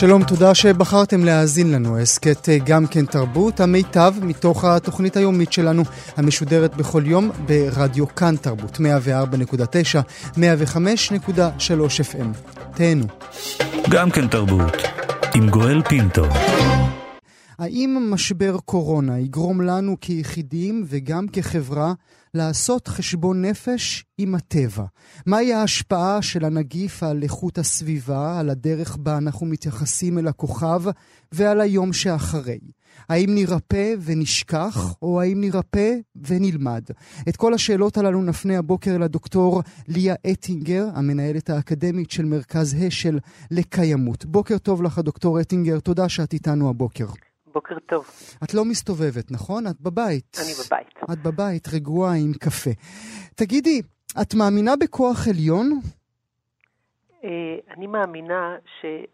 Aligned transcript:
שלום, 0.00 0.24
תודה 0.24 0.54
שבחרתם 0.54 1.24
להאזין 1.24 1.72
לנו. 1.72 1.98
הסכת 1.98 2.48
אה, 2.48 2.58
גם 2.64 2.86
כן 2.86 3.06
תרבות, 3.06 3.60
המיטב 3.60 4.14
מתוך 4.22 4.64
התוכנית 4.64 5.16
היומית 5.16 5.52
שלנו, 5.52 5.82
המשודרת 6.16 6.76
בכל 6.76 7.02
יום 7.06 7.30
ברדיו 7.46 8.14
כאן 8.14 8.36
תרבות, 8.36 8.76
104.9, 8.76 8.80
105.3 10.36 10.38
FM. 12.12 12.26
תהנו. 12.74 13.04
גם 13.90 14.10
כן 14.10 14.28
תרבות, 14.28 14.72
עם 15.34 15.50
גואל 15.50 15.82
פינטו. 15.82 16.24
האם 17.58 18.08
משבר 18.10 18.56
קורונה 18.64 19.18
יגרום 19.18 19.60
לנו 19.60 19.96
כיחידים 20.00 20.84
וגם 20.88 21.28
כחברה 21.28 21.92
לעשות 22.34 22.88
חשבון 22.88 23.44
נפש 23.44 24.04
עם 24.18 24.34
הטבע? 24.34 24.84
מהי 25.26 25.52
ההשפעה 25.52 26.22
של 26.22 26.44
הנגיף 26.44 27.02
על 27.02 27.22
איכות 27.22 27.58
הסביבה, 27.58 28.40
על 28.40 28.50
הדרך 28.50 28.96
בה 28.96 29.18
אנחנו 29.18 29.46
מתייחסים 29.46 30.18
אל 30.18 30.28
הכוכב 30.28 30.82
ועל 31.32 31.60
היום 31.60 31.92
שאחרי? 31.92 32.58
האם 33.08 33.34
נירפא 33.34 33.94
ונשכח, 34.00 34.94
או 35.02 35.20
האם 35.20 35.40
נירפא 35.40 35.94
ונלמד? 36.26 36.84
את 37.28 37.36
כל 37.36 37.54
השאלות 37.54 37.98
הללו 37.98 38.22
נפנה 38.22 38.58
הבוקר 38.58 38.98
לדוקטור 38.98 39.62
ליה 39.88 40.14
אטינגר, 40.32 40.86
המנהלת 40.94 41.50
האקדמית 41.50 42.10
של 42.10 42.24
מרכז 42.24 42.76
השל 42.86 43.18
לקיימות. 43.50 44.24
בוקר 44.24 44.58
טוב 44.58 44.82
לך, 44.82 44.98
דוקטור 44.98 45.40
אטינגר, 45.40 45.80
תודה 45.80 46.08
שאת 46.08 46.32
איתנו 46.32 46.68
הבוקר. 46.68 47.06
בוקר 47.52 47.78
טוב. 47.78 48.06
את 48.44 48.54
לא 48.54 48.64
מסתובבת, 48.64 49.30
נכון? 49.30 49.66
את 49.66 49.80
בבית. 49.80 50.36
אני 50.38 50.52
בבית. 50.66 50.98
את 51.12 51.22
בבית, 51.22 51.68
רגועה 51.74 52.12
עם 52.12 52.32
קפה. 52.32 52.70
תגידי, 53.34 53.82
את 54.22 54.34
מאמינה 54.34 54.76
בכוח 54.76 55.28
עליון? 55.28 55.80
אה, 57.24 57.56
אני 57.70 57.86
מאמינה 57.86 58.56
שאנחנו 58.80 59.04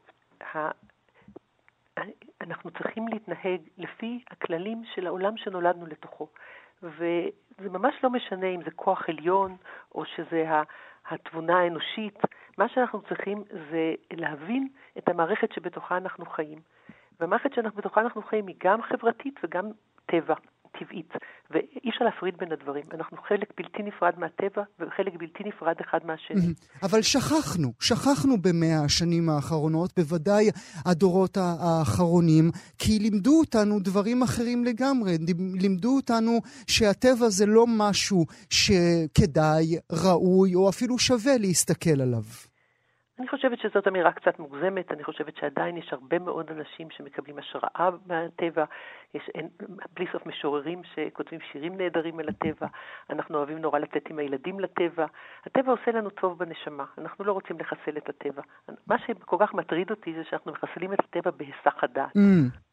צריכים 2.71 3.09
להתנהג 3.09 3.61
לפי 3.79 4.21
הכללים 4.31 4.83
של 4.95 5.07
העולם 5.07 5.37
שנולדנו 5.37 5.87
לתוכו. 5.87 6.29
וזה 6.83 7.69
ממש 7.71 7.95
לא 8.03 8.11
משנה 8.11 8.47
אם 8.47 8.61
זה 8.65 8.71
כוח 8.71 9.09
עליון 9.09 9.57
או 9.95 10.05
שזה 10.17 10.45
התבונה 11.11 11.59
האנושית. 11.59 12.19
מה 12.59 12.69
שאנחנו 12.69 13.03
צריכים 13.09 13.45
זה 13.71 13.95
להבין 14.13 14.69
את 14.99 15.09
המערכת 15.09 15.53
שבתוכה 15.53 15.97
אנחנו 15.97 16.27
חיים. 16.27 16.59
והמערכת 17.21 17.51
שבתוכה 17.55 18.01
אנחנו 18.01 18.23
חיים 18.23 18.47
היא 18.47 18.57
גם 18.65 18.79
חברתית 18.83 19.35
וגם 19.45 19.65
טבע, 20.07 20.35
טבעית, 20.79 21.13
ואי 21.51 21.91
אפשר 21.91 22.05
להפריד 22.05 22.35
בין 22.39 22.53
הדברים. 22.53 22.85
אנחנו 22.95 23.17
חלק 23.29 23.53
בלתי 23.57 23.83
נפרד 23.83 24.15
מהטבע 24.19 24.63
וחלק 24.81 25.13
בלתי 25.19 25.45
נפרד 25.45 25.75
אחד 25.81 25.99
מהשני. 26.05 26.55
אבל 26.83 27.03
שכחנו, 27.03 27.73
שכחנו 27.81 28.37
במאה 28.43 28.85
השנים 28.85 29.29
האחרונות, 29.29 29.91
בוודאי 29.97 30.51
הדורות 30.87 31.37
האחרונים, 31.37 32.51
כי 32.79 32.99
לימדו 32.99 33.39
אותנו 33.41 33.81
דברים 33.81 34.23
אחרים 34.23 34.65
לגמרי. 34.65 35.17
לימדו 35.55 35.97
אותנו 35.97 36.41
שהטבע 36.67 37.29
זה 37.29 37.47
לא 37.47 37.65
משהו 37.69 38.25
שכדאי, 38.51 39.79
ראוי 39.93 40.55
או 40.55 40.69
אפילו 40.69 40.99
שווה 40.99 41.39
להסתכל 41.39 42.01
עליו. 42.01 42.23
אני 43.19 43.29
חושבת 43.29 43.59
שזאת 43.59 43.89
אמירה 43.89 44.13
קצת 44.13 44.39
מוגזמת, 44.39 44.93
אני 44.93 45.05
חושבת 45.05 45.37
שעדיין 45.37 45.77
יש 45.77 45.93
הרבה 45.93 46.19
מאוד 46.19 46.51
אנשים 46.51 46.91
שמקבלים 46.91 47.39
השראה 47.39 47.91
מהטבע, 48.07 48.65
יש 49.15 49.31
אין, 49.35 49.49
בלי 49.95 50.07
סוף 50.13 50.27
משוררים 50.27 50.83
שכותבים 50.95 51.41
שירים 51.53 51.77
נהדרים 51.77 52.19
על 52.19 52.29
הטבע, 52.29 52.67
אנחנו 53.11 53.39
אוהבים 53.39 53.59
נורא 53.59 53.79
לצאת 53.79 54.11
עם 54.11 54.19
הילדים 54.19 54.61
לטבע, 54.61 55.07
הטבע 55.47 55.73
עושה 55.73 55.91
לנו 55.91 56.11
טוב 56.11 56.39
בנשמה, 56.39 56.85
אנחנו 56.99 57.25
לא 57.25 57.33
רוצים 57.33 57.59
לחסל 57.61 57.97
את 57.97 58.09
הטבע. 58.09 58.43
מה 58.87 58.99
שכל 58.99 59.37
כך 59.41 59.55
מטריד 59.55 59.91
אותי 59.91 60.15
זה 60.15 60.25
שאנחנו 60.31 60.53
מחסלים 60.53 60.93
את 60.93 61.01
הטבע 61.01 61.31
בהיסח 61.31 61.85
הדעת. 61.85 62.17
Mm. 62.17 62.67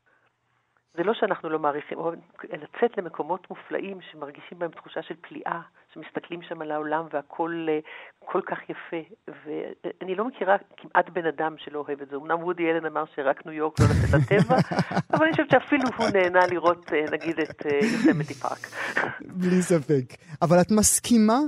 זה 0.97 1.03
לא 1.03 1.13
שאנחנו 1.13 1.49
לא 1.49 1.59
מעריכים, 1.59 1.97
או 1.97 2.11
לצאת 2.43 2.97
למקומות 2.97 3.49
מופלאים 3.49 3.97
שמרגישים 4.11 4.59
בהם 4.59 4.71
תחושה 4.71 5.01
של 5.03 5.15
פליאה, 5.21 5.61
שמסתכלים 5.93 6.41
שם 6.41 6.61
על 6.61 6.71
העולם 6.71 7.05
והכל 7.13 7.67
אה, 7.69 7.79
כל 8.25 8.41
כך 8.45 8.57
יפה. 8.63 9.09
ואני 9.27 10.15
לא 10.15 10.27
מכירה 10.27 10.55
כמעט 10.77 11.09
בן 11.09 11.25
אדם 11.25 11.55
שלא 11.57 11.85
אוהב 11.87 12.01
את 12.01 12.09
זה. 12.09 12.15
אמנם 12.15 12.43
וודי 12.43 12.63
אלן 12.71 12.85
אמר 12.85 13.03
שרק 13.15 13.45
ניו 13.45 13.55
יורק 13.55 13.79
לא 13.79 13.85
לצאת 13.85 14.21
לטבע, 14.21 14.55
אבל 15.13 15.25
אני 15.25 15.31
חושבת 15.31 15.51
שאפילו 15.51 15.83
הוא 15.97 16.07
נהנה 16.13 16.47
לראות, 16.51 16.93
אה, 16.93 17.05
נגיד, 17.11 17.39
את 17.39 17.65
יוסמתי 17.65 18.33
אה, 18.33 18.39
פארק. 18.39 18.67
בלי 19.41 19.61
ספק. 19.61 20.05
אבל 20.41 20.61
את 20.61 20.71
מסכימה 20.71 21.39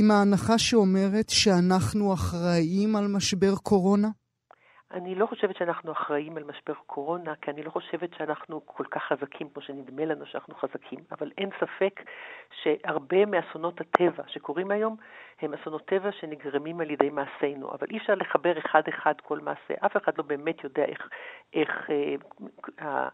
עם 0.00 0.10
ההנחה 0.10 0.58
שאומרת 0.58 1.28
שאנחנו 1.28 2.14
אחראים 2.14 2.96
על 2.96 3.06
משבר 3.08 3.56
קורונה? 3.62 4.08
אני 4.92 5.14
לא 5.14 5.26
חושבת 5.26 5.56
שאנחנו 5.56 5.92
אחראים 5.92 6.36
על 6.36 6.44
משבר 6.44 6.74
קורונה, 6.86 7.34
כי 7.42 7.50
אני 7.50 7.62
לא 7.62 7.70
חושבת 7.70 8.14
שאנחנו 8.18 8.66
כל 8.66 8.84
כך 8.90 9.02
חזקים 9.02 9.48
כמו 9.48 9.62
שנדמה 9.62 10.04
לנו 10.04 10.26
שאנחנו 10.26 10.54
חזקים, 10.54 10.98
אבל 11.12 11.30
אין 11.38 11.50
ספק 11.60 12.00
שהרבה 12.62 13.26
מאסונות 13.26 13.80
הטבע 13.80 14.22
שקורים 14.26 14.70
היום 14.70 14.96
הם 15.40 15.54
אסונות 15.54 15.86
טבע 15.86 16.12
שנגרמים 16.12 16.80
על 16.80 16.90
ידי 16.90 17.10
מעשינו, 17.10 17.70
אבל 17.70 17.86
אי 17.90 17.98
אפשר 17.98 18.14
לחבר 18.14 18.58
אחד-אחד 18.58 19.14
כל 19.22 19.38
מעשה. 19.38 19.74
אף 19.86 19.96
אחד 19.96 20.18
לא 20.18 20.24
באמת 20.24 20.64
יודע 20.64 20.84
איך, 20.84 21.08
איך 21.54 21.90
אה, 22.80 23.08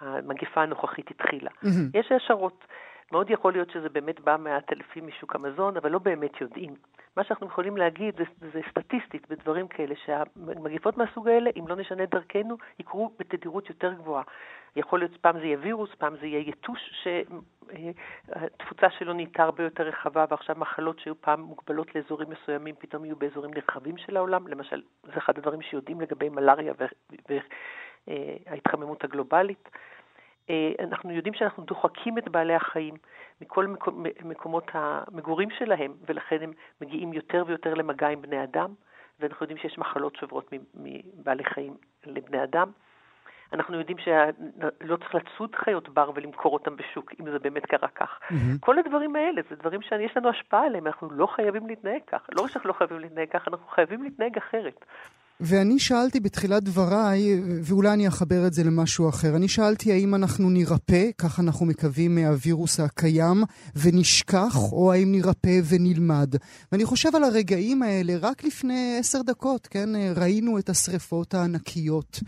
המגפה 0.00 0.62
הנוכחית 0.62 1.10
התחילה. 1.10 1.50
Mm-hmm. 1.50 1.98
יש 1.98 2.12
השערות. 2.12 2.64
מאוד 3.12 3.30
יכול 3.30 3.52
להיות 3.52 3.70
שזה 3.70 3.88
באמת 3.88 4.20
בא 4.20 4.36
מעט 4.36 4.72
אלפים 4.72 5.06
משוק 5.06 5.34
המזון, 5.34 5.76
אבל 5.76 5.90
לא 5.90 5.98
באמת 5.98 6.40
יודעים. 6.40 6.74
מה 7.16 7.24
שאנחנו 7.24 7.46
יכולים 7.46 7.76
להגיד 7.76 8.16
זה, 8.16 8.24
זה 8.52 8.60
סטטיסטית 8.70 9.28
בדברים 9.30 9.68
כאלה, 9.68 9.94
שהמגיפות 10.04 10.96
מהסוג 10.96 11.28
האלה, 11.28 11.50
אם 11.58 11.68
לא 11.68 11.76
נשנה 11.76 12.06
דרכנו, 12.06 12.56
יקרו 12.78 13.10
בתדירות 13.18 13.68
יותר 13.68 13.92
גבוהה. 13.92 14.22
יכול 14.76 14.98
להיות 14.98 15.16
פעם 15.20 15.38
זה 15.38 15.44
יהיה 15.46 15.58
וירוס, 15.60 15.90
פעם 15.98 16.16
זה 16.16 16.26
יהיה 16.26 16.48
יתוש 16.48 16.80
שהתפוצה 17.02 18.90
שלו 18.90 19.12
נהייתה 19.12 19.42
הרבה 19.42 19.62
יותר 19.64 19.82
רחבה, 19.82 20.24
ועכשיו 20.30 20.56
מחלות 20.58 20.98
שהיו 20.98 21.20
פעם 21.20 21.40
מוגבלות 21.40 21.94
לאזורים 21.94 22.30
מסוימים, 22.30 22.74
פתאום 22.78 23.04
יהיו 23.04 23.16
באזורים 23.16 23.54
נרחבים 23.54 23.96
של 23.96 24.16
העולם. 24.16 24.48
למשל, 24.48 24.82
זה 25.02 25.12
אחד 25.18 25.38
הדברים 25.38 25.62
שיודעים 25.62 26.00
לגבי 26.00 26.28
מלאריה 26.28 26.72
וההתחממות 28.08 29.04
הגלובלית. 29.04 29.68
אה, 30.50 30.72
אנחנו 30.80 31.12
יודעים 31.12 31.34
שאנחנו 31.34 31.64
דוחקים 31.64 32.18
את 32.18 32.28
בעלי 32.28 32.54
החיים 32.54 32.94
מכל 33.40 33.66
מקומות 34.24 34.64
המגורים 34.72 35.48
שלהם, 35.50 35.94
ולכן 36.08 36.42
הם 36.42 36.52
מגיעים 36.80 37.12
יותר 37.12 37.44
ויותר 37.46 37.74
למגע 37.74 38.08
עם 38.08 38.22
בני 38.22 38.42
אדם, 38.42 38.74
ואנחנו 39.20 39.44
יודעים 39.44 39.58
שיש 39.58 39.78
מחלות 39.78 40.16
שעוברות 40.16 40.52
מבעלי 40.74 41.44
חיים 41.44 41.76
לבני 42.06 42.42
אדם. 42.42 42.70
אנחנו 43.52 43.78
יודעים 43.78 43.98
שלא 43.98 44.96
צריך 44.96 45.14
לצוד 45.14 45.54
חיות 45.54 45.88
בר 45.88 46.10
ולמכור 46.14 46.52
אותם 46.52 46.76
בשוק, 46.76 47.12
אם 47.20 47.30
זה 47.30 47.38
באמת 47.38 47.66
קרה 47.66 47.88
כך. 47.88 48.20
Mm-hmm. 48.22 48.34
כל 48.60 48.78
הדברים 48.78 49.16
האלה, 49.16 49.42
זה 49.50 49.56
דברים 49.56 49.82
שיש 49.82 50.16
לנו 50.16 50.28
השפעה 50.28 50.66
עליהם, 50.66 50.86
אנחנו 50.86 51.10
לא 51.10 51.26
חייבים 51.26 51.66
להתנהג 51.66 52.00
כך. 52.06 52.26
לא 52.32 52.42
רק 52.42 52.50
שאנחנו 52.50 52.68
לא 52.68 52.74
חייבים 52.74 52.98
להתנהג 52.98 53.28
כך, 53.28 53.48
אנחנו 53.48 53.66
חייבים 53.66 54.02
להתנהג 54.02 54.36
אחרת. 54.36 54.84
ואני 55.40 55.78
שאלתי 55.78 56.20
בתחילת 56.20 56.62
דבריי, 56.62 57.40
ואולי 57.62 57.92
אני 57.92 58.08
אחבר 58.08 58.46
את 58.46 58.52
זה 58.52 58.64
למשהו 58.64 59.08
אחר, 59.08 59.36
אני 59.36 59.48
שאלתי 59.48 59.92
האם 59.92 60.14
אנחנו 60.14 60.50
נירפא, 60.50 61.10
כך 61.18 61.40
אנחנו 61.40 61.66
מקווים 61.66 62.14
מהווירוס 62.14 62.80
הקיים, 62.80 63.44
ונשכח, 63.76 64.72
או 64.72 64.92
האם 64.92 65.12
נירפא 65.12 65.60
ונלמד. 65.64 66.34
ואני 66.72 66.84
חושב 66.84 67.16
על 67.16 67.24
הרגעים 67.24 67.82
האלה, 67.82 68.16
רק 68.16 68.44
לפני 68.44 68.96
עשר 69.00 69.22
דקות, 69.22 69.66
כן, 69.66 69.88
ראינו 70.16 70.58
את 70.58 70.68
השריפות 70.68 71.34
הענקיות 71.34 72.20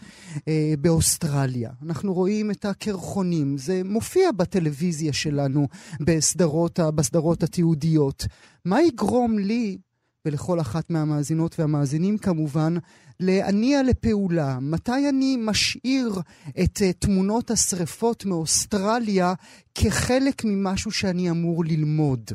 אה, 0.49 0.75
באוסטרליה. 0.81 1.71
אנחנו 1.83 2.15
רואים 2.15 2.51
את 2.51 2.65
הקרחונים, 2.65 3.59
זה 3.59 3.83
מופיע 3.85 4.33
בטלוויזיה 4.33 5.13
שלנו, 5.13 5.69
בסדרות, 6.01 6.81
בסדרות 6.95 7.43
התיעודיות. 7.43 8.27
מה 8.65 8.83
יגרום 8.83 9.39
לי 9.39 9.79
ולכל 10.25 10.61
אחת 10.61 10.91
מהמאזינות 10.91 11.59
והמאזינים 11.61 12.19
כמובן, 12.19 12.75
להניע 13.21 13.83
לפעולה. 13.83 14.59
מתי 14.61 15.09
אני 15.09 15.37
משאיר 15.41 16.21
את 16.65 16.77
uh, 16.77 16.93
תמונות 16.99 17.51
השריפות 17.51 18.25
מאוסטרליה 18.25 19.35
כחלק 19.75 20.45
ממשהו 20.45 20.91
שאני 20.91 21.31
אמור 21.31 21.65
ללמוד? 21.65 22.31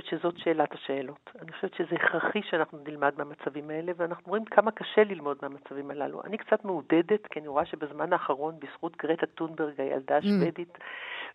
חושבת 0.00 0.20
שזאת 0.20 0.38
שאלת 0.38 0.72
השאלות. 0.72 1.30
אני 1.42 1.52
חושבת 1.52 1.74
שזה 1.74 1.94
הכרחי 1.94 2.40
שאנחנו 2.50 2.78
נלמד 2.86 3.12
מהמצבים 3.18 3.70
האלה, 3.70 3.92
ואנחנו 3.96 4.28
רואים 4.28 4.44
כמה 4.44 4.70
קשה 4.70 5.04
ללמוד 5.04 5.36
מהמצבים 5.42 5.90
הללו. 5.90 6.22
אני 6.24 6.38
קצת 6.38 6.64
מעודדת, 6.64 7.26
כי 7.26 7.40
אני 7.40 7.48
רואה 7.48 7.66
שבזמן 7.66 8.12
האחרון, 8.12 8.54
בזכות 8.60 8.96
גרטה 8.96 9.26
טונברג, 9.26 9.80
הילדה 9.80 10.18
mm. 10.18 10.18
השוודית, 10.18 10.78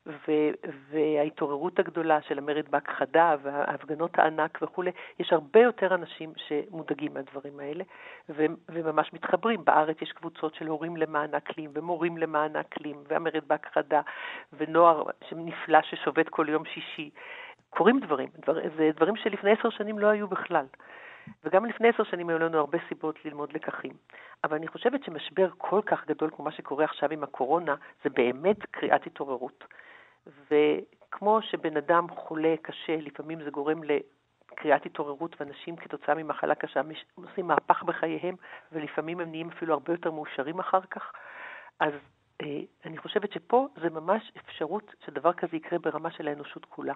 ו- 0.07 0.51
וההתעוררות 0.91 1.79
הגדולה 1.79 2.21
של 2.21 2.37
המרד 2.37 2.69
בהכחדה 2.69 3.35
וההפגנות 3.41 4.19
הענק 4.19 4.59
וכולי, 4.61 4.91
יש 5.19 5.33
הרבה 5.33 5.59
יותר 5.59 5.95
אנשים 5.95 6.33
שמודאגים 6.47 7.13
מהדברים 7.13 7.59
האלה 7.59 7.83
ו- 8.29 8.45
וממש 8.69 9.13
מתחברים. 9.13 9.65
בארץ 9.65 10.01
יש 10.01 10.11
קבוצות 10.11 10.55
של 10.55 10.67
הורים 10.67 10.97
למען 10.97 11.33
האקלים 11.33 11.71
ומורים 11.73 12.17
למען 12.17 12.55
האקלים 12.55 13.03
והמרד 13.07 13.43
בהכחדה 13.47 14.01
ונוער 14.57 15.03
נפלא 15.31 15.81
ששובת 15.81 16.29
כל 16.29 16.49
יום 16.49 16.65
שישי. 16.65 17.09
קורים 17.69 17.99
דברים, 17.99 18.29
דבר, 18.41 18.53
זה 18.77 18.89
דברים 18.95 19.15
שלפני 19.15 19.51
עשר 19.51 19.69
שנים 19.69 19.99
לא 19.99 20.07
היו 20.07 20.27
בכלל. 20.27 20.65
וגם 21.43 21.65
לפני 21.65 21.89
עשר 21.89 22.03
שנים 22.03 22.29
היו 22.29 22.39
לנו 22.39 22.57
הרבה 22.57 22.77
סיבות 22.87 23.25
ללמוד 23.25 23.53
לקחים. 23.53 23.93
אבל 24.43 24.55
אני 24.55 24.67
חושבת 24.67 25.03
שמשבר 25.03 25.49
כל 25.57 25.81
כך 25.85 26.07
גדול 26.07 26.29
כמו 26.35 26.45
מה 26.45 26.51
שקורה 26.51 26.85
עכשיו 26.85 27.09
עם 27.11 27.23
הקורונה, 27.23 27.75
זה 28.03 28.09
באמת 28.09 28.65
קריאת 28.71 29.07
התעוררות. 29.07 29.63
וכמו 30.27 31.41
שבן 31.41 31.77
אדם 31.77 32.09
חולה 32.09 32.55
קשה, 32.61 32.95
לפעמים 32.95 33.43
זה 33.43 33.49
גורם 33.49 33.81
לקריאת 33.83 34.85
התעוררות, 34.85 35.35
ואנשים 35.39 35.75
כתוצאה 35.75 36.15
ממחלה 36.15 36.55
קשה 36.55 36.81
עושים 37.15 37.47
מהפך 37.47 37.83
בחייהם, 37.83 38.35
ולפעמים 38.71 39.19
הם 39.19 39.29
נהיים 39.29 39.49
אפילו 39.49 39.73
הרבה 39.73 39.93
יותר 39.93 40.11
מאושרים 40.11 40.59
אחר 40.59 40.81
כך, 40.81 41.11
אז 41.79 41.93
אה, 42.41 42.59
אני 42.85 42.97
חושבת 42.97 43.31
שפה 43.31 43.67
זה 43.81 43.89
ממש 43.89 44.31
אפשרות 44.37 44.95
שדבר 45.05 45.33
כזה 45.33 45.55
יקרה 45.55 45.79
ברמה 45.79 46.11
של 46.11 46.27
האנושות 46.27 46.65
כולה. 46.65 46.93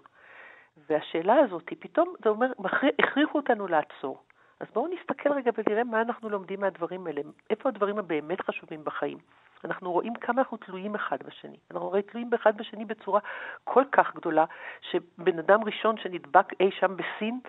והשאלה 0.90 1.36
הזאת, 1.36 1.74
פתאום 1.80 2.14
זה 2.24 2.30
אומר, 2.30 2.52
הכריחו 3.00 3.38
אותנו 3.38 3.68
לעצור. 3.68 4.24
אז 4.60 4.68
בואו 4.74 4.88
נסתכל 4.88 5.31
רגע 5.31 5.52
ונראה 5.58 5.84
מה 5.84 6.02
אנחנו 6.02 6.30
לומדים 6.30 6.60
מהדברים 6.60 7.08
האלה, 7.08 7.22
איפה 7.50 7.70
הדברים 7.70 7.98
הבאמת 7.98 8.42
חשובים 8.42 8.84
בחיים. 8.84 9.18
אנחנו 9.66 9.92
רואים 9.92 10.14
כמה 10.16 10.42
אנחנו 10.42 10.58
תלויים 10.58 10.96
אחד 10.96 11.18
בשני. 11.25 11.58
אנחנו 11.72 11.88
הרי 11.88 12.02
תלויים 12.02 12.30
באחד 12.30 12.58
בשני 12.58 12.86
בצורה 12.86 13.20
כל 13.64 13.84
כך 13.92 14.16
גדולה, 14.16 14.46
שבן 14.81 15.40
אדם 15.40 15.64
ראשון 15.64 15.98
שנדבק 15.98 16.60
אי 16.60 16.72
שם 16.72 16.96
בסין, 16.98 17.40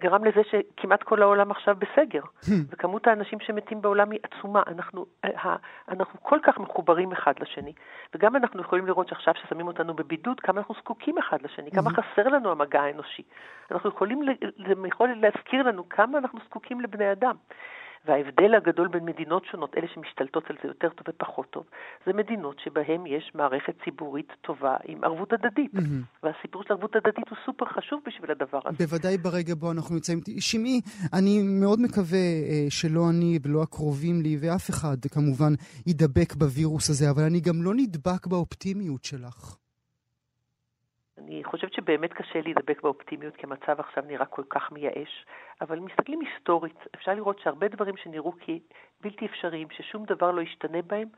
גרם 0.00 0.24
לזה 0.24 0.40
שכמעט 0.50 1.02
כל 1.02 1.22
העולם 1.22 1.50
עכשיו 1.50 1.76
בסגר, 1.78 2.22
hmm. 2.22 2.50
וכמות 2.70 3.06
האנשים 3.06 3.40
שמתים 3.40 3.82
בעולם 3.82 4.10
היא 4.10 4.20
עצומה. 4.22 4.62
אנחנו, 4.66 5.06
אה, 5.24 5.56
אנחנו 5.88 6.22
כל 6.22 6.38
כך 6.42 6.58
מחוברים 6.58 7.12
אחד 7.12 7.32
לשני, 7.40 7.72
וגם 8.14 8.36
אנחנו 8.36 8.60
יכולים 8.60 8.86
לראות 8.86 9.08
שעכשיו 9.08 9.34
ששמים 9.34 9.66
אותנו 9.66 9.94
בבידוד, 9.94 10.40
כמה 10.40 10.60
אנחנו 10.60 10.74
זקוקים 10.74 11.18
אחד 11.18 11.38
לשני, 11.42 11.70
כמה 11.70 11.90
hmm. 11.90 11.94
חסר 11.94 12.28
לנו 12.28 12.50
המגע 12.50 12.80
האנושי. 12.82 13.22
אנחנו 13.70 13.90
יכולים, 13.90 14.22
זה 14.66 14.74
יכול 14.88 15.08
להזכיר 15.16 15.62
לנו 15.62 15.88
כמה 15.88 16.18
אנחנו 16.18 16.38
זקוקים 16.46 16.80
לבני 16.80 17.12
אדם. 17.12 17.34
וההבדל 18.06 18.54
הגדול 18.54 18.88
בין 18.88 19.04
מדינות 19.04 19.44
שונות, 19.50 19.74
אלה 19.76 19.86
שמשתלטות 19.94 20.50
על 20.50 20.56
זה 20.62 20.68
יותר 20.68 20.88
טוב 20.88 21.06
ופחות 21.08 21.50
טוב, 21.50 21.64
זה 22.06 22.12
מדינות 22.12 22.56
שבהן 22.64 23.06
יש 23.06 23.32
מערכת 23.34 23.74
ציבורית 23.84 24.32
טובה 24.40 24.76
עם 24.84 25.04
ערבות 25.04 25.32
הדדית. 25.32 25.74
Mm-hmm. 25.74 26.22
והסיפור 26.22 26.62
של 26.62 26.72
ערבות 26.72 26.96
הדדית 26.96 27.28
הוא 27.28 27.38
סופר 27.46 27.66
חשוב 27.66 28.00
בשביל 28.06 28.30
הדבר 28.30 28.60
הזה. 28.64 28.76
בוודאי 28.78 29.18
ברגע 29.18 29.54
בו 29.54 29.72
אנחנו 29.72 29.94
נמצאים. 29.94 30.20
שמעי, 30.40 30.80
אני 31.12 31.42
מאוד 31.42 31.80
מקווה 31.80 32.18
אה, 32.18 32.66
שלא 32.70 33.10
אני 33.10 33.38
ולא 33.42 33.62
הקרובים 33.62 34.22
לי, 34.22 34.36
ואף 34.40 34.70
אחד 34.70 34.96
כמובן 35.14 35.52
ידבק 35.86 36.34
בווירוס 36.34 36.90
הזה, 36.90 37.10
אבל 37.10 37.22
אני 37.22 37.40
גם 37.40 37.62
לא 37.62 37.72
נדבק 37.74 38.26
באופטימיות 38.26 39.04
שלך. 39.04 39.56
אני 41.20 41.44
חושבת 41.44 41.72
שבאמת 41.72 42.12
קשה 42.12 42.40
להידבק 42.40 42.82
באופטימיות, 42.82 43.36
כי 43.36 43.46
המצב 43.46 43.80
עכשיו 43.80 44.04
נראה 44.06 44.26
כל 44.26 44.42
כך 44.50 44.72
מייאש, 44.72 45.26
אבל 45.60 45.78
מסתכלים 45.78 46.20
היסטורית, 46.20 46.86
אפשר 46.94 47.14
לראות 47.14 47.38
שהרבה 47.38 47.68
דברים 47.68 47.96
שנראו 47.96 48.32
כבלתי 48.32 49.26
אפשריים, 49.26 49.68
ששום 49.70 50.04
דבר 50.04 50.30
לא 50.30 50.40
ישתנה 50.40 50.82
בהם, 50.82 51.08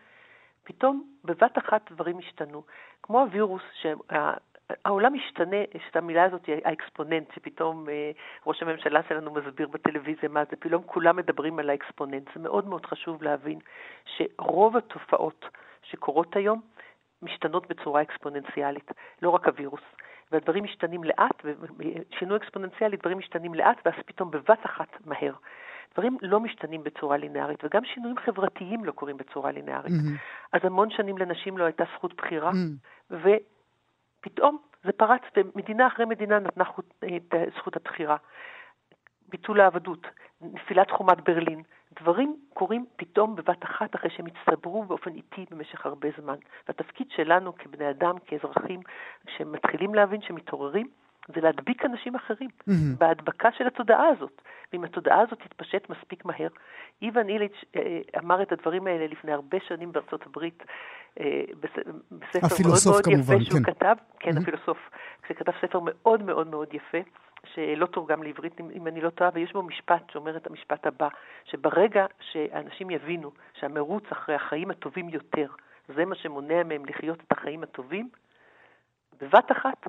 פתאום 0.65 1.05
בבת 1.25 1.59
אחת 1.59 1.93
דברים 1.93 2.19
השתנו. 2.19 2.63
כמו 3.03 3.21
הווירוס, 3.21 3.63
שהעולם 3.73 5.15
משתנה, 5.15 5.57
יש 5.57 5.83
את 5.91 5.97
המילה 5.97 6.25
הזאת, 6.25 6.49
האקספוננט, 6.65 7.33
שפתאום 7.35 7.89
אה, 7.89 8.11
ראש 8.47 8.63
הממשלה 8.63 9.01
שלנו 9.09 9.31
מסביר 9.35 9.69
בטלוויזיה 9.69 10.29
מה 10.29 10.45
זה, 10.51 10.57
פתאום 10.57 10.83
כולם 10.87 11.17
מדברים 11.17 11.59
על 11.59 11.71
האקספוננט. 11.71 12.29
זה 12.35 12.41
מאוד 12.41 12.69
מאוד 12.69 12.87
חשוב 12.87 13.23
להבין 13.23 13.59
שרוב 14.05 14.77
התופעות 14.77 15.45
שקורות 15.83 16.37
היום, 16.37 16.61
משתנות 17.23 17.69
בצורה 17.69 18.03
אקספוננציאלית, 18.03 18.91
לא 19.23 19.31
רק 19.31 19.47
הווירוס. 19.47 19.83
והדברים 20.33 20.65
משתנים 20.65 21.05
לאט, 21.05 21.45
ושינוי 21.45 22.37
אקספוננציאלי, 22.37 22.97
דברים 22.97 23.19
משתנים 23.19 23.55
לאט, 23.55 23.77
ואז 23.85 23.95
פתאום 24.07 24.31
בבת 24.31 24.67
אחת 24.67 24.89
מהר. 25.05 25.35
דברים 25.95 26.19
לא 26.23 26.41
משתנים 26.41 26.85
בצורה 26.85 27.17
לינארית, 27.17 27.65
וגם 27.65 27.85
שינויים 27.85 28.19
חברתיים 28.19 28.85
לא 28.85 28.93
קורים 28.93 29.17
בצורה 29.17 29.53
לינארית. 29.53 29.93
Mm-hmm. 29.93 30.53
אז 30.53 30.61
המון 30.65 30.91
שנים 30.91 31.19
לנשים 31.19 31.59
לא 31.59 31.65
הייתה 31.65 31.85
זכות 31.97 32.17
בחירה, 32.17 32.51
mm-hmm. 32.51 33.15
ופתאום 34.21 34.59
זה 34.85 34.93
פרץ, 34.93 35.23
ומדינה 35.37 35.87
אחרי 35.87 36.05
מדינה 36.05 36.39
נתנה 36.39 36.65
את 37.17 37.35
זכות 37.57 37.77
הבחירה. 37.77 38.17
ביטול 39.29 39.61
העבדות, 39.61 40.07
נפילת 40.41 40.91
חומת 40.91 41.21
ברלין, 41.21 41.63
דברים 42.01 42.37
קורים 42.55 42.87
פתאום 42.97 43.37
בבת 43.37 43.65
אחת 43.65 43.95
אחרי 43.95 44.11
שהם 44.11 44.27
הצטברו 44.27 44.85
באופן 44.85 45.11
איטי 45.11 45.45
במשך 45.51 45.87
הרבה 45.87 46.09
זמן. 46.21 46.37
והתפקיד 46.69 47.07
שלנו 47.17 47.57
כבני 47.57 47.91
אדם, 47.91 48.15
כאזרחים, 48.27 48.81
שמתחילים 49.37 49.95
להבין 49.95 50.21
שמתעוררים, 50.23 50.89
זה 51.35 51.41
להדביק 51.41 51.85
אנשים 51.85 52.15
אחרים 52.15 52.51
mm-hmm. 52.51 52.99
בהדבקה 52.99 53.49
של 53.59 53.67
התודעה 53.67 54.09
הזאת. 54.09 54.43
ואם 54.73 54.85
התודעה 54.85 55.21
הזאת 55.21 55.39
תתפשט 55.39 55.91
מספיק 55.91 56.25
מהר, 56.25 56.49
איוון 57.03 57.29
איליץ' 57.29 57.65
אה, 57.77 58.01
אמר 58.19 58.43
את 58.43 58.53
הדברים 58.53 58.87
האלה 58.87 59.07
לפני 59.07 59.33
הרבה 59.33 59.59
שנים 59.69 59.93
בארצות 59.93 60.27
הברית, 60.27 60.63
אה, 61.21 61.43
בספר 62.11 62.69
מאוד 62.69 62.79
מאוד 62.87 63.05
כמובן, 63.05 63.35
יפה 63.35 63.45
שהוא 63.45 63.61
כן. 63.65 63.73
כתב, 63.73 63.95
כן, 64.19 64.31
mm-hmm. 64.31 64.41
הפילוסוף, 64.43 64.79
כשכתב 65.23 65.53
ספר 65.61 65.81
מאוד 65.85 66.23
מאוד 66.23 66.47
מאוד 66.47 66.75
יפה, 66.75 66.99
שלא 67.47 67.87
תורגם 67.87 68.23
לעברית, 68.23 68.61
אם 68.61 68.87
אני 68.87 69.01
לא 69.01 69.11
טועה, 69.11 69.31
ויש 69.35 69.53
בו 69.53 69.63
משפט 69.63 70.11
שאומר 70.11 70.37
את 70.37 70.47
המשפט 70.47 70.87
הבא, 70.87 71.09
שברגע 71.45 72.07
שאנשים 72.21 72.91
יבינו 72.91 73.33
שהמרוץ 73.55 74.05
אחרי 74.13 74.35
החיים 74.35 74.71
הטובים 74.71 75.09
יותר, 75.09 75.47
זה 75.89 76.05
מה 76.05 76.15
שמונע 76.15 76.63
מהם 76.63 76.85
לחיות 76.85 77.21
את 77.21 77.33
החיים 77.33 77.63
הטובים, 77.63 78.09
בבת 79.21 79.53
אחת 79.53 79.87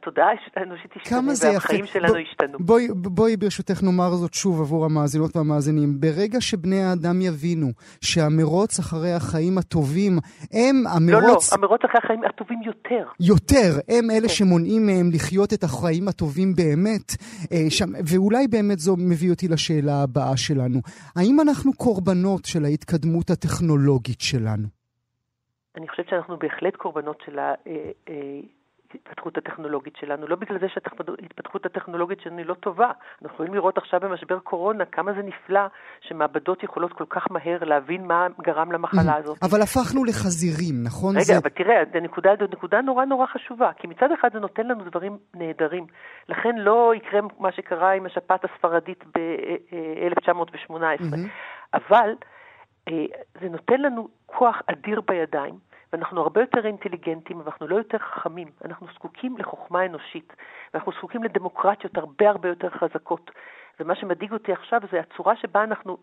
התודעה 0.00 0.28
האנושית 0.56 0.90
תשתנה 0.94 1.32
והחיים 1.42 1.84
יפה. 1.84 1.92
שלנו 1.92 2.18
ישתנו. 2.18 2.58
בואי, 2.58 2.88
בואי 2.94 3.36
ברשותך 3.36 3.82
נאמר 3.82 4.10
זאת 4.10 4.34
שוב 4.34 4.60
עבור 4.60 4.84
המאזינות 4.84 5.36
והמאזינים. 5.36 6.00
ברגע 6.00 6.40
שבני 6.40 6.80
האדם 6.84 7.20
יבינו 7.20 7.66
שהמרוץ 8.00 8.78
אחרי 8.78 9.12
החיים 9.12 9.58
הטובים 9.58 10.12
הם 10.52 10.76
המרוץ... 10.96 11.52
לא, 11.52 11.58
לא, 11.58 11.66
המרוץ 11.66 11.80
אחרי 11.84 12.00
החיים 12.04 12.24
הטובים 12.24 12.62
יותר. 12.62 13.04
יותר, 13.20 13.70
הם 13.88 14.10
אלה 14.10 14.28
כן. 14.28 14.28
שמונעים 14.28 14.86
מהם 14.86 15.10
לחיות 15.14 15.52
את 15.52 15.62
החיים 15.62 16.08
הטובים 16.08 16.54
באמת. 16.54 17.08
אה, 17.52 17.70
שם, 17.70 17.90
ואולי 18.08 18.48
באמת 18.48 18.78
זו 18.78 18.94
מביא 18.98 19.30
אותי 19.30 19.48
לשאלה 19.48 20.02
הבאה 20.02 20.36
שלנו. 20.36 20.80
האם 21.16 21.40
אנחנו 21.40 21.72
קורבנות 21.72 22.44
של 22.44 22.64
ההתקדמות 22.64 23.30
הטכנולוגית 23.30 24.20
שלנו? 24.20 24.66
אני 25.76 25.88
חושבת 25.88 26.08
שאנחנו 26.08 26.36
בהחלט 26.36 26.76
קורבנות 26.76 27.18
של 27.24 27.38
ה... 27.38 27.54
ההתפתחות 28.94 29.38
הטכנולוגית 29.38 29.96
שלנו, 29.96 30.26
לא 30.26 30.36
בגלל 30.36 30.58
זה 30.58 30.66
שההתפתחות 30.68 31.66
הטכנולוגית 31.66 32.20
שלנו 32.20 32.38
היא 32.38 32.46
לא 32.46 32.54
טובה. 32.54 32.90
אנחנו 33.22 33.34
יכולים 33.34 33.54
לראות 33.54 33.78
עכשיו 33.78 34.00
במשבר 34.00 34.38
קורונה 34.38 34.84
כמה 34.84 35.12
זה 35.12 35.22
נפלא 35.22 35.60
שמעבדות 36.00 36.62
יכולות 36.62 36.92
כל 36.92 37.04
כך 37.08 37.30
מהר 37.30 37.64
להבין 37.64 38.04
מה 38.04 38.26
גרם 38.42 38.72
למחלה 38.72 39.14
mm. 39.14 39.18
הזאת. 39.18 39.38
אבל 39.42 39.62
הפכנו 39.62 40.04
לחזירים, 40.04 40.74
נכון? 40.84 41.14
רגע, 41.14 41.24
זה... 41.24 41.38
אבל 41.38 41.50
תראה, 41.50 41.82
זו 41.92 42.00
נקודה, 42.00 42.30
נקודה 42.52 42.80
נורא 42.80 43.04
נורא 43.04 43.26
חשובה, 43.26 43.70
כי 43.76 43.86
מצד 43.86 44.12
אחד 44.20 44.28
זה 44.32 44.38
נותן 44.38 44.66
לנו 44.66 44.84
דברים 44.84 45.18
נהדרים. 45.34 45.86
לכן 46.28 46.56
לא 46.58 46.92
יקרה 46.96 47.20
מה 47.38 47.52
שקרה 47.52 47.92
עם 47.92 48.06
השפעת 48.06 48.44
הספרדית 48.44 49.04
ב-1918. 49.14 50.70
Mm-hmm. 50.70 51.28
אבל 51.74 52.14
אה, 52.88 53.04
זה 53.40 53.48
נותן 53.48 53.80
לנו 53.80 54.08
כוח 54.26 54.62
אדיר 54.66 55.00
בידיים. 55.00 55.54
ואנחנו 55.96 56.20
הרבה 56.20 56.40
יותר 56.40 56.66
אינטליגנטים, 56.66 57.40
ואנחנו 57.40 57.68
לא 57.68 57.76
יותר 57.76 57.98
חכמים. 57.98 58.48
אנחנו 58.64 58.86
זקוקים 58.94 59.38
לחוכמה 59.38 59.86
אנושית, 59.86 60.32
ואנחנו 60.74 60.92
זקוקים 60.92 61.22
לדמוקרטיות 61.22 61.98
הרבה 61.98 62.30
הרבה 62.30 62.48
יותר 62.48 62.70
חזקות. 62.70 63.30
ומה 63.80 63.94
שמדאיג 63.94 64.32
אותי 64.32 64.52
עכשיו 64.52 64.80
זה 64.92 65.00
הצורה 65.00 65.36
שבה 65.36 65.64
אנחנו 65.64 65.96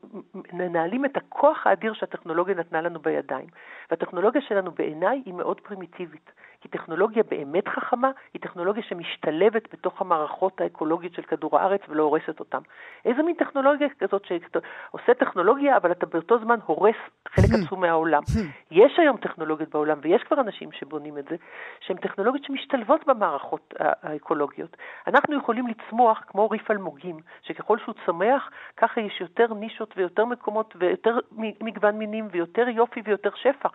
מנהלים 0.54 1.06
את 1.06 1.18
הכוח 1.18 1.68
האדיר 1.68 1.94
שהטכנולוגיה 1.94 2.56
נתנה 2.56 2.82
לנו 2.82 3.00
בידיים. 3.00 3.48
והטכנולוגיה 3.92 4.42
שלנו 4.42 4.72
בעיניי 4.72 5.22
היא 5.26 5.34
מאוד 5.34 5.60
פרימיטיבית, 5.60 6.32
כי 6.63 6.70
טכנולוגיה 6.70 7.24
באמת 7.24 7.67
חכמה 7.67 8.12
היא 8.34 8.41
טכנולוגיה 8.41 8.84
שמשתלבת 8.84 9.74
בתוך 9.74 10.01
המערכות 10.01 10.62
האקולוגיות 10.62 11.13
של 11.13 11.22
כדור 11.22 11.60
הארץ 11.60 11.82
ולא 11.89 12.03
הורסת 12.03 12.39
אותם. 12.39 12.62
איזה 13.05 13.24
מין 13.24 13.36
טכנולוגיה 13.36 13.88
כזאת 14.00 14.25
שאתה 14.25 14.60
עושה 14.91 15.13
טכנולוגיה, 15.13 15.77
אבל 15.77 15.91
אתה 15.91 16.05
באותו 16.05 16.39
זמן 16.39 16.60
הורס 16.65 16.96
חלק 17.27 17.46
hmm. 17.46 17.65
עצום 17.65 17.82
מהעולם. 17.82 18.24
Hmm. 18.24 18.39
יש 18.72 19.00
היום 19.00 19.17
טכנולוגיות 19.17 19.70
בעולם, 19.70 20.00
ויש 20.01 20.24
כבר 20.24 20.39
אנשים 20.39 20.72
שבונים 20.72 21.17
את 21.17 21.25
זה, 21.29 21.36
שהן 21.79 21.98
טכנולוגיות 21.98 22.46
שמשתלבות 22.46 23.08
במערכות 23.08 23.74
האקולוגיות. 23.79 24.77
אנחנו 25.08 25.38
יכולים 25.38 25.67
לצמוח 25.67 26.24
כמו 26.27 26.50
ריף 26.50 26.72
אלמוגים, 26.72 27.17
שככל 27.41 27.77
שהוא 27.79 27.96
צומח, 28.05 28.50
ככה 28.77 29.01
יש 29.01 29.22
יותר 29.22 29.53
נישות 29.53 29.93
ויותר 29.98 30.25
מקומות 30.25 30.74
ויותר 30.79 31.17
מגוון 31.62 31.98
מינים 31.98 32.27
ויותר 32.32 32.70
יופי 32.70 33.01
ויותר 33.05 33.29
שפע. 33.36 33.70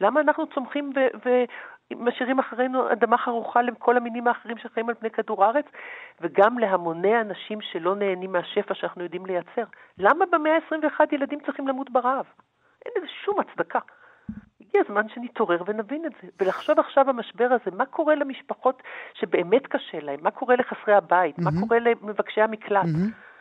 למה 0.00 0.20
אנחנו 0.20 0.46
צומחים 0.46 0.92
ומשאירים 1.92 2.38
אחרינו 2.38 2.92
אדמה 2.92 3.18
חרוכה 3.18 3.62
לכל 3.62 3.96
המינים 3.96 4.28
האחרים 4.28 4.58
שחיים 4.58 4.88
על 4.88 4.94
פני 4.94 5.10
כדור 5.10 5.44
הארץ, 5.44 5.64
וגם 6.20 6.58
להמוני 6.58 7.20
אנשים 7.20 7.60
שלא 7.60 7.96
נהנים 7.96 8.32
מהשפע 8.32 8.74
שאנחנו 8.74 9.02
יודעים 9.02 9.26
לייצר? 9.26 9.64
למה 9.98 10.24
במאה 10.32 10.52
ה-21 10.52 11.00
ילדים 11.12 11.38
צריכים 11.46 11.68
למות 11.68 11.90
ברעב? 11.90 12.26
אין 12.86 12.92
לזה 12.96 13.06
שום 13.24 13.40
הצדקה. 13.40 13.78
הגיע 14.60 14.82
הזמן 14.88 15.08
שנתעורר 15.08 15.62
ונבין 15.66 16.06
את 16.06 16.12
זה, 16.22 16.28
ולחשוב 16.40 16.78
עכשיו 16.78 17.04
במשבר 17.04 17.48
הזה, 17.50 17.76
מה 17.76 17.86
קורה 17.86 18.14
למשפחות 18.14 18.82
שבאמת 19.14 19.66
קשה 19.66 20.00
להן, 20.00 20.20
מה 20.22 20.30
קורה 20.30 20.56
לחסרי 20.56 20.94
הבית, 20.94 21.38
mm-hmm. 21.38 21.44
מה 21.44 21.50
קורה 21.60 21.78
למבקשי 21.78 22.40
המקלט. 22.40 22.84
Mm-hmm. 22.84 23.34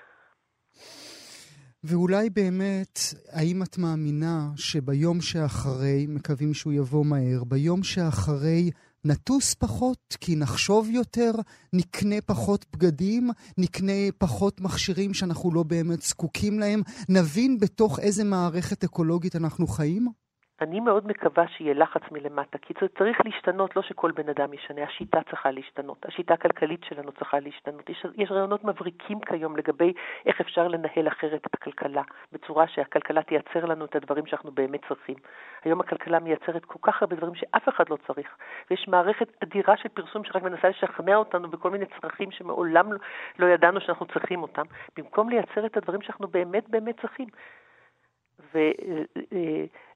ואולי 1.84 2.30
באמת, 2.30 3.00
האם 3.32 3.64
את 3.64 3.78
מאמינה 3.78 4.52
שביום 4.56 5.22
שאחרי, 5.22 6.06
מקווים 6.10 6.54
שהוא 6.54 6.74
יבוא 6.74 7.06
מהר, 7.06 7.44
ביום 7.44 7.84
שאחרי 7.84 8.72
נטוס 9.06 9.54
פחות 9.54 10.18
כי 10.22 10.36
נחשוב 10.36 10.90
יותר, 10.90 11.32
נקנה 11.74 12.16
פחות 12.26 12.66
בגדים, 12.74 13.30
נקנה 13.58 14.12
פחות 14.18 14.62
מכשירים 14.62 15.14
שאנחנו 15.14 15.54
לא 15.54 15.64
באמת 15.64 16.02
זקוקים 16.02 16.60
להם, 16.60 16.82
נבין 17.10 17.58
בתוך 17.60 18.00
איזה 18.00 18.24
מערכת 18.24 18.84
אקולוגית 18.84 19.36
אנחנו 19.36 19.68
חיים? 19.68 20.23
אני 20.62 20.80
מאוד 20.80 21.08
מקווה 21.08 21.48
שיהיה 21.48 21.74
לחץ 21.74 22.02
מלמטה, 22.12 22.58
כי 22.58 22.74
זה 22.82 22.88
צריך 22.98 23.18
להשתנות, 23.26 23.76
לא 23.76 23.82
שכל 23.82 24.12
בן 24.12 24.30
אדם 24.30 24.54
ישנה, 24.54 24.84
השיטה 24.84 25.20
צריכה 25.30 25.52
להשתנות, 25.52 26.06
השיטה 26.06 26.34
הכלכלית 26.34 26.84
שלנו 26.84 27.12
צריכה 27.12 27.40
להשתנות. 27.40 27.90
יש, 27.90 28.06
יש 28.16 28.32
רעיונות 28.32 28.64
מבריקים 28.64 29.20
כיום 29.20 29.58
לגבי 29.58 29.94
איך 30.26 30.42
אפשר 30.42 30.68
לנהל 30.68 31.08
אחרת 31.08 31.42
את 31.48 31.54
הכלכלה, 31.54 32.02
בצורה 32.32 32.68
שהכלכלה 32.68 33.24
תייצר 33.24 33.66
לנו 33.66 33.86
את 33.86 33.96
הדברים 33.96 34.26
שאנחנו 34.26 34.52
באמת 34.52 34.86
צריכים. 34.88 35.16
היום 35.64 35.80
הכלכלה 35.80 36.20
מייצרת 36.20 36.66
כל 36.66 36.80
כך 36.82 37.02
הרבה 37.02 37.16
דברים 37.16 37.36
שאף 37.36 37.70
אחד 37.70 37.90
לא 37.90 37.98
צריך, 38.08 38.28
ויש 38.70 38.88
מערכת 38.88 39.44
אדירה 39.44 39.78
של 39.78 39.90
פרסום 39.90 40.24
שרק 40.24 40.44
מנסה 40.44 40.70
לשכנע 40.70 41.16
אותנו 41.16 41.50
בכל 41.50 41.72
מיני 41.72 41.86
צרכים 42.02 42.32
שמעולם 42.32 42.90
לא 43.40 43.46
ידענו 43.46 43.82
שאנחנו 43.82 44.06
צריכים 44.06 44.42
אותם, 44.42 44.64
במקום 44.98 45.30
לייצר 45.30 45.66
את 45.66 45.78
הדברים 45.78 46.02
שאנחנו 46.02 46.28
באמת 46.28 46.70
באמת 46.70 47.02
צריכים. 47.02 47.28
ו... 48.54 48.60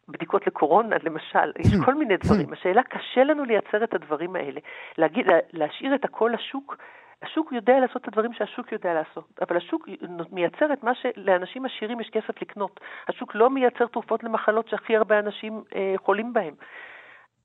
בדיקות 0.09 0.47
לקורונה, 0.47 0.95
למשל, 1.03 1.51
יש 1.59 1.67
כל 1.85 1.95
מיני 1.95 2.17
דברים. 2.17 2.53
השאלה, 2.53 2.83
קשה 2.83 3.23
לנו 3.23 3.45
לייצר 3.45 3.83
את 3.83 3.93
הדברים 3.93 4.35
האלה. 4.35 4.59
להגיד, 4.97 5.25
להשאיר 5.53 5.95
את 5.95 6.05
הכל 6.05 6.31
לשוק, 6.33 6.77
השוק 7.21 7.51
יודע 7.51 7.79
לעשות 7.79 8.01
את 8.01 8.07
הדברים 8.07 8.33
שהשוק 8.33 8.71
יודע 8.71 8.93
לעשות, 8.93 9.39
אבל 9.41 9.57
השוק 9.57 9.87
מייצר 10.31 10.73
את 10.73 10.83
מה 10.83 10.91
שלאנשים 10.95 11.65
עשירים 11.65 11.99
יש 11.99 12.09
כסף 12.09 12.41
לקנות. 12.41 12.79
השוק 13.07 13.35
לא 13.35 13.49
מייצר 13.49 13.87
תרופות 13.87 14.23
למחלות 14.23 14.69
שהכי 14.69 14.97
הרבה 14.97 15.19
אנשים 15.19 15.63
אה, 15.75 15.93
חולים 15.97 16.33
בהן. 16.33 16.53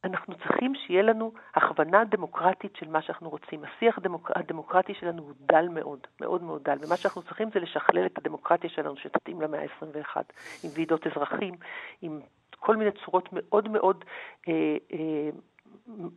אנחנו 0.05 0.35
צריכים 0.35 0.75
שיהיה 0.75 1.03
לנו 1.03 1.33
הכוונה 1.55 2.05
דמוקרטית 2.05 2.77
של 2.77 2.89
מה 2.89 3.03
שאנחנו 3.03 3.31
רוצים. 3.31 3.65
השיח 3.65 3.99
הדמוק... 3.99 4.31
הדמוקרטי 4.35 4.95
שלנו 4.95 5.23
הוא 5.23 5.33
דל 5.41 5.69
מאוד, 5.69 5.99
מאוד 6.21 6.43
מאוד 6.43 6.63
דל, 6.65 6.79
ומה 6.87 6.97
שאנחנו 6.97 7.23
צריכים 7.23 7.51
זה 7.55 7.61
לשכלל 7.61 8.07
את 8.07 8.19
הדמוקרטיה 8.19 8.71
שלנו 8.71 8.97
שתתאים 8.97 9.41
למאה 9.41 9.61
ה-21, 9.61 10.17
עם 10.65 10.71
ועידות 10.75 11.07
אזרחים, 11.07 11.55
עם 12.03 12.21
כל 12.63 12.77
מיני 12.77 12.91
צורות 13.05 13.29
מאוד 13.33 13.69
מאוד 13.69 14.05
אה, 14.49 14.77
אה, 14.93 15.31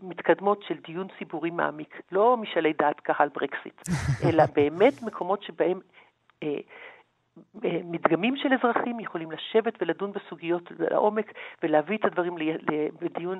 מתקדמות 0.01 0.63
של 0.67 0.75
דיון 0.87 1.07
ציבורי 1.19 1.49
מעמיק, 1.49 2.01
לא 2.11 2.37
משאלי 2.37 2.73
דעת 2.73 2.99
קהל 2.99 3.29
ברקסיט, 3.29 3.81
אלא 4.25 4.43
באמת 4.55 5.03
מקומות 5.03 5.43
שבהם 5.43 5.79
אה, 6.43 6.59
מדגמים 7.83 8.37
של 8.37 8.49
אזרחים 8.53 8.99
יכולים 8.99 9.31
לשבת 9.31 9.73
ולדון 9.81 10.11
בסוגיות 10.11 10.71
לעומק 10.79 11.31
ולהביא 11.63 11.97
את 11.97 12.05
הדברים 12.05 12.35
לדיון 13.01 13.39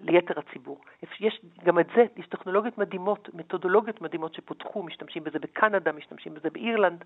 ליתר 0.00 0.34
הציבור. 0.38 0.80
יש 1.20 1.40
גם 1.64 1.78
את 1.78 1.86
זה, 1.96 2.02
יש 2.16 2.26
טכנולוגיות 2.26 2.78
מדהימות, 2.78 3.28
מתודולוגיות 3.34 4.02
מדהימות 4.02 4.34
שפותחו, 4.34 4.82
משתמשים 4.82 5.24
בזה 5.24 5.38
בקנדה, 5.38 5.92
משתמשים 5.92 6.34
בזה 6.34 6.48
באירלנד. 6.50 7.04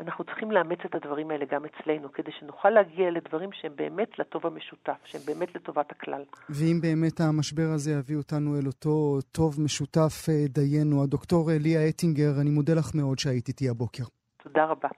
אנחנו 0.00 0.24
צריכים 0.24 0.50
לאמץ 0.52 0.78
את 0.84 0.94
הדברים 0.94 1.30
האלה 1.30 1.44
גם 1.50 1.62
אצלנו, 1.64 2.12
כדי 2.12 2.30
שנוכל 2.38 2.70
להגיע 2.70 3.10
לדברים 3.10 3.52
שהם 3.52 3.72
באמת 3.76 4.18
לטוב 4.18 4.46
המשותף, 4.46 4.98
שהם 5.04 5.20
באמת 5.26 5.54
לטובת 5.54 5.90
הכלל. 5.90 6.22
ואם 6.50 6.80
באמת 6.82 7.20
המשבר 7.20 7.68
הזה 7.74 7.90
יביא 7.92 8.16
אותנו 8.16 8.58
אל 8.58 8.66
אותו 8.66 9.18
טוב 9.32 9.60
משותף 9.60 10.28
אה, 10.28 10.34
דיינו, 10.48 11.02
הדוקטור 11.02 11.50
ליה 11.60 11.88
אטינגר, 11.88 12.40
אני 12.40 12.50
מודה 12.50 12.74
לך 12.74 12.94
מאוד 12.94 13.18
שהיית 13.18 13.48
איתי 13.48 13.68
הבוקר. 13.68 14.04
תודה 14.42 14.64
רבה. 14.64 14.88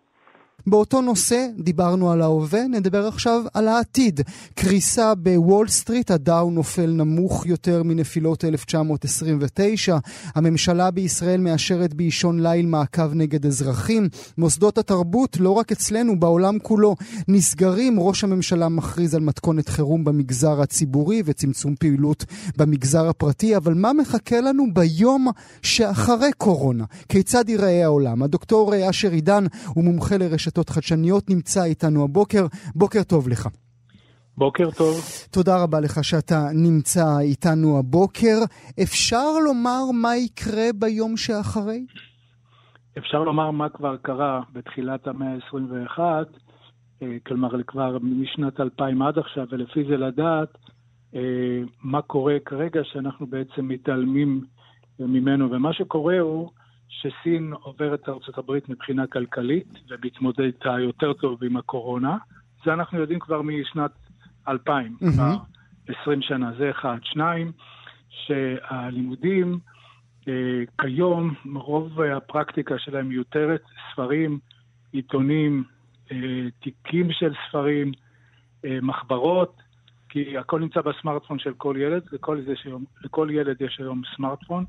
באותו 0.67 1.01
נושא 1.01 1.47
דיברנו 1.59 2.11
על 2.11 2.23
ההווה, 2.23 2.67
נדבר 2.69 3.07
עכשיו 3.07 3.43
על 3.55 3.69
העתיד. 3.69 4.21
קריסה 4.55 5.15
בוול 5.15 5.69
סטריט, 5.69 6.11
הדאו 6.11 6.51
נופל 6.51 6.91
נמוך 6.91 7.47
יותר 7.47 7.83
מנפילות 7.83 8.45
1929. 8.45 9.99
הממשלה 10.35 10.91
בישראל 10.91 11.41
מאשרת 11.41 11.95
באישון 11.95 12.47
ליל 12.47 12.67
מעקב 12.67 13.15
נגד 13.15 13.47
אזרחים. 13.47 14.09
מוסדות 14.39 14.79
התרבות, 14.79 15.37
לא 15.41 15.51
רק 15.51 15.73
אצלנו, 15.73 16.21
בעולם 16.21 16.59
כולו, 16.59 16.97
נסגרים. 17.29 18.01
ראש 18.01 18.25
הממשלה 18.25 18.69
מכריז 18.69 19.15
על 19.15 19.21
מתכונת 19.21 19.69
חירום 19.69 20.05
במגזר 20.05 20.63
הציבורי 20.63 21.23
וצמצום 21.25 21.75
פעילות 21.79 22.25
במגזר 22.57 23.09
הפרטי. 23.09 23.57
אבל 23.57 23.75
מה 23.75 23.93
מחכה 23.93 24.41
לנו 24.41 24.67
ביום 24.75 25.29
שאחרי 25.63 26.31
קורונה? 26.39 26.85
כיצד 27.09 27.49
ייראה 27.49 27.85
העולם? 27.85 28.23
הדוקטור 28.23 28.91
אשר 28.91 29.11
עידן 29.11 29.45
הוא 29.67 29.85
מומחה 29.85 30.17
לרשת... 30.17 30.50
רשתות 30.51 30.69
חדשניות, 30.69 31.31
נמצא 31.31 31.65
איתנו 31.65 32.05
הבוקר. 32.05 32.47
בוקר 32.75 33.03
טוב 33.03 33.29
לך. 33.29 33.49
בוקר 34.37 34.71
טוב. 34.79 34.95
תודה 35.33 35.63
רבה 35.63 35.81
לך 35.81 36.05
שאתה 36.05 36.41
נמצא 36.55 37.19
איתנו 37.21 37.79
הבוקר. 37.79 38.37
אפשר 38.83 39.39
לומר 39.45 39.83
מה 40.03 40.17
יקרה 40.17 40.69
ביום 40.75 41.17
שאחרי? 41.17 41.87
אפשר 42.99 43.19
לומר 43.19 43.51
מה 43.51 43.69
כבר 43.69 43.97
קרה 43.97 44.41
בתחילת 44.53 45.07
המאה 45.07 45.29
ה-21, 45.29 45.99
אה, 47.03 47.17
כלומר 47.27 47.63
כבר 47.67 47.99
משנת 48.03 48.61
2000 48.61 49.03
עד 49.03 49.19
עכשיו, 49.19 49.47
ולפי 49.51 49.85
זה 49.85 49.97
לדעת 49.97 50.59
אה, 51.15 51.21
מה 51.83 52.03
קורה 52.03 52.37
כרגע 52.45 52.81
שאנחנו 52.85 53.27
בעצם 53.27 53.69
מתעלמים 53.69 54.45
ממנו. 54.99 55.51
ומה 55.51 55.73
שקורה 55.73 56.19
הוא 56.19 56.51
שסין 56.91 57.53
עוברת 57.53 58.09
ארצות 58.09 58.39
הברית 58.39 58.69
מבחינה 58.69 59.07
כלכלית 59.07 59.69
ומתמודדת 59.89 60.65
יותר 60.79 61.13
טוב 61.13 61.45
עם 61.45 61.57
הקורונה. 61.57 62.17
זה 62.65 62.73
אנחנו 62.73 62.99
יודעים 62.99 63.19
כבר 63.19 63.43
משנת 63.43 63.91
2000, 64.49 64.97
mm-hmm. 65.03 65.13
כבר 65.13 65.37
20 66.03 66.23
שנה, 66.23 66.53
זה 66.59 66.71
אחד. 66.71 66.97
שניים, 67.03 67.53
שהלימודים 68.09 69.59
אה, 70.29 70.63
כיום, 70.81 71.35
רוב 71.55 72.01
הפרקטיקה 72.01 72.79
שלהם 72.79 73.09
מיותרת, 73.09 73.63
ספרים, 73.93 74.39
עיתונים, 74.93 75.65
אה, 76.13 76.17
תיקים 76.61 77.13
של 77.13 77.33
ספרים, 77.49 77.93
אה, 78.65 78.79
מחברות, 78.83 79.63
כי 80.09 80.39
הכל 80.39 80.61
נמצא 80.61 80.81
בסמארטפון 80.81 81.39
של 81.39 81.55
כל 81.55 81.77
ילד, 81.79 82.03
לכל, 82.13 82.39
שיום, 82.63 82.85
לכל 83.05 83.29
ילד 83.31 83.57
יש 83.61 83.81
היום 83.81 84.03
סמארטפון. 84.17 84.65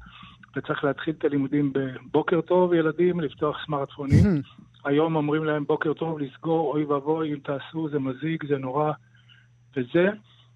וצריך 0.56 0.84
להתחיל 0.84 1.16
את 1.18 1.26
הלימודים 1.26 1.74
בבוקר 1.74 2.42
טוב, 2.42 2.74
ילדים, 2.74 3.20
לפתוח 3.20 3.66
סמארטפונים. 3.66 4.24
Hmm. 4.24 4.62
היום 4.86 5.16
אומרים 5.16 5.44
להם 5.44 5.66
בוקר 5.66 5.94
טוב, 5.94 6.20
לסגור, 6.20 6.74
אוי 6.74 6.84
ואבוי, 6.84 7.34
אם 7.34 7.40
תעשו, 7.44 7.90
זה 7.90 8.00
מזיק, 8.00 8.46
זה 8.48 8.58
נורא, 8.58 8.92
וזה. 9.78 10.10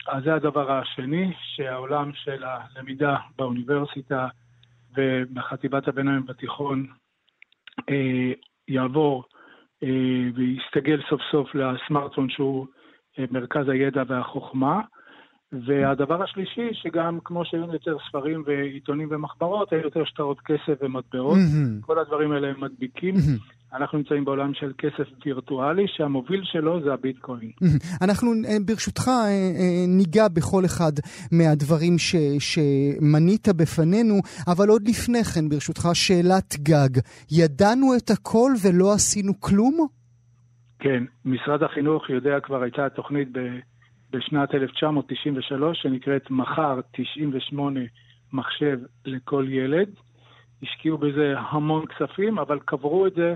אז 0.08 0.24
זה 0.24 0.34
הדבר 0.34 0.72
השני, 0.72 1.34
שהעולם 1.56 2.12
של 2.14 2.44
הלמידה 2.44 3.16
באוניברסיטה 3.38 4.28
ובחטיבת 4.98 5.88
הביניים 5.88 6.26
בתיכון 6.26 6.88
אה, 7.90 8.32
יעבור 8.68 9.24
אה, 9.84 10.30
ויסתגל 10.36 11.02
סוף 11.10 11.22
סוף 11.32 11.56
לסמארטפון 11.56 12.30
שהוא 12.30 12.68
אה, 13.20 13.26
מרכז 13.32 13.70
הידע 13.70 14.04
והחוכמה. 14.08 14.82
והדבר 15.66 16.24
השלישי, 16.24 16.70
שגם 16.74 17.20
כמו 17.26 17.46
שהיו 17.46 17.74
יותר 17.74 17.98
ספרים 18.10 18.44
ועיתונים 18.46 19.08
ומחברות, 19.12 19.74
היו 19.74 19.82
יותר 19.82 20.06
שטרות 20.06 20.40
כסף 20.40 20.82
ומטבעות. 20.82 21.38
Mm-hmm. 21.38 21.86
כל 21.86 22.00
הדברים 22.00 22.32
האלה 22.32 22.48
הם 22.48 22.64
מדביקים. 22.64 23.16
Mm-hmm. 23.16 23.56
אנחנו 23.76 23.98
נמצאים 23.98 24.26
בעולם 24.26 24.54
של 24.54 24.72
כסף 24.78 25.08
וירטואלי, 25.26 25.86
שהמוביל 25.88 26.42
שלו 26.44 26.84
זה 26.84 26.94
הביטקוין. 26.94 27.52
אנחנו 28.02 28.34
אה, 28.48 28.58
ברשותך 28.66 29.08
אה, 29.08 29.14
אה, 29.14 29.86
ניגע 29.88 30.28
בכל 30.28 30.66
אחד 30.66 30.92
מהדברים 31.32 31.98
ש, 31.98 32.16
שמנית 32.40 33.48
בפנינו, 33.48 34.16
אבל 34.48 34.68
עוד 34.70 34.88
לפני 34.88 35.24
כן, 35.24 35.50
ברשותך, 35.50 35.90
שאלת 35.94 36.56
גג. 36.60 37.02
ידענו 37.32 37.96
את 37.98 38.10
הכל 38.10 38.52
ולא 38.64 38.94
עשינו 38.94 39.40
כלום? 39.40 39.88
כן, 40.80 41.04
משרד 41.26 41.64
החינוך 41.64 42.10
יודע, 42.10 42.40
כבר 42.44 42.62
הייתה 42.62 42.90
תוכנית 42.90 43.28
ב, 43.32 43.40
בשנת 44.16 44.56
1993 44.56 45.82
שנקראת 45.82 46.32
מחר 46.32 46.80
98 46.92 47.80
מחשב 48.34 48.80
לכל 49.06 49.46
ילד. 49.50 49.90
השקיעו 50.64 50.98
בזה 50.98 51.34
המון 51.38 51.86
כספים, 51.86 52.40
אבל 52.40 52.60
קברו 52.60 53.08
את 53.08 53.14
זה 53.14 53.36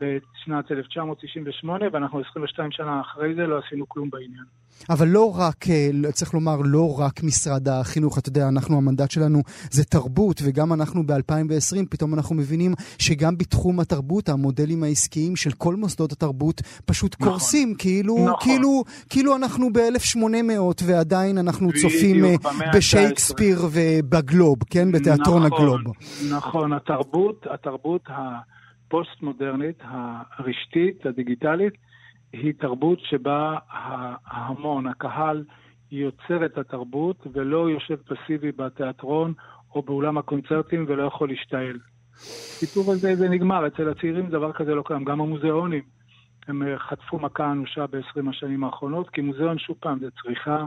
בשנת 0.00 0.72
1998, 0.72 1.84
ואנחנו 1.92 2.20
22 2.30 2.70
שנה 2.72 3.00
אחרי 3.00 3.34
זה 3.34 3.42
לא 3.42 3.60
עשינו 3.66 3.88
כלום 3.88 4.10
בעניין. 4.10 4.44
אבל 4.90 5.08
לא 5.08 5.38
רק, 5.38 5.56
אה, 5.70 6.12
צריך 6.12 6.34
לומר, 6.34 6.56
לא 6.64 7.00
רק 7.00 7.22
משרד 7.22 7.68
החינוך. 7.68 8.18
אתה 8.18 8.28
יודע, 8.28 8.48
אנחנו, 8.48 8.76
המנדט 8.76 9.10
שלנו 9.10 9.42
זה 9.70 9.84
תרבות, 9.84 10.40
וגם 10.44 10.72
אנחנו 10.72 11.06
ב-2020, 11.06 11.86
פתאום 11.90 12.14
אנחנו 12.14 12.34
מבינים 12.34 12.72
שגם 12.98 13.38
בתחום 13.38 13.80
התרבות, 13.80 14.28
המודלים 14.28 14.82
העסקיים 14.82 15.36
של 15.36 15.50
כל 15.52 15.74
מוסדות 15.74 16.12
התרבות 16.12 16.62
פשוט 16.84 17.16
נכון. 17.20 17.28
קורסים. 17.32 17.74
כאילו, 17.78 18.14
נכון. 18.14 18.34
כאילו, 18.40 18.84
כאילו 19.10 19.36
אנחנו 19.36 19.72
ב-1800 19.72 20.84
ועדיין 20.86 21.38
אנחנו 21.38 21.68
צופים 21.82 22.24
אה, 22.24 22.34
בשייקספיר 22.74 23.58
ובגלוב, 23.72 24.58
כן? 24.70 24.92
בתיאטרון 24.92 25.46
נכון, 25.46 25.58
הגלוב. 25.60 25.80
נכון, 26.30 26.72
התרבות, 26.72 27.46
התרבות 27.50 28.02
הפוסט-מודרנית, 28.86 29.82
הרשתית, 30.38 31.06
הדיגיטלית, 31.06 31.74
היא 32.32 32.52
תרבות 32.58 32.98
שבה 33.00 33.58
ההמון, 34.26 34.86
הקהל, 34.86 35.44
יוצר 35.90 36.46
את 36.46 36.58
התרבות 36.58 37.26
ולא 37.32 37.70
יושב 37.70 37.96
פסיבי 37.96 38.52
בתיאטרון 38.52 39.32
או 39.74 39.82
באולם 39.82 40.18
הקונצרטים 40.18 40.84
ולא 40.88 41.02
יכול 41.02 41.28
להשתעל. 41.28 41.78
הסיפור 42.12 42.92
הזה 42.92 43.16
זה 43.16 43.28
נגמר, 43.28 43.66
אצל 43.66 43.88
הצעירים 43.88 44.30
דבר 44.30 44.52
כזה 44.52 44.74
לא 44.74 44.82
קיים, 44.86 45.04
גם 45.04 45.20
המוזיאונים. 45.20 45.82
הם 46.48 46.62
אה, 46.62 46.78
חטפו 46.78 47.18
מכה 47.18 47.52
אנושה 47.52 47.86
ב-20 47.86 48.30
השנים 48.30 48.64
האחרונות, 48.64 49.10
כי 49.10 49.20
מוזיאון, 49.20 49.58
שוב 49.58 49.76
פעם, 49.80 49.98
זה 49.98 50.06
צריכה 50.22 50.64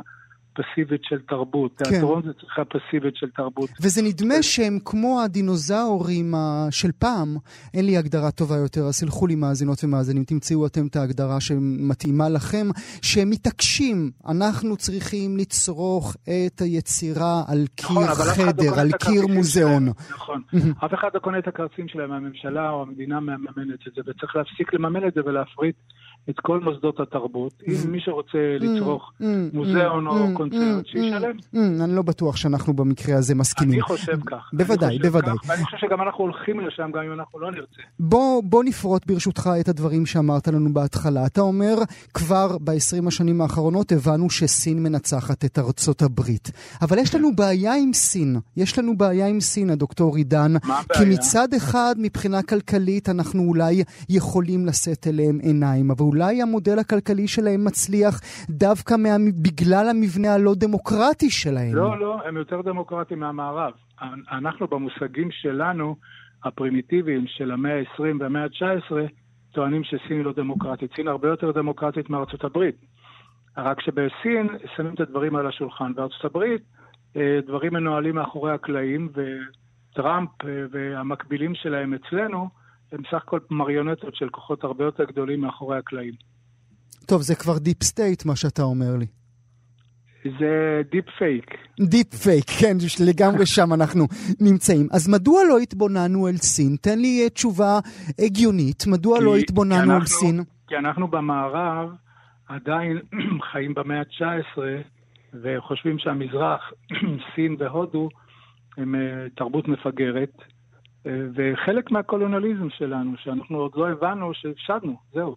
פסיבית 0.60 1.02
של 1.04 1.20
תרבות. 1.28 1.72
כן. 1.78 1.90
תיאטרון 1.90 2.22
זה 2.26 2.34
צריכה 2.34 2.62
פסיבית 2.66 3.16
של 3.16 3.30
תרבות. 3.30 3.70
וזה 3.82 4.02
נדמה 4.02 4.44
שהם 4.44 4.80
כמו 4.86 5.22
הדינוזאורים 5.22 6.34
של 6.72 6.92
פעם. 7.00 7.38
אין 7.74 7.86
לי 7.86 7.98
הגדרה 7.98 8.32
טובה 8.32 8.56
יותר, 8.56 8.82
אז 8.82 8.96
סלחו 8.96 9.28
לי 9.28 9.36
מאזינות 9.36 9.84
ומאזינים, 9.84 10.24
תמצאו 10.24 10.66
אתם 10.66 10.88
את 10.88 10.96
ההגדרה 10.96 11.42
שמתאימה 11.42 12.30
לכם, 12.30 12.68
שהם 13.02 13.30
מתעקשים, 13.30 14.12
אנחנו 14.28 14.78
צריכים 14.78 15.38
לצרוך 15.38 16.16
את 16.24 16.62
היצירה 16.62 17.44
על 17.48 17.66
קיר 17.76 17.88
נכון, 17.90 18.04
חדר, 18.06 18.72
לא 18.76 18.82
על 18.82 18.92
קיר 18.92 19.28
מוזיאון. 19.28 19.88
נכון. 20.10 20.42
אף 20.86 20.94
אחד 20.94 21.10
לא 21.14 21.20
קונה 21.20 21.40
את 21.40 21.48
הקרצים 21.48 21.88
שלהם, 21.88 22.12
הממשלה 22.12 22.70
או 22.70 22.82
המדינה 22.82 23.20
מממנת 23.20 23.88
את 23.88 23.94
זה, 23.96 24.02
וצריך 24.08 24.36
להפסיק 24.36 24.74
לממן 24.74 25.08
את 25.08 25.14
זה 25.14 25.22
ולהפריט. 25.26 25.76
את 26.30 26.40
כל 26.40 26.60
מוסדות 26.60 27.00
התרבות. 27.00 27.54
אם 27.68 27.74
mm. 27.74 27.88
מי 27.88 28.00
שרוצה 28.00 28.38
mm. 28.38 28.64
לצרוך 28.64 29.12
mm. 29.22 29.26
מוזיאון 29.54 30.08
או 30.08 30.34
קונצרט, 30.34 30.86
שישלם. 30.86 31.38
אני 31.84 31.96
לא 31.96 32.02
בטוח 32.02 32.36
שאנחנו 32.36 32.74
במקרה 32.74 33.18
הזה 33.18 33.36
מסכימים. 33.36 33.74
אני 33.74 33.82
חושב 33.82 34.20
כך. 34.26 34.50
בוודאי, 34.54 35.00
בוודאי. 35.00 35.36
ואני 35.48 35.64
חושב 35.64 35.78
שגם 35.78 36.02
אנחנו 36.02 36.24
הולכים 36.24 36.60
לשם, 36.60 36.92
גם 36.94 37.02
אם 37.06 37.14
אנחנו 37.14 37.40
לא 37.40 37.52
נרצה. 37.52 37.82
בוא 38.44 38.64
נפרוט 38.64 39.06
ברשותך 39.06 39.50
את 39.60 39.70
הדברים 39.70 40.06
שאמרת 40.06 40.48
לנו 40.48 40.74
בהתחלה. 40.74 41.26
אתה 41.26 41.42
אומר, 41.42 41.76
כבר 42.14 42.58
ב-20 42.58 43.08
השנים 43.08 43.42
האחרונות 43.42 43.92
הבנו 43.92 44.30
שסין 44.30 44.84
מנצחת 44.84 45.46
את 45.46 45.60
ארצות 45.60 46.02
הברית. 46.02 46.52
אבל 46.82 46.98
יש 46.98 47.16
לנו 47.16 47.36
בעיה 47.36 47.74
עם 47.76 47.94
סין. 47.94 48.40
יש 48.58 48.80
לנו 48.80 48.98
בעיה 48.98 49.28
עם 49.28 49.40
סין, 49.40 49.70
הדוקטור 49.70 50.16
עידן. 50.16 50.52
מה 50.54 50.80
הבעיה? 50.80 50.84
כי 51.00 51.10
מצד 51.10 51.54
אחד, 51.54 51.96
מבחינה 51.98 52.42
כלכלית, 52.42 53.10
אנחנו 53.10 53.44
אולי 53.44 53.84
יכולים 54.10 54.66
לשאת 54.66 55.08
אליהם 55.08 55.40
עיניים, 55.42 55.92
אבל 55.92 56.06
אולי 56.06 56.19
המודל 56.26 56.80
הכלכלי 56.80 57.28
שלהם 57.28 57.66
מצליח 57.66 58.22
דווקא 58.50 58.94
מה... 58.94 59.10
בגלל 59.44 59.90
המבנה 59.90 60.34
הלא 60.34 60.54
דמוקרטי 60.56 61.30
שלהם. 61.30 61.76
לא, 61.76 62.00
לא, 62.00 62.22
הם 62.26 62.38
יותר 62.38 62.62
דמוקרטיים 62.62 63.20
מהמערב. 63.20 63.74
אנחנו 64.32 64.68
במושגים 64.68 65.32
שלנו, 65.32 65.96
הפרימיטיביים 66.44 67.26
של 67.28 67.52
המאה 67.52 67.80
ה-20 67.80 68.02
והמאה 68.20 68.44
ה-19, 68.44 68.96
טוענים 69.52 69.84
שסין 69.84 70.18
היא 70.18 70.26
לא 70.26 70.34
דמוקרטית. 70.34 70.92
סין 70.96 71.08
הרבה 71.08 71.28
יותר 71.28 71.52
דמוקרטית 71.52 72.10
מארצות 72.10 72.44
הברית. 72.44 72.76
רק 73.58 73.82
שבסין 73.82 74.48
שמים 74.76 74.94
את 74.94 75.00
הדברים 75.00 75.36
על 75.36 75.48
השולחן. 75.48 75.94
בארצות 75.94 76.26
הברית 76.26 76.62
אה, 77.16 77.40
דברים 77.48 77.74
מנוהלים 77.74 78.16
מאחורי 78.16 78.54
הקלעים, 78.54 79.10
וטראמפ 79.14 80.30
אה, 80.46 80.50
והמקבילים 80.72 81.56
שלהם 81.56 81.94
אצלנו 81.94 82.50
הם 82.92 83.02
סך 83.12 83.24
הכל 83.28 83.40
מריונטות 83.52 84.16
של 84.16 84.30
כוחות 84.30 84.64
הרבה 84.64 84.84
יותר 84.84 85.04
גדולים 85.04 85.42
מאחורי 85.42 85.78
הקלעים. 85.78 86.14
טוב, 87.06 87.22
זה 87.22 87.36
כבר 87.36 87.58
דיפ 87.58 87.84
סטייט, 87.84 88.26
מה 88.26 88.36
שאתה 88.36 88.64
אומר 88.64 88.96
לי. 89.00 89.06
זה 90.24 90.82
דיפ 90.92 91.06
פייק. 91.18 91.46
דיפ 91.80 92.14
פייק, 92.14 92.46
כן, 92.60 92.78
לגמרי 93.08 93.46
שם 93.56 93.74
אנחנו 93.74 94.06
נמצאים. 94.42 94.88
אז 94.92 95.10
מדוע 95.10 95.42
לא 95.50 95.58
התבוננו 95.58 96.28
אל 96.28 96.38
סין? 96.38 96.76
תן 96.82 97.00
לי 97.00 97.24
אה, 97.24 97.30
תשובה 97.30 97.80
הגיונית, 98.20 98.84
מדוע 98.88 99.16
לא 99.16 99.20
כי, 99.20 99.26
לא 99.26 99.36
התבוננו 99.36 99.76
אנחנו, 99.76 99.96
אל 99.96 100.06
סין? 100.06 100.44
כי 100.68 100.76
אנחנו 100.78 101.08
במערב 101.08 101.90
עדיין 102.48 103.00
חיים 103.52 103.74
במאה 103.74 104.00
ה-19 104.00 104.60
וחושבים 105.44 106.00
שהמזרח, 106.00 106.62
סין 107.36 107.56
והודו, 107.60 108.10
הם 108.78 108.96
אה, 108.96 109.02
תרבות 109.36 109.68
מפגרת. 109.68 110.34
וחלק 111.34 111.92
מהקולוניאליזם 111.92 112.70
שלנו, 112.70 113.18
שאנחנו 113.18 113.58
עוד 113.58 113.72
לא 113.76 113.90
הבנו 113.90 114.34
שהפסדנו, 114.34 114.98
זהו. 115.14 115.36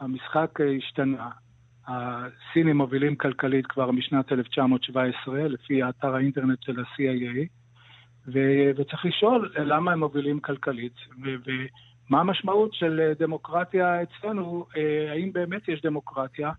המשחק 0.00 0.60
אה, 0.60 0.76
השתנה. 0.76 1.28
הסינים 1.88 2.76
מובילים 2.76 3.16
כלכלית 3.16 3.66
כבר 3.66 3.90
משנת 3.90 4.32
1917, 4.32 5.48
לפי 5.48 5.84
אתר 5.88 6.14
האינטרנט 6.14 6.62
של 6.62 6.80
ה-CIA, 6.80 7.46
ו- 8.26 8.70
וצריך 8.76 9.04
לשאול 9.04 9.52
למה 9.56 9.92
הם 9.92 9.98
מובילים 9.98 10.40
כלכלית, 10.40 10.94
ומה 11.20 12.20
המשמעות 12.20 12.74
של 12.74 13.00
אה, 13.00 13.12
דמוקרטיה 13.18 14.02
אצלנו, 14.02 14.66
אה, 14.76 15.12
האם 15.12 15.32
באמת 15.32 15.68
יש 15.68 15.82
דמוקרטיה, 15.82 16.50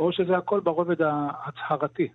או 0.00 0.12
שזה 0.12 0.36
הכל 0.36 0.60
ברובד 0.60 0.96
ההצהרתי. 1.02 2.08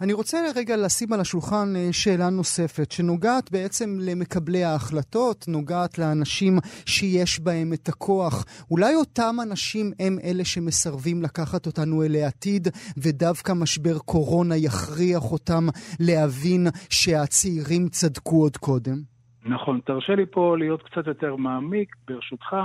אני 0.00 0.12
רוצה 0.12 0.38
רגע 0.56 0.76
לשים 0.76 1.12
על 1.12 1.20
השולחן 1.20 1.76
אה, 1.76 1.88
שאלה 1.92 2.30
נוספת, 2.30 2.92
שנוגעת 2.92 3.52
בעצם 3.52 3.98
למקבלי 4.00 4.64
ההחלטות, 4.64 5.44
נוגעת 5.48 5.98
לאנשים 5.98 6.58
שיש 6.86 7.40
בהם 7.40 7.72
את 7.72 7.88
הכוח. 7.88 8.44
אולי 8.70 8.94
אותם 8.94 9.34
אנשים 9.42 9.92
הם 10.00 10.18
אלה 10.24 10.44
שמסרבים 10.44 11.22
לקחת 11.22 11.66
אותנו 11.66 12.02
אל 12.02 12.14
העתיד, 12.14 12.68
ודווקא 12.96 13.52
משבר 13.52 13.98
קורונה 13.98 14.56
יכריח 14.56 15.32
אותם 15.32 15.64
להבין 16.00 16.66
שהצעירים 16.90 17.88
צדקו 17.88 18.42
עוד 18.42 18.56
קודם? 18.56 18.96
נכון. 19.44 19.80
תרשה 19.84 20.14
לי 20.14 20.26
פה 20.30 20.56
להיות 20.58 20.82
קצת 20.82 21.06
יותר 21.06 21.36
מעמיק, 21.36 21.96
ברשותך. 22.08 22.56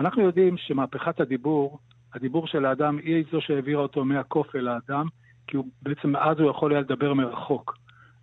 אנחנו 0.00 0.22
יודעים 0.22 0.54
שמהפכת 0.56 1.20
הדיבור 1.20 1.78
הדיבור 2.14 2.46
של 2.46 2.64
האדם 2.64 2.98
היא 2.98 3.24
זו 3.32 3.40
שהעבירה 3.40 3.82
אותו 3.82 4.04
מהקוף 4.04 4.56
אל 4.56 4.68
האדם, 4.68 5.06
כי 5.46 5.56
הוא 5.56 5.66
בעצם 5.82 6.16
אז 6.16 6.38
הוא 6.38 6.50
יכול 6.50 6.72
היה 6.72 6.80
לדבר 6.80 7.14
מרחוק. 7.14 7.76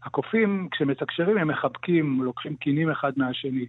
הקופים, 0.03 0.67
כשמתקשרים, 0.71 1.37
הם 1.37 1.47
מחבקים, 1.47 2.23
לוקחים 2.23 2.55
קינים 2.55 2.89
אחד 2.91 3.11
מהשני. 3.17 3.65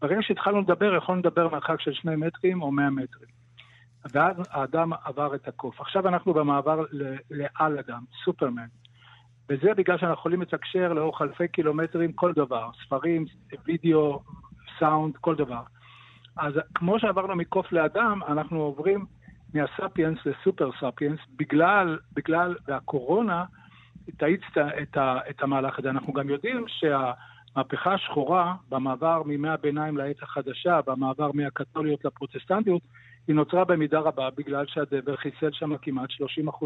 ברגע 0.00 0.22
שהתחלנו 0.22 0.60
לדבר, 0.60 0.96
יכולנו 0.96 1.20
לדבר 1.20 1.48
מרחק 1.48 1.80
של 1.80 1.92
שני 1.92 2.16
מטרים 2.16 2.62
או 2.62 2.72
מאה 2.72 2.90
מטרים. 2.90 3.30
ואז 4.12 4.36
האדם 4.50 4.92
עבר 5.04 5.34
את 5.34 5.48
הקוף. 5.48 5.80
עכשיו 5.80 6.08
אנחנו 6.08 6.34
במעבר 6.34 6.84
לעל 7.30 7.78
אדם, 7.78 8.02
סופרמן. 8.24 8.66
וזה 9.48 9.74
בגלל 9.76 9.98
שאנחנו 9.98 10.14
יכולים 10.14 10.42
לתקשר 10.42 10.92
לאורך 10.92 11.22
אלפי 11.22 11.48
קילומטרים 11.48 12.12
כל 12.12 12.32
דבר, 12.32 12.70
ספרים, 12.84 13.24
וידאו, 13.64 14.22
סאונד, 14.78 15.16
כל 15.16 15.34
דבר. 15.34 15.62
אז 16.36 16.54
כמו 16.74 16.98
שעברנו 16.98 17.36
מקוף 17.36 17.72
לאדם, 17.72 18.20
אנחנו 18.28 18.60
עוברים 18.60 19.06
מהספיאנס 19.54 20.18
לסופר 20.26 20.70
ספיאנס, 20.80 21.18
בגלל, 21.36 21.98
בגלל, 22.12 22.54
והקורונה 22.68 23.44
תאיץ 24.16 24.40
את, 24.82 24.98
את 25.30 25.42
המהלך 25.42 25.78
הזה. 25.78 25.90
אנחנו 25.90 26.12
גם 26.12 26.28
יודעים 26.28 26.64
שהמהפכה 26.66 27.94
השחורה 27.94 28.54
במעבר 28.68 29.22
מימי 29.22 29.48
הביניים 29.48 29.96
לעת 29.96 30.22
החדשה, 30.22 30.80
במעבר 30.86 31.30
מהקתוליות 31.34 32.04
לפרוטסטנטיות, 32.04 32.82
היא 33.28 33.36
נוצרה 33.36 33.64
במידה 33.64 33.98
רבה 33.98 34.28
בגלל 34.36 34.64
שהדבר 34.68 35.16
חיסל 35.16 35.50
שם 35.52 35.76
כמעט 35.76 36.10
30% 36.10 36.14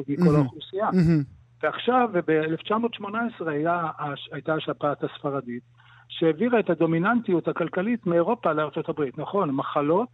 מכל 0.08 0.22
mm-hmm. 0.22 0.36
האוכלוסייה. 0.36 0.88
Mm-hmm. 0.88 1.62
ועכשיו, 1.62 2.10
ב-1918 2.26 3.48
היה, 3.48 3.90
הייתה 4.32 4.54
השפעת 4.54 5.04
הספרדית, 5.04 5.62
שהעבירה 6.08 6.60
את 6.60 6.70
הדומיננטיות 6.70 7.48
הכלכלית 7.48 8.06
מאירופה 8.06 8.52
לארצות 8.52 8.88
הברית. 8.88 9.18
נכון, 9.18 9.50
מחלות 9.50 10.08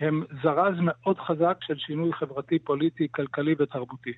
הם 0.00 0.24
זרז 0.42 0.74
מאוד 0.80 1.16
חזק 1.18 1.56
של 1.60 1.74
שינוי 1.78 2.12
חברתי, 2.12 2.58
פוליטי, 2.58 3.08
כלכלי 3.14 3.54
ותרבותי. 3.58 4.12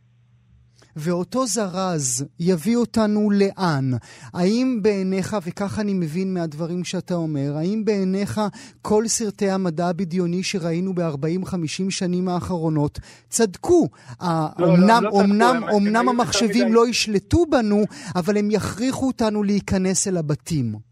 ואותו 0.97 1.47
זרז 1.47 2.25
יביא 2.41 2.77
אותנו 2.77 3.31
לאן? 3.31 3.91
האם 4.35 4.79
בעיניך, 4.83 5.37
וכך 5.47 5.79
אני 5.79 5.95
מבין 5.95 6.35
מהדברים 6.35 6.85
שאתה 6.85 7.15
אומר, 7.15 7.57
האם 7.57 7.85
בעיניך 7.85 8.41
כל 8.83 9.09
סרטי 9.09 9.51
המדע 9.51 9.89
הבדיוני 9.89 10.43
שראינו 10.43 10.95
ב-40-50 10.95 11.91
שנים 11.91 12.29
האחרונות 12.29 12.99
צדקו? 13.29 13.89
לא, 14.21 14.27
אומנם, 14.61 14.89
לא, 14.89 15.01
לא 15.01 15.09
אומנם, 15.09 15.55
צדקו, 15.61 15.75
אומנם 15.75 15.97
הם, 15.97 16.09
המחשבים 16.09 16.73
לא 16.73 16.89
ישלטו 16.89 17.47
בנו, 17.51 17.85
אבל 18.17 18.37
הם 18.37 18.51
יכריחו 18.51 19.07
אותנו 19.07 19.43
להיכנס 19.43 20.09
אל 20.09 20.17
הבתים. 20.17 20.92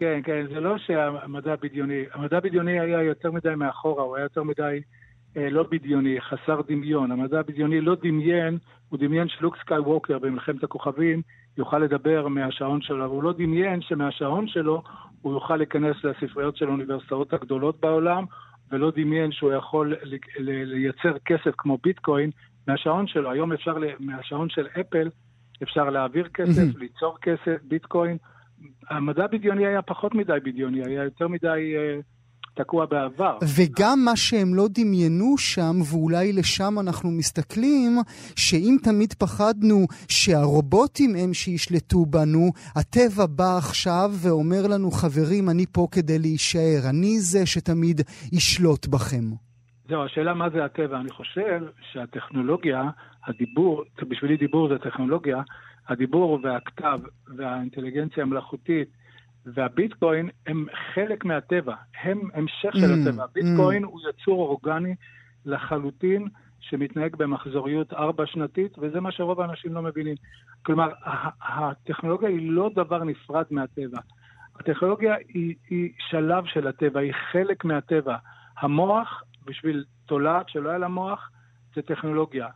כן, 0.00 0.20
כן, 0.24 0.46
זה 0.54 0.60
לא 0.60 0.78
שהמדע 0.78 1.52
הבדיוני, 1.52 2.04
המדע 2.12 2.36
הבדיוני 2.36 2.80
היה 2.80 3.02
יותר 3.02 3.30
מדי 3.30 3.54
מאחורה, 3.56 4.02
הוא 4.02 4.16
היה 4.16 4.22
יותר 4.22 4.42
מדי 4.42 4.80
אה, 5.36 5.50
לא 5.50 5.64
בדיוני, 5.70 6.20
חסר 6.20 6.60
דמיון. 6.68 7.10
המדע 7.10 7.40
הבדיוני 7.40 7.80
לא 7.80 7.96
דמיין, 8.02 8.58
הוא 8.88 8.98
דמיין 8.98 9.28
שלוק 9.28 9.56
סקייווקר 9.60 10.18
במלחמת 10.18 10.64
הכוכבים 10.64 11.22
יוכל 11.58 11.78
לדבר 11.78 12.28
מהשעון 12.28 12.82
שלו, 12.82 13.04
אבל 13.04 13.14
הוא 13.14 13.22
לא 13.22 13.32
דמיין 13.32 13.82
שמהשעון 13.82 14.48
שלו 14.48 14.82
הוא 15.22 15.32
יוכל 15.32 15.56
להיכנס 15.56 15.96
לספריות 16.04 16.56
של 16.56 16.68
האוניברסיטאות 16.68 17.32
הגדולות 17.32 17.80
בעולם, 17.80 18.24
ולא 18.72 18.92
דמיין 18.96 19.32
שהוא 19.32 19.52
יכול 19.52 19.94
לייצר 20.38 21.18
כסף 21.24 21.50
כמו 21.58 21.78
ביטקוין 21.82 22.30
מהשעון 22.68 23.06
שלו. 23.06 23.30
היום 23.30 23.52
אפשר, 23.52 23.76
מהשעון 24.00 24.48
של 24.48 24.66
אפל, 24.80 25.08
אפשר 25.62 25.90
להעביר 25.90 26.28
כסף, 26.28 26.76
ליצור 26.78 27.18
כסף, 27.22 27.56
ביטקוין. 27.62 28.16
המדע 28.90 29.24
הבדיוני 29.24 29.66
היה 29.66 29.82
פחות 29.82 30.14
מדי 30.14 30.38
בדיוני, 30.44 30.84
היה 30.84 31.04
יותר 31.04 31.28
מדי... 31.28 31.74
אה, 31.76 32.02
תקוע 32.54 32.86
בעבר. 32.86 33.38
וגם 33.56 33.98
מה 34.04 34.16
שהם 34.16 34.54
לא 34.54 34.66
דמיינו 34.70 35.38
שם, 35.38 35.74
ואולי 35.90 36.32
לשם 36.32 36.74
אנחנו 36.80 37.10
מסתכלים, 37.10 37.90
שאם 38.36 38.76
תמיד 38.82 39.12
פחדנו 39.12 39.86
שהרובוטים 40.08 41.10
הם 41.18 41.34
שישלטו 41.34 42.06
בנו, 42.06 42.50
הטבע 42.76 43.26
בא 43.26 43.56
עכשיו 43.58 44.10
ואומר 44.22 44.62
לנו, 44.70 44.90
חברים, 44.90 45.50
אני 45.50 45.66
פה 45.72 45.86
כדי 45.92 46.18
להישאר, 46.18 46.80
אני 46.90 47.18
זה 47.18 47.46
שתמיד 47.46 48.00
ישלוט 48.32 48.86
בכם. 48.86 49.24
זהו, 49.88 50.04
השאלה 50.04 50.34
מה 50.34 50.50
זה 50.50 50.64
הטבע. 50.64 51.00
אני 51.00 51.10
חושב 51.10 51.60
שהטכנולוגיה, 51.92 52.82
הדיבור, 53.26 53.84
בשבילי 54.08 54.36
דיבור 54.36 54.68
זה 54.68 54.78
טכנולוגיה, 54.78 55.42
הדיבור 55.90 56.38
והכתב 56.42 57.00
והאינטליגנציה 57.36 58.22
המלאכותית 58.22 58.88
והביטקוין 59.46 60.28
הם 60.46 60.66
חלק 60.94 61.24
מהטבע, 61.24 61.74
הם 62.02 62.20
המשך 62.34 62.72
של 62.72 62.94
mm, 62.94 63.08
הטבע. 63.08 63.24
mm. 63.24 63.84
הוא 63.84 64.00
יצור 64.10 64.48
אורגני 64.48 64.94
לחלוטין, 65.44 66.28
שמתנהג 66.60 67.16
במחזוריות 67.16 67.92
ארבע 67.92 68.26
שנתית, 68.26 68.78
וזה 68.78 69.00
מה 69.00 69.12
שרוב 69.12 69.40
האנשים 69.40 69.74
לא 69.74 69.82
מבינים. 69.82 70.14
כלומר, 70.62 70.88
הטכנולוגיה 71.42 72.28
היא 72.28 72.50
לא 72.50 72.70
דבר 72.74 73.04
נפרד 73.04 73.44
מהטבע. 73.50 73.98
הטכנולוגיה 74.60 75.14
היא, 75.28 75.54
היא 75.70 75.90
שלב 75.98 76.44
של 76.46 76.66
הטבע, 76.66 77.00
היא 77.00 77.12
חלק 77.32 77.64
מהטבע. 77.64 78.16
המוח, 78.58 79.22
בשביל 79.46 79.84
תולעת 80.06 80.48
שלא 80.48 80.68
היה 80.68 80.78
לה 80.78 80.88
מוח, 80.88 81.30
זה 81.74 81.82
טכנולוגיה. 81.82 82.46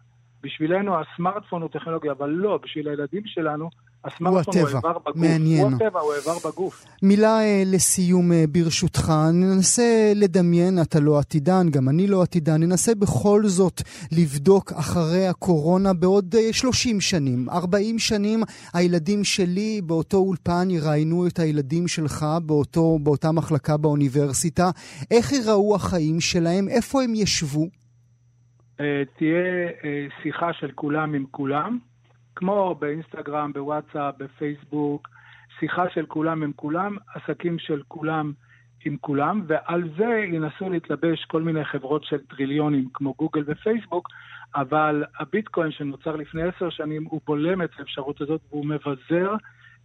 בשבילנו 0.45 0.93
הסמארטפון 1.01 1.63
הוא 1.63 1.71
טכנולוגיה, 1.71 2.13
אבל 2.13 2.29
לא, 2.31 2.59
בשביל 2.63 2.89
הילדים 2.89 3.23
שלנו 3.27 3.71
הוא 4.19 4.41
הטבע, 4.41 4.81
מעניין. 5.15 5.65
הוא 5.65 5.73
הטבע, 5.75 6.01
הוא 6.01 6.15
איבר 6.15 6.49
בגוף. 6.49 6.85
מילה 7.03 7.41
אה, 7.41 7.63
לסיום 7.67 8.33
אה, 8.33 8.45
ברשותך, 8.49 9.13
ננסה 9.33 10.13
לדמיין, 10.15 10.83
אתה 10.83 11.01
לא 11.01 11.19
עתידן, 11.19 11.67
גם 11.71 11.89
אני 11.89 12.07
לא 12.07 12.23
עתידן, 12.23 12.63
ננסה 12.63 12.95
בכל 12.95 13.43
זאת 13.47 13.83
לבדוק 14.13 14.73
אחרי 14.73 15.27
הקורונה 15.27 15.93
בעוד 15.93 16.35
30 16.53 16.97
אה, 16.97 17.01
שנים, 17.01 17.51
40 17.51 17.99
שנים, 17.99 18.43
הילדים 18.75 19.25
שלי 19.25 19.81
באותו 19.85 20.17
אולפן 20.17 20.71
יראיינו 20.71 21.27
את 21.27 21.39
הילדים 21.39 21.89
שלך 21.89 22.27
באותו, 22.43 22.99
באותה 23.03 23.33
מחלקה 23.33 23.77
באוניברסיטה. 23.77 24.71
איך 25.11 25.33
יראו 25.33 25.75
החיים 25.75 26.21
שלהם? 26.21 26.69
איפה 26.69 27.03
הם 27.03 27.15
ישבו? 27.15 27.84
תהיה 29.17 29.69
שיחה 30.23 30.53
של 30.53 30.71
כולם 30.75 31.15
עם 31.15 31.25
כולם. 31.31 31.79
כמו 32.37 32.75
באינסטגרם, 32.75 33.53
בוואטסאפ, 33.53 34.15
בפייסבוק, 34.19 35.09
שיחה 35.59 35.91
של 35.91 36.07
כולם 36.07 36.43
עם 36.43 36.53
כולם, 36.57 36.97
עסקים 37.15 37.59
של 37.59 37.83
כולם 37.89 38.33
עם 38.85 38.97
כולם, 39.01 39.43
ועל 39.47 39.89
זה 39.97 40.25
ינסו 40.33 40.71
להתלבש 40.71 41.25
כל 41.25 41.43
מיני 41.43 41.65
חברות 41.65 42.05
של 42.05 42.19
טריליונים 42.19 42.89
כמו 42.95 43.15
גוגל 43.19 43.43
ופייסבוק, 43.47 44.09
אבל 44.55 45.05
הביטקוין 45.21 45.71
שנוצר 45.71 46.17
לפני 46.17 46.43
עשר 46.43 46.71
שנים, 46.71 47.05
הוא 47.05 47.21
בולם 47.27 47.63
את 47.63 47.71
האפשרות 47.79 48.21
הזאת 48.21 48.41
והוא 48.51 48.67
מבזר 48.67 49.35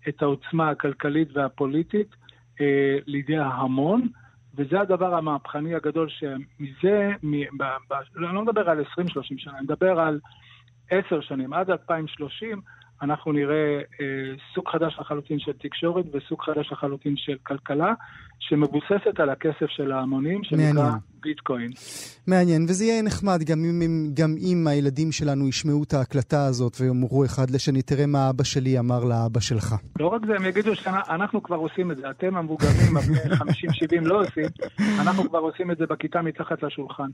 את 0.07 0.21
העוצמה 0.21 0.69
הכלכלית 0.69 1.37
והפוליטית 1.37 2.15
אה, 2.61 2.97
לידי 3.05 3.37
ההמון. 3.37 4.07
וזה 4.59 4.81
הדבר 4.81 5.15
המהפכני 5.15 5.75
הגדול 5.75 6.09
שמזה, 6.09 7.11
מ, 7.23 7.57
ב, 7.57 7.63
ב, 7.89 7.93
אני 8.17 8.35
לא 8.35 8.41
מדבר 8.41 8.69
על 8.69 8.81
20-30 8.81 8.83
שנה, 9.37 9.53
אני 9.53 9.63
מדבר 9.63 9.99
על 9.99 10.19
עשר 10.91 11.21
שנים, 11.21 11.53
עד 11.53 11.69
2030, 11.69 12.61
אנחנו 13.01 13.31
נראה 13.31 13.81
אה, 14.01 14.05
סוג 14.53 14.69
חדש 14.69 14.97
לחלוטין 14.99 15.39
של 15.39 15.51
תקשורת 15.51 16.05
וסוג 16.13 16.41
חדש 16.41 16.71
לחלוטין 16.71 17.17
של 17.17 17.37
כלכלה, 17.43 17.93
שמבוססת 18.39 19.19
על 19.19 19.29
הכסף 19.29 19.65
של 19.67 19.91
ההמונים, 19.91 20.43
שנקרא. 20.43 20.91
ביטקוין. 21.23 21.71
מעניין, 22.27 22.65
וזה 22.69 22.85
יהיה 22.85 23.01
נחמד 23.01 23.43
גם 23.43 23.63
אם, 23.65 24.11
גם 24.13 24.35
אם 24.39 24.67
הילדים 24.67 25.11
שלנו 25.11 25.47
ישמעו 25.47 25.83
את 25.83 25.93
ההקלטה 25.93 26.45
הזאת 26.45 26.77
ויאמרו 26.79 27.25
אחד 27.25 27.49
לשני, 27.49 27.81
תראה 27.81 28.05
מה 28.05 28.29
אבא 28.29 28.43
שלי 28.43 28.79
אמר 28.79 29.03
לאבא 29.03 29.39
שלך. 29.39 29.75
לא 29.99 30.07
רק 30.07 30.21
זה, 30.27 30.33
הם 30.35 30.45
יגידו 30.45 30.75
שאנחנו 30.75 31.43
כבר 31.43 31.55
עושים 31.55 31.91
את 31.91 31.97
זה, 31.97 32.09
אתם 32.09 32.35
המבוגרים, 32.37 32.97
הבני 32.97 33.17
50-70 33.17 34.01
לא 34.01 34.21
עושים, 34.21 34.45
אנחנו 34.99 35.29
כבר 35.29 35.39
עושים 35.39 35.71
את 35.71 35.77
זה 35.77 35.85
בכיתה 35.89 36.21
מתחת 36.21 36.63
לשולחן. 36.63 37.07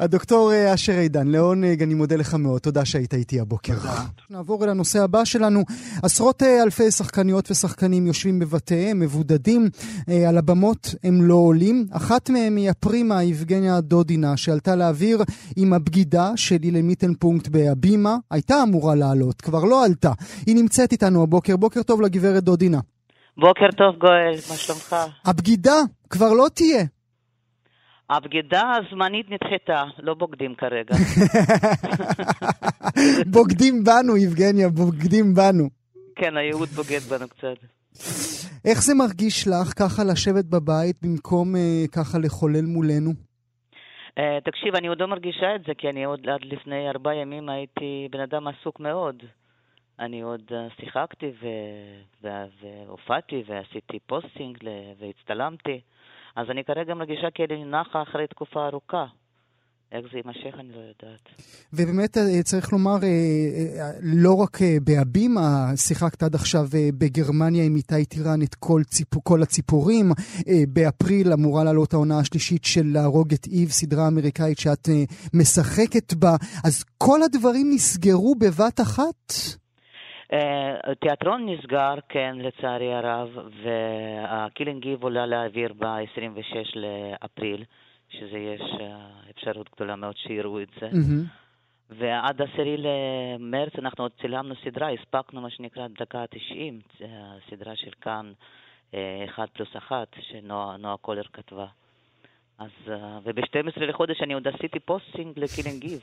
הדוקטור 0.00 0.52
אה, 0.52 0.74
אשר 0.74 0.92
עידן, 0.92 1.26
לעונג, 1.28 1.82
אני 1.82 1.94
מודה 1.94 2.16
לך 2.16 2.34
מאוד, 2.34 2.60
תודה 2.60 2.84
שהיית 2.84 3.14
איתי 3.14 3.40
הבוקר. 3.40 3.74
תודה. 3.74 4.02
נעבור 4.30 4.64
אל 4.64 4.68
הנושא 4.68 5.02
הבא 5.02 5.24
שלנו. 5.24 5.60
עשרות 6.02 6.42
אה, 6.42 6.62
אלפי 6.62 6.90
שחקניות 6.90 7.50
ושחקנים 7.50 8.06
יושבים 8.06 8.38
בבתיהם, 8.38 9.00
מבודדים, 9.00 9.68
אה, 10.08 10.28
על 10.28 10.38
הבמות 10.38 10.94
הם 11.04 11.22
לא 11.22 11.34
עולים. 11.34 11.86
אחת 11.90 12.30
מהם 12.30 12.56
היא 12.56 12.70
הפרימה, 12.70 13.18
יבגניה 13.36 13.80
דודינה, 13.80 14.36
שעלתה 14.36 14.76
לאוויר 14.76 15.18
עם 15.56 15.72
הבגידה 15.72 16.30
של 16.36 16.56
אילן 16.62 16.86
מיטנפונקט 16.86 17.48
בהבימה, 17.48 18.16
הייתה 18.30 18.54
אמורה 18.62 18.94
לעלות, 18.94 19.42
כבר 19.42 19.64
לא 19.64 19.84
עלתה. 19.84 20.12
היא 20.46 20.56
נמצאת 20.56 20.92
איתנו 20.92 21.22
הבוקר. 21.22 21.56
בוקר 21.56 21.82
טוב 21.82 22.02
לגברת 22.02 22.42
דודינה. 22.42 22.80
בוקר 23.36 23.68
טוב 23.76 23.96
גואל, 23.98 24.34
מה 24.50 24.56
שלומך? 24.56 24.96
הבגידה 25.24 25.76
כבר 26.10 26.32
לא 26.32 26.46
תהיה. 26.54 26.84
הבגידה 28.10 28.62
הזמנית 28.76 29.26
נדחתה, 29.30 29.82
לא 29.98 30.14
בוגדים 30.14 30.54
כרגע. 30.58 30.94
בוגדים 33.34 33.84
בנו, 33.84 34.16
יבגניה, 34.16 34.68
בוגדים 34.68 35.34
בנו. 35.34 35.68
כן, 36.16 36.36
הייעוד 36.36 36.68
בוגד 36.68 37.00
בנו 37.00 37.28
קצת. 37.28 37.56
איך 38.66 38.78
זה 38.82 38.94
מרגיש 38.94 39.48
לך 39.48 39.68
ככה 39.78 40.02
לשבת 40.10 40.44
בבית 40.44 40.96
במקום 41.02 41.54
uh, 41.54 41.88
ככה 41.96 42.18
לחולל 42.24 42.66
מולנו? 42.74 43.10
Uh, 43.10 44.20
תקשיב, 44.44 44.74
אני 44.74 44.88
עוד 44.88 45.00
לא 45.00 45.06
מרגישה 45.06 45.54
את 45.54 45.60
זה, 45.66 45.72
כי 45.78 45.88
אני 45.88 46.04
עוד 46.04 46.28
עד 46.28 46.44
לפני 46.44 46.88
ארבעה 46.88 47.14
ימים 47.14 47.48
הייתי 47.48 48.08
בן 48.10 48.20
אדם 48.20 48.48
עסוק 48.48 48.80
מאוד. 48.80 49.22
אני 49.98 50.20
עוד 50.20 50.42
אה, 50.48 50.80
שיחקתי 50.80 51.32
והופעתי 52.22 53.42
ועשיתי 53.46 53.98
posting 54.06 54.58
והצטלמתי. 54.98 55.80
אז 56.36 56.50
אני 56.50 56.64
כרגע 56.64 56.94
מרגישה 56.94 57.30
כאילו 57.34 57.64
נחה 57.64 58.02
אחרי 58.02 58.26
תקופה 58.26 58.66
ארוכה. 58.66 59.06
איך 59.92 60.04
זה 60.12 60.18
יימשך, 60.18 60.54
אני 60.60 60.68
לא 60.68 60.78
יודעת. 60.78 61.24
ובאמת 61.72 62.16
אה, 62.16 62.42
צריך 62.42 62.72
לומר, 62.72 62.98
אה, 63.02 63.08
אה, 63.08 63.90
לא 64.02 64.34
רק 64.42 64.56
בהבימה, 64.86 65.48
שיחקת 65.76 66.22
עד 66.22 66.34
עכשיו 66.34 66.64
בגרמניה 66.98 67.64
עם 67.64 67.76
איתי 67.76 68.04
טירן 68.04 68.42
את 68.42 68.54
כל, 68.54 68.82
ציפ... 68.84 69.14
כל 69.24 69.42
הציפורים. 69.42 70.06
באפריל 70.74 71.32
אמורה 71.32 71.64
לעלות 71.64 71.92
העונה 71.92 72.18
השלישית 72.18 72.64
של 72.64 72.86
להרוג 72.94 73.32
את 73.32 73.46
Eve, 73.46 73.68
סדרה 73.68 74.08
אמריקאית 74.08 74.58
שאת 74.58 74.88
משחקת 75.34 76.14
בה. 76.14 76.34
אז 76.66 76.84
כל 76.98 77.18
הדברים 77.24 77.66
נסגרו 77.74 78.34
בבת 78.34 78.80
אחת? 78.80 79.32
תיאטרון 81.00 81.46
נסגר, 81.48 81.94
כן, 82.08 82.34
לצערי 82.38 82.94
הרב, 82.94 83.28
והקילינג 83.62 84.82
גיב 84.82 85.02
עולה 85.02 85.26
לאוויר 85.26 85.72
ב-26 85.72 86.72
לאפריל. 86.74 87.64
שזה 88.08 88.38
יש 88.38 88.62
אה, 88.80 89.08
אפשרות 89.30 89.70
גדולה 89.74 89.96
מאוד 89.96 90.16
שיראו 90.16 90.62
את 90.62 90.68
זה. 90.80 90.88
Mm-hmm. 90.88 91.46
ועד 91.90 92.42
עשירי 92.42 92.76
למרץ 92.76 93.72
אנחנו 93.78 94.04
עוד 94.04 94.12
צילמנו 94.20 94.54
סדרה, 94.64 94.90
הספקנו 94.92 95.40
מה 95.40 95.50
שנקרא 95.50 95.86
דקה 96.00 96.20
ה-90, 96.20 97.04
סדרה 97.50 97.76
של 97.76 97.90
כאן, 98.00 98.32
אה, 98.94 99.24
אחד 99.24 99.46
פלוס 99.52 99.76
אחת, 99.76 100.08
שנועה 100.20 100.96
קולר 100.96 101.22
כתבה. 101.32 101.66
אז, 102.58 102.70
אה, 102.86 102.90
וב-12 103.24 103.80
לחודש 103.80 104.22
אני 104.22 104.34
עוד 104.34 104.48
עשיתי 104.48 104.80
posting 104.80 105.38
ל 105.38 105.43
Killing 105.43 105.80
Eve, 105.80 106.00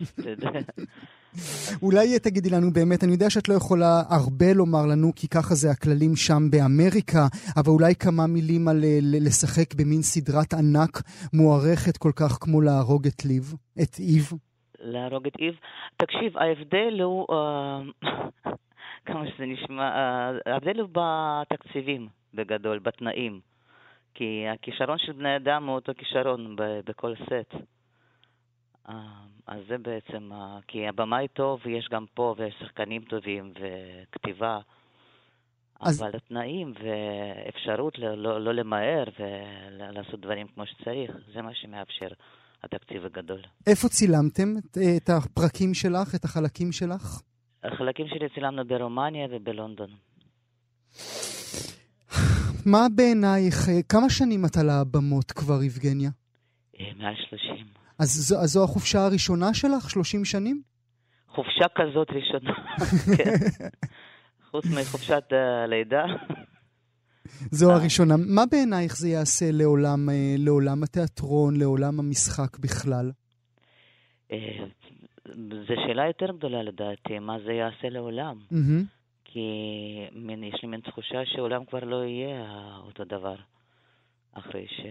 אולי 1.84 2.20
תגידי 2.20 2.50
לנו 2.50 2.72
באמת, 2.74 3.04
אני 3.04 3.12
יודע 3.12 3.30
שאת 3.30 3.50
לא 3.50 3.54
יכולה 3.54 4.02
הרבה 4.10 4.54
לומר 4.56 4.86
לנו, 4.92 5.12
כי 5.16 5.28
ככה 5.28 5.56
זה 5.56 5.72
הכללים 5.72 6.16
שם 6.16 6.42
באמריקה, 6.52 7.24
אבל 7.58 7.72
אולי 7.72 7.96
כמה 7.96 8.28
מילים 8.28 8.68
על 8.68 8.78
לשחק 9.26 9.74
במין 9.78 10.02
סדרת 10.02 10.54
ענק 10.54 11.02
מוערכת 11.34 11.98
כל 11.98 12.12
כך 12.16 12.32
כמו 12.42 12.62
להרוג 12.62 13.08
את 13.08 13.26
ליב, 13.26 13.54
את 13.82 14.00
Eve. 14.00 14.32
להרוג 14.80 15.28
את 15.28 15.36
Eve. 15.40 15.56
תקשיב, 15.98 16.38
ההבדל 16.38 17.02
הוא, 17.02 17.28
אה, 17.30 18.08
כמה 19.06 19.24
שזה 19.28 19.46
נשמע, 19.46 19.90
ההבדל 20.46 20.80
הוא 20.80 20.90
בתקציבים, 20.92 22.08
בגדול, 22.34 22.80
בתנאים. 22.80 23.53
כי 24.14 24.46
הכישרון 24.54 24.98
של 24.98 25.12
בני 25.12 25.36
אדם 25.36 25.68
הוא 25.68 25.76
אותו 25.76 25.92
כישרון 25.98 26.56
בכל 26.58 27.14
סט. 27.16 27.56
אה, 28.90 28.96
אז 29.48 29.60
זה 29.68 29.78
בעצם, 29.78 30.30
כי 30.68 30.88
הבמאי 30.88 31.28
טוב, 31.28 31.68
יש 31.68 31.88
גם 31.92 32.06
פה, 32.14 32.36
ויש 32.38 32.56
שחקנים 32.60 33.02
טובים, 33.02 33.54
וכתיבה. 33.60 34.60
אז... 35.82 36.02
אבל 36.02 36.12
התנאים 36.16 36.74
ואפשרות 36.84 38.00
לא, 38.00 38.18
לא, 38.18 38.42
לא 38.42 38.54
למהר 38.54 39.04
ולעשות 39.20 40.20
דברים 40.20 40.48
כמו 40.48 40.66
שצריך, 40.66 41.12
זה 41.34 41.42
מה 41.42 41.54
שמאפשר 41.54 42.08
התקציב 42.64 43.06
הגדול. 43.06 43.42
איפה 43.68 43.88
צילמתם 43.88 44.48
את 44.98 45.10
הפרקים 45.10 45.74
שלך, 45.74 46.16
את 46.16 46.24
החלקים 46.24 46.72
שלך? 46.72 47.22
החלקים 47.64 48.08
שלי 48.08 48.30
צילמנו 48.34 48.66
ברומניה 48.68 49.28
ובלונדון. 49.32 49.90
מה 52.66 52.88
בעינייך, 52.96 53.70
כמה 53.90 54.10
שנים 54.10 54.46
את 54.46 54.58
על 54.58 54.70
הבמות 54.70 55.32
כבר, 55.32 55.64
יבגניה? 55.64 56.10
אה, 56.80 56.86
מעל 56.98 57.16
30. 57.30 57.66
אז 58.00 58.10
זו, 58.10 58.40
אז 58.40 58.50
זו 58.50 58.64
החופשה 58.64 59.06
הראשונה 59.06 59.54
שלך? 59.54 59.90
30 59.90 60.26
שנים? 60.26 60.62
חופשה 61.28 61.66
כזאת 61.76 62.08
ראשונה, 62.10 62.54
כן. 63.18 63.66
חוץ 64.52 64.66
מחופשת 64.66 65.24
הלידה. 65.64 66.06
זו 67.52 67.70
אה. 67.72 67.76
הראשונה. 67.76 68.16
מה 68.18 68.42
בעינייך 68.52 68.98
זה 68.98 69.10
יעשה 69.10 69.46
לעולם, 69.52 70.10
אה, 70.10 70.36
לעולם 70.38 70.84
התיאטרון, 70.84 71.60
לעולם 71.60 72.00
המשחק 72.00 72.58
בכלל? 72.60 73.12
זו 75.68 75.74
שאלה 75.88 76.08
יותר 76.08 76.36
גדולה 76.38 76.64
לדעתי, 76.64 77.20
מה 77.20 77.38
זה 77.46 77.52
יעשה 77.52 77.90
לעולם. 77.90 78.36
כי 79.34 80.08
מין, 80.12 80.44
יש 80.44 80.62
לי 80.62 80.68
מין 80.68 80.80
תחושה 80.80 81.26
שהעולם 81.26 81.66
כבר 81.66 81.80
לא 81.84 82.04
יהיה 82.04 82.46
אותו 82.86 83.04
דבר. 83.04 83.36
אחרי 84.34 84.68
ש... 84.68 84.82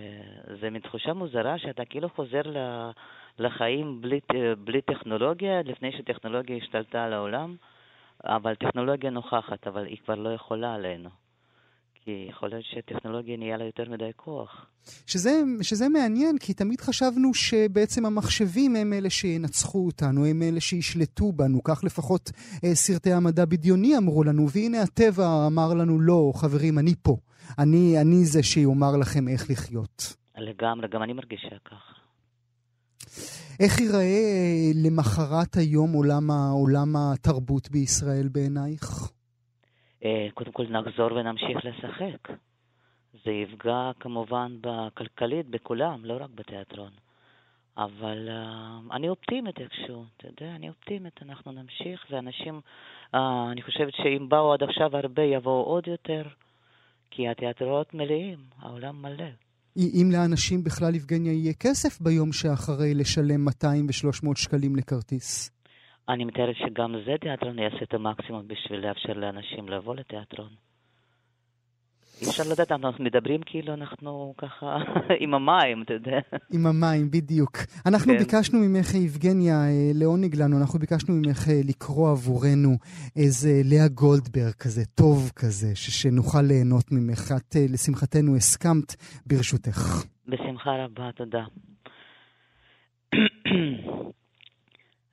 זה 0.60 0.70
מין 0.70 0.82
תחושה 0.82 1.12
מוזרה 1.12 1.58
שאתה 1.58 1.84
כאילו 1.84 2.08
חוזר 2.08 2.42
לחיים 3.38 4.00
בלי, 4.00 4.20
בלי 4.58 4.82
טכנולוגיה, 4.82 5.62
לפני 5.62 5.92
שטכנולוגיה 5.92 6.56
השתלטה 6.56 7.04
על 7.04 7.12
העולם, 7.12 7.56
אבל 8.24 8.54
טכנולוגיה 8.54 9.10
נוכחת, 9.10 9.66
אבל 9.66 9.86
היא 9.86 9.98
כבר 10.04 10.14
לא 10.14 10.28
יכולה 10.28 10.74
עלינו. 10.74 11.08
כי 12.04 12.26
יכול 12.28 12.48
להיות 12.48 12.64
שטכנולוגיה 12.64 13.36
נהיה 13.36 13.56
לה 13.56 13.64
יותר 13.64 13.90
מדי 13.90 14.10
כוח. 14.16 14.66
שזה, 15.06 15.42
שזה 15.62 15.88
מעניין, 15.88 16.38
כי 16.38 16.54
תמיד 16.54 16.80
חשבנו 16.80 17.34
שבעצם 17.34 18.06
המחשבים 18.06 18.76
הם 18.76 18.92
אלה 18.92 19.10
שינצחו 19.10 19.86
אותנו, 19.86 20.26
הם 20.26 20.42
אלה 20.42 20.60
שישלטו 20.60 21.32
בנו, 21.32 21.62
כך 21.62 21.84
לפחות 21.84 22.30
אה, 22.64 22.74
סרטי 22.74 23.12
המדע 23.12 23.44
בדיוני 23.44 23.96
אמרו 23.96 24.24
לנו, 24.24 24.46
והנה 24.50 24.82
הטבע 24.82 25.46
אמר 25.46 25.74
לנו, 25.74 26.00
לא, 26.00 26.32
חברים, 26.34 26.78
אני 26.78 26.94
פה. 27.02 27.16
אני, 27.58 28.00
אני 28.00 28.24
זה 28.24 28.42
שיאמר 28.42 28.96
לכם 28.96 29.28
איך 29.28 29.50
לחיות. 29.50 30.16
לגמרי, 30.38 30.88
גם 30.88 31.02
אני 31.02 31.12
מרגישה 31.12 31.56
ככה. 31.64 31.92
איך 33.60 33.80
ייראה 33.80 34.00
אה, 34.00 34.70
למחרת 34.74 35.56
היום 35.56 35.92
עולם, 35.92 36.30
עולם 36.30 36.96
התרבות 36.96 37.70
בישראל 37.70 38.28
בעינייך? 38.28 39.12
אה, 40.04 40.28
קודם 40.34 40.52
כל 40.52 40.66
נחזור 40.68 41.12
ונמשיך 41.12 41.58
לשחק. 41.64 42.32
זה 43.24 43.30
יפגע 43.30 43.90
כמובן 44.00 44.56
בכלכלית, 44.60 45.46
בכולם, 45.46 46.04
לא 46.04 46.16
רק 46.20 46.30
בתיאטרון. 46.34 46.90
אבל 47.76 48.28
uh, 48.28 48.94
אני 48.94 49.08
אופטימית 49.08 49.58
איכשהו, 49.58 50.04
אתה 50.16 50.26
יודע, 50.26 50.54
אני 50.56 50.68
אופטימית, 50.68 51.20
אנחנו 51.22 51.52
נמשיך, 51.52 52.06
ואנשים, 52.10 52.60
uh, 53.14 53.18
אני 53.52 53.62
חושבת 53.62 53.92
שאם 53.94 54.28
באו 54.28 54.52
עד 54.52 54.62
עכשיו 54.62 54.96
הרבה, 54.96 55.22
יבואו 55.22 55.64
עוד 55.64 55.86
יותר, 55.86 56.22
כי 57.10 57.28
התיאטראות 57.28 57.94
מלאים, 57.94 58.38
העולם 58.58 59.02
מלא. 59.02 59.30
אם 59.76 60.08
לאנשים 60.12 60.64
בכלל, 60.64 60.94
יבגניה, 60.94 61.32
יהיה 61.32 61.52
כסף 61.60 62.00
ביום 62.00 62.32
שאחרי 62.32 62.94
לשלם 62.94 63.44
200 63.44 63.86
ו-300 63.86 64.28
שקלים 64.36 64.76
לכרטיס? 64.76 65.50
אני 66.08 66.24
מתארת 66.24 66.56
שגם 66.56 66.94
זה 67.06 67.14
תיאטרון 67.20 67.58
יעשה 67.58 67.82
את 67.82 67.94
המקסימום 67.94 68.48
בשביל 68.48 68.86
לאפשר 68.86 69.12
לאנשים 69.12 69.68
לבוא 69.68 69.94
לתיאטרון. 69.94 70.50
אי 72.22 72.26
אפשר 72.28 72.42
לדעת, 72.52 72.72
אנחנו 72.72 73.04
מדברים 73.04 73.40
כאילו 73.46 73.74
אנחנו 73.74 74.34
ככה 74.38 74.76
עם 75.22 75.34
המים, 75.34 75.82
אתה 75.82 75.94
יודע. 75.94 76.18
עם 76.52 76.66
המים, 76.66 77.10
בדיוק. 77.10 77.58
אנחנו 77.86 78.12
כן. 78.12 78.18
ביקשנו 78.18 78.58
ממך, 78.58 78.94
יבגניה, 78.94 79.54
אה, 79.54 79.90
לעונג 79.94 80.36
לנו, 80.36 80.60
אנחנו 80.60 80.78
ביקשנו 80.78 81.14
ממך 81.14 81.48
אה, 81.48 81.60
לקרוא 81.68 82.10
עבורנו 82.10 82.70
איזה 83.16 83.60
לאה 83.64 83.88
גולדברג 83.88 84.52
כזה, 84.52 84.84
טוב 84.94 85.30
כזה, 85.36 85.72
שנוכל 85.74 86.42
ליהנות 86.42 86.84
ממך. 86.92 87.32
את, 87.36 87.56
אה, 87.56 87.66
לשמחתנו, 87.72 88.36
הסכמת 88.36 88.94
ברשותך. 89.26 90.04
בשמחה 90.28 90.70
רבה, 90.84 91.10
תודה. 91.12 91.44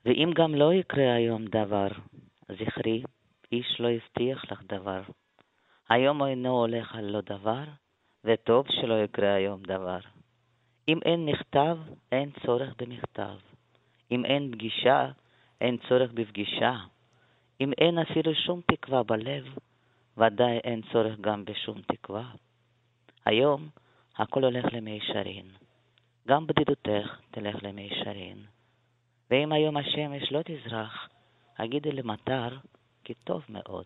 ואם 0.04 0.30
גם 0.34 0.54
לא 0.54 0.74
יקרה 0.74 1.14
היום 1.14 1.44
דבר, 1.44 1.88
זכרי, 2.48 3.02
איש 3.52 3.80
לא 3.80 3.88
הבטיח 3.88 4.52
לך 4.52 4.62
דבר. 4.68 5.02
היום 5.88 6.24
אינו 6.24 6.58
הולך 6.58 6.94
על 6.94 7.04
לא 7.04 7.20
דבר, 7.20 7.64
וטוב 8.24 8.66
שלא 8.70 8.94
יקרה 9.04 9.34
היום 9.34 9.62
דבר. 9.62 9.98
אם 10.88 10.98
אין 11.04 11.26
נכתב, 11.26 11.78
אין 12.12 12.30
צורך 12.46 12.74
במכתב. 12.78 13.36
אם 14.10 14.24
אין 14.24 14.52
פגישה, 14.52 15.10
אין 15.60 15.76
צורך 15.88 16.12
בפגישה. 16.12 16.76
אם 17.60 17.72
אין 17.72 17.98
אפילו 17.98 18.34
שום 18.34 18.60
תקווה 18.66 19.02
בלב, 19.02 19.44
ודאי 20.16 20.58
אין 20.58 20.80
צורך 20.92 21.20
גם 21.20 21.44
בשום 21.44 21.80
תקווה. 21.82 22.30
היום 23.24 23.68
הכל 24.16 24.44
הולך 24.44 24.64
למישרין. 24.72 25.46
גם 26.28 26.46
בדידותך 26.46 27.20
תלך 27.30 27.56
למישרין. 27.62 28.38
ואם 29.30 29.52
היום 29.52 29.76
השמש 29.76 30.32
לא 30.32 30.40
תזרח, 30.44 31.08
הגידי 31.58 31.92
למטר, 31.92 32.48
כי 33.04 33.14
טוב 33.14 33.42
מאוד. 33.48 33.84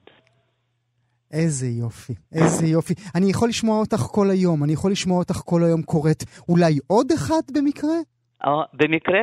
איזה 1.32 1.66
יופי, 1.66 2.12
איזה 2.34 2.66
יופי. 2.66 2.94
אני 3.14 3.30
יכול 3.30 3.48
לשמוע 3.48 3.80
אותך 3.80 3.96
כל 3.96 4.30
היום, 4.30 4.64
אני 4.64 4.72
יכול 4.72 4.92
לשמוע 4.92 5.18
אותך 5.18 5.34
כל 5.34 5.60
היום 5.64 5.82
קוראת 5.82 6.22
אולי 6.48 6.78
עוד 6.86 7.12
אחד 7.12 7.42
במקרה? 7.54 7.96
או, 8.46 8.62
במקרה? 8.72 9.20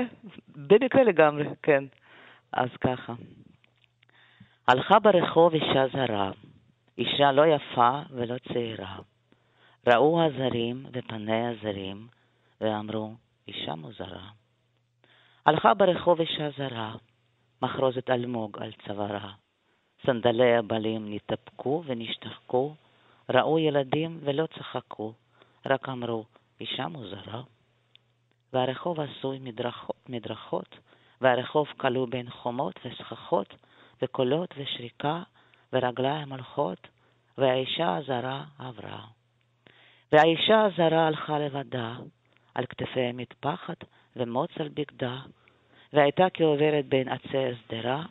במקרה 0.56 1.04
לגמרי, 1.04 1.46
כן. 1.64 1.84
אז 2.54 2.70
ככה. 2.82 3.14
הלכה 4.68 5.00
ברחוב 5.00 5.54
אישה 5.54 5.86
זרה, 5.94 6.32
אישה 6.98 7.32
לא 7.32 7.44
יפה 7.46 8.00
ולא 8.12 8.36
צעירה. 8.54 9.00
ראו 9.88 10.22
הזרים 10.24 10.86
ופניה 10.94 11.52
זרים, 11.64 12.08
ואמרו, 12.62 13.14
אישה 13.48 13.76
מוזרה. 13.76 14.41
הלכה 15.46 15.74
ברחוב 15.74 16.20
אישה 16.20 16.50
זרה, 16.58 16.96
מחרוזת 17.62 18.10
אלמוג 18.10 18.58
על 18.58 18.72
צווארה. 18.86 19.32
סנדלי 20.06 20.56
הבלים 20.56 21.14
נתאפקו 21.14 21.84
ונשתחקו, 21.86 22.76
ראו 23.30 23.60
ילדים 23.60 24.20
ולא 24.24 24.48
צחקו, 24.48 25.14
רק 25.66 25.90
אמרו, 25.90 26.26
אישה 26.60 26.88
מוזרה. 26.88 27.42
והרחוב 28.54 29.00
עשוי 29.00 29.40
מדרכות, 29.40 30.10
מדרכות 30.10 30.76
והרחוב 31.22 31.68
כלוא 31.78 32.08
בין 32.10 32.30
חומות 32.30 32.80
וסככות, 32.86 33.56
וקולות 34.02 34.50
ושריקה, 34.58 35.24
ורגליים 35.74 36.32
הולכות, 36.32 36.88
והאישה 37.38 37.96
הזרה 37.96 38.44
עברה. 38.60 39.02
והאישה 40.12 40.66
הזרה 40.66 41.08
הלכה 41.08 41.40
לבדה, 41.40 41.96
על 42.56 42.66
כתפי 42.66 43.12
מטפחת 43.14 43.84
ומוץ 44.16 44.50
על 44.60 44.70
בגדה, 44.70 45.20
והייתה 45.94 46.28
כעוברת 46.34 46.86
בין 46.86 47.08
עצי 47.10 47.38
השדרה, 47.38 48.04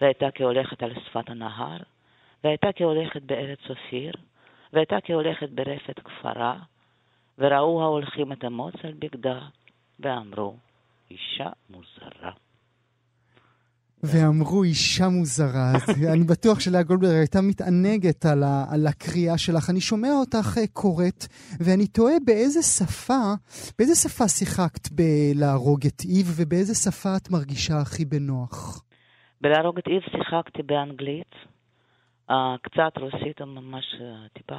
והייתה 0.00 0.30
כהולכת 0.34 0.82
על 0.82 0.94
שפת 0.94 1.30
הנהר, 1.30 1.78
והייתה 2.44 2.72
כהולכת 2.72 3.22
בארץ 3.22 3.58
אופיר, 3.70 4.12
והייתה 4.72 4.96
כהולכת 5.04 5.48
ברפת 5.48 6.00
כפרה, 6.00 6.56
וראו 7.38 7.82
ההולכים 7.82 8.32
את 8.32 8.44
המוץ 8.44 8.74
על 8.84 8.92
בגדה, 8.98 9.40
ואמרו, 10.00 10.56
אישה 11.10 11.48
מוזרה. 11.70 12.43
ואמרו 14.10 14.62
אישה 14.62 15.08
מוזרה. 15.08 15.72
אני 16.12 16.24
בטוח 16.24 16.60
שלאה 16.60 16.82
גולדברג 16.82 17.16
הייתה 17.16 17.38
מתענגת 17.42 18.26
על, 18.26 18.42
ה, 18.42 18.64
על 18.72 18.86
הקריאה 18.86 19.38
שלך. 19.38 19.70
אני 19.70 19.80
שומע 19.80 20.12
אותך 20.20 20.58
אה, 20.58 20.66
קוראת, 20.72 21.24
ואני 21.60 21.86
תוהה 21.86 22.16
באיזה 22.26 22.62
שפה, 22.62 23.22
באיזה 23.78 23.94
שפה 23.94 24.28
שיחקת 24.28 24.88
בלהרוג 24.92 25.86
את 25.86 26.00
איב, 26.04 26.26
ובאיזה 26.36 26.74
שפה 26.74 27.16
את 27.16 27.30
מרגישה 27.30 27.74
הכי 27.82 28.04
בנוח? 28.04 28.84
בלהרוג 29.40 29.78
את 29.78 29.86
איב 29.86 30.02
שיחקתי 30.10 30.62
באנגלית, 30.62 31.34
uh, 32.30 32.34
קצת 32.62 32.98
רוסית, 32.98 33.40
ממש 33.40 33.84
uh, 33.98 34.38
טיפה. 34.38 34.58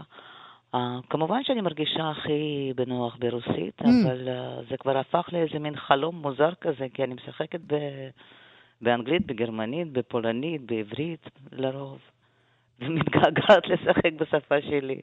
Uh, 0.75 0.77
כמובן 1.09 1.39
שאני 1.43 1.61
מרגישה 1.61 2.09
הכי 2.09 2.73
בנוח 2.75 3.15
ברוסית, 3.19 3.81
mm. 3.81 3.85
אבל 3.85 4.27
uh, 4.27 4.69
זה 4.69 4.77
כבר 4.77 4.97
הפך 4.97 5.29
לאיזה 5.31 5.59
מין 5.59 5.75
חלום 5.75 6.15
מוזר 6.15 6.53
כזה, 6.61 6.87
כי 6.93 7.03
אני 7.03 7.13
משחקת 7.13 7.59
ב... 7.67 7.75
באנגלית, 8.85 9.25
בגרמנית, 9.25 9.91
בפולנית, 9.91 10.61
בעברית, 10.65 11.25
לרוב. 11.51 11.99
ומתגעגעת 12.79 13.63
לשחק 13.67 14.13
בשפה 14.19 14.55
שלי. 14.61 14.99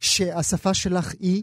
שהשפה 0.00 0.74
שלך 0.74 1.14
היא? 1.20 1.42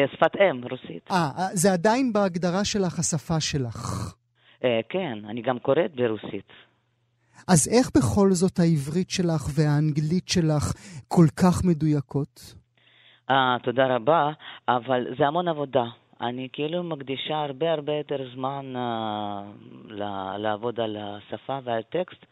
שפת 0.00 0.36
אם, 0.36 0.64
רוסית. 0.70 1.10
אה, 1.10 1.48
זה 1.52 1.72
עדיין 1.72 2.12
בהגדרה 2.12 2.64
שלך 2.64 2.98
השפה 2.98 3.40
שלך. 3.40 4.14
אה, 4.64 4.80
כן, 4.88 5.18
אני 5.28 5.42
גם 5.42 5.58
קוראת 5.58 5.94
ברוסית. 5.94 6.52
אז 7.48 7.68
איך 7.68 7.90
בכל 7.96 8.30
זאת 8.30 8.58
העברית 8.58 9.10
שלך 9.10 9.42
והאנגלית 9.54 10.28
שלך 10.28 10.72
כל 11.08 11.26
כך 11.36 11.64
מדויקות? 11.64 12.54
אה, 13.30 13.56
תודה 13.62 13.96
רבה, 13.96 14.30
אבל 14.68 15.06
זה 15.18 15.26
המון 15.26 15.48
עבודה. 15.48 15.84
אני 16.22 16.48
כאילו 16.52 16.82
מקדישה 16.82 17.34
הרבה 17.34 17.72
הרבה 17.72 17.92
יותר 17.92 18.30
זמן 18.34 18.72
uh, 18.76 19.92
לעבוד 20.38 20.80
על 20.80 20.96
השפה 21.00 21.58
ועל 21.64 21.82
טקסט, 21.82 22.26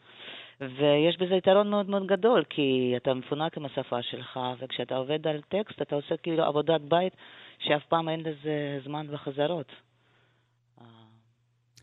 ויש 0.61 1.17
בזה 1.19 1.35
יתרון 1.35 1.69
מאוד 1.69 1.89
מאוד 1.89 2.07
גדול, 2.07 2.43
כי 2.49 2.93
אתה 2.97 3.13
מפונק 3.13 3.57
עם 3.57 3.65
השפה 3.65 4.01
שלך, 4.01 4.39
וכשאתה 4.59 4.95
עובד 4.95 5.27
על 5.27 5.41
טקסט 5.41 5.81
אתה 5.81 5.95
עושה 5.95 6.17
כאילו 6.23 6.43
עבודת 6.43 6.81
בית 6.81 7.13
שאף 7.59 7.81
פעם 7.89 8.09
אין 8.09 8.19
לזה 8.19 8.79
זמן 8.85 9.07
וחזרות. 9.09 9.71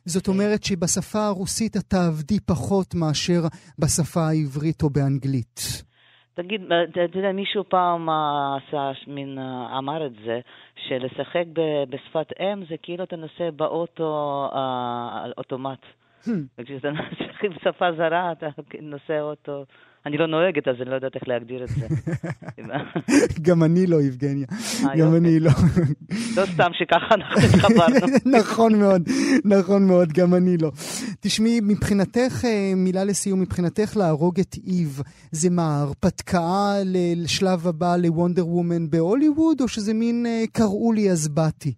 זאת 0.04 0.28
אומרת 0.28 0.64
שבשפה 0.64 1.26
הרוסית 1.26 1.76
אתה 1.76 2.06
עבדי 2.06 2.40
פחות 2.40 2.94
מאשר 2.94 3.40
בשפה 3.78 4.20
העברית 4.20 4.82
או 4.82 4.90
באנגלית. 4.90 5.87
תגיד, 6.42 6.62
אתה 6.90 7.18
יודע, 7.18 7.32
מישהו 7.32 7.64
פעם 7.68 8.10
אה, 8.10 8.56
עשה 8.56 8.90
מין, 9.06 9.38
אה, 9.38 9.78
אמר 9.78 10.06
את 10.06 10.12
זה, 10.24 10.40
שלשחק 10.76 11.44
בשפת 11.88 12.26
אם 12.40 12.64
זה 12.64 12.76
כאילו 12.82 13.04
אתה 13.04 13.16
נוסע 13.16 13.50
באוטו 13.50 14.48
אה, 14.54 15.24
על 15.24 15.32
אוטומט. 15.38 15.78
Hmm. 16.24 16.30
וכשאתה 16.58 16.90
נוסע 16.90 17.48
בשפה 17.48 17.92
זרה, 17.92 18.32
אתה 18.32 18.46
נוסע 18.80 19.20
אוטו... 19.20 19.64
אני 20.08 20.16
לא 20.16 20.26
נוהגת, 20.26 20.68
אז 20.68 20.76
אני 20.80 20.90
לא 20.90 20.94
יודעת 20.94 21.14
איך 21.14 21.28
להגדיר 21.28 21.64
את 21.64 21.68
זה. 21.68 21.86
גם 23.46 23.62
אני 23.62 23.86
לא, 23.86 23.96
יבגניה. 24.02 24.46
גם 24.98 25.14
אני 25.16 25.40
לא. 25.40 25.50
לא 26.36 26.46
סתם 26.46 26.70
שככה 26.72 27.14
אנחנו 27.14 27.34
התחברנו. 27.40 28.06
נכון 28.38 28.78
מאוד, 28.78 29.02
נכון 29.44 29.86
מאוד, 29.86 30.08
גם 30.12 30.34
אני 30.34 30.56
לא. 30.62 30.70
תשמעי, 31.20 31.60
מבחינתך, 31.62 32.44
אה, 32.44 32.72
מילה 32.76 33.04
לסיום, 33.04 33.40
מבחינתך 33.40 33.96
להרוג 33.96 34.40
את 34.40 34.54
איב, 34.66 35.02
זה 35.30 35.50
מה, 35.50 35.82
הרפתקה 35.82 36.72
לשלב 37.24 37.66
הבא 37.68 37.96
לוונדר 37.96 38.46
וומן 38.46 38.90
בהוליווד, 38.90 39.60
או 39.60 39.68
שזה 39.68 39.94
מין 39.94 40.26
אה, 40.26 40.44
קראו 40.52 40.92
לי 40.92 41.10
אז 41.10 41.28
באתי? 41.28 41.72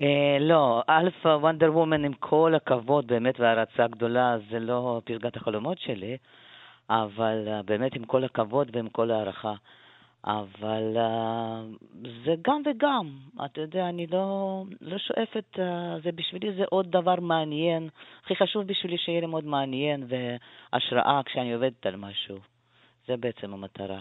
אה, 0.00 0.40
לא, 0.40 0.82
אלפא 0.88 1.28
וונדר 1.28 1.76
וומן 1.76 2.04
עם 2.04 2.12
כל 2.12 2.52
הכבוד 2.56 3.06
באמת 3.06 3.40
והערצה 3.40 3.86
גדולה, 3.90 4.36
זה 4.50 4.58
לא 4.58 5.00
פסגת 5.04 5.36
החלומות 5.36 5.78
שלי. 5.78 6.16
אבל 6.90 7.48
אה, 7.48 7.62
באמת 7.62 7.94
עם 7.96 8.04
כל 8.04 8.24
הכבוד 8.24 8.76
ועם 8.76 8.88
כל 8.88 9.10
הערכה. 9.10 9.54
אבל 10.24 10.96
אה, 10.96 12.06
זה 12.24 12.34
גם 12.42 12.62
וגם, 12.66 13.18
אתה 13.44 13.60
יודע, 13.60 13.88
אני 13.88 14.06
לא, 14.06 14.64
לא 14.80 14.98
שואפת, 14.98 15.44
אה, 15.54 15.60
זה 16.04 16.12
בשבילי 16.12 16.54
זה 16.54 16.64
עוד 16.68 16.90
דבר 16.90 17.20
מעניין. 17.20 17.88
הכי 18.24 18.36
חשוב 18.36 18.62
בשבילי 18.66 18.98
שיהיה 18.98 19.20
לי 19.20 19.26
מאוד 19.26 19.44
מעניין 19.44 20.06
והשראה 20.08 21.20
כשאני 21.24 21.54
עובדת 21.54 21.86
על 21.86 21.96
משהו. 21.96 22.38
זה 23.06 23.16
בעצם 23.16 23.52
המטרה. 23.52 24.00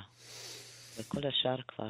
וכל 1.00 1.28
השאר 1.28 1.62
כבר 1.68 1.90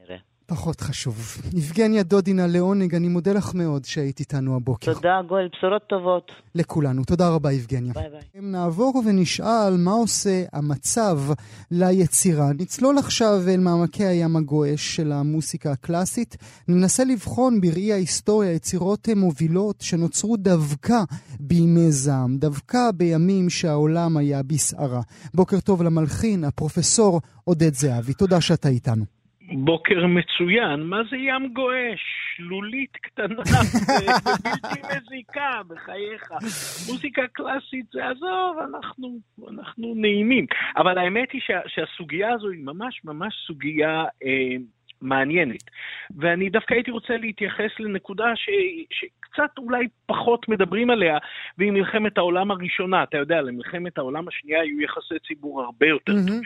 נראה. 0.00 0.35
פחות 0.46 0.80
חשוב. 0.80 1.36
יבגניה 1.54 2.02
דודינה 2.02 2.46
לעונג, 2.46 2.94
אני 2.94 3.08
מודה 3.08 3.32
לך 3.32 3.54
מאוד 3.54 3.84
שהיית 3.84 4.20
איתנו 4.20 4.56
הבוקר. 4.56 4.94
תודה, 4.94 5.20
גואל, 5.28 5.48
בשורות 5.52 5.82
טובות. 5.88 6.32
לכולנו. 6.54 7.04
תודה 7.04 7.28
רבה, 7.28 7.52
יבגניה. 7.52 7.92
ביי 7.92 8.10
ביי. 8.10 8.42
נעבור 8.42 9.02
ונשאל 9.06 9.76
מה 9.76 9.90
עושה 9.90 10.44
המצב 10.52 11.20
ליצירה. 11.70 12.52
נצלול 12.52 12.98
עכשיו 12.98 13.40
אל 13.48 13.60
מעמקי 13.60 14.04
הים 14.04 14.36
הגועש 14.36 14.96
של 14.96 15.12
המוסיקה 15.12 15.72
הקלאסית. 15.72 16.36
ננסה 16.68 17.04
לבחון 17.04 17.60
בראי 17.60 17.92
ההיסטוריה 17.92 18.52
יצירות 18.52 19.08
מובילות 19.16 19.80
שנוצרו 19.80 20.36
דווקא 20.36 21.02
בימי 21.40 21.92
זעם, 21.92 22.36
דווקא 22.38 22.90
בימים 22.94 23.50
שהעולם 23.50 24.16
היה 24.16 24.42
בסערה. 24.42 25.00
בוקר 25.34 25.60
טוב 25.60 25.82
למלחין, 25.82 26.44
הפרופסור 26.44 27.20
עודד 27.44 27.74
זהבי. 27.74 28.14
תודה 28.14 28.40
שאתה 28.40 28.68
איתנו. 28.68 29.15
בוקר 29.52 30.06
מצוין, 30.06 30.80
מה 30.80 31.02
זה 31.10 31.16
ים 31.16 31.52
גועש? 31.52 32.00
שלולית 32.36 32.96
קטנה 32.96 33.42
ובלתי 33.42 34.80
מזיקה, 34.96 35.60
בחייך. 35.68 36.32
מוזיקה 36.88 37.22
קלאסית 37.32 37.86
זה 37.92 38.08
עזוב, 38.08 38.58
אנחנו, 38.58 39.18
אנחנו 39.50 39.94
נעימים. 39.96 40.46
אבל 40.76 40.98
האמת 40.98 41.32
היא 41.32 41.40
שה, 41.40 41.60
שהסוגיה 41.66 42.32
הזו 42.32 42.48
היא 42.48 42.64
ממש 42.64 43.00
ממש 43.04 43.34
סוגיה 43.46 44.04
אה, 44.24 44.56
מעניינת. 45.02 45.64
ואני 46.16 46.50
דווקא 46.50 46.74
הייתי 46.74 46.90
רוצה 46.90 47.16
להתייחס 47.16 47.70
לנקודה 47.78 48.24
ש... 48.34 48.48
שקצת 48.90 49.58
אולי 49.58 49.86
פחות 50.06 50.48
מדברים 50.48 50.90
עליה, 50.90 51.18
והיא 51.58 51.72
מלחמת 51.72 52.18
העולם 52.18 52.50
הראשונה. 52.50 53.02
אתה 53.02 53.18
יודע, 53.18 53.40
למלחמת 53.42 53.98
העולם 53.98 54.28
השנייה 54.28 54.60
היו 54.60 54.80
יחסי 54.80 55.14
ציבור 55.28 55.62
הרבה 55.62 55.86
יותר 55.86 56.12
טובים. 56.12 56.42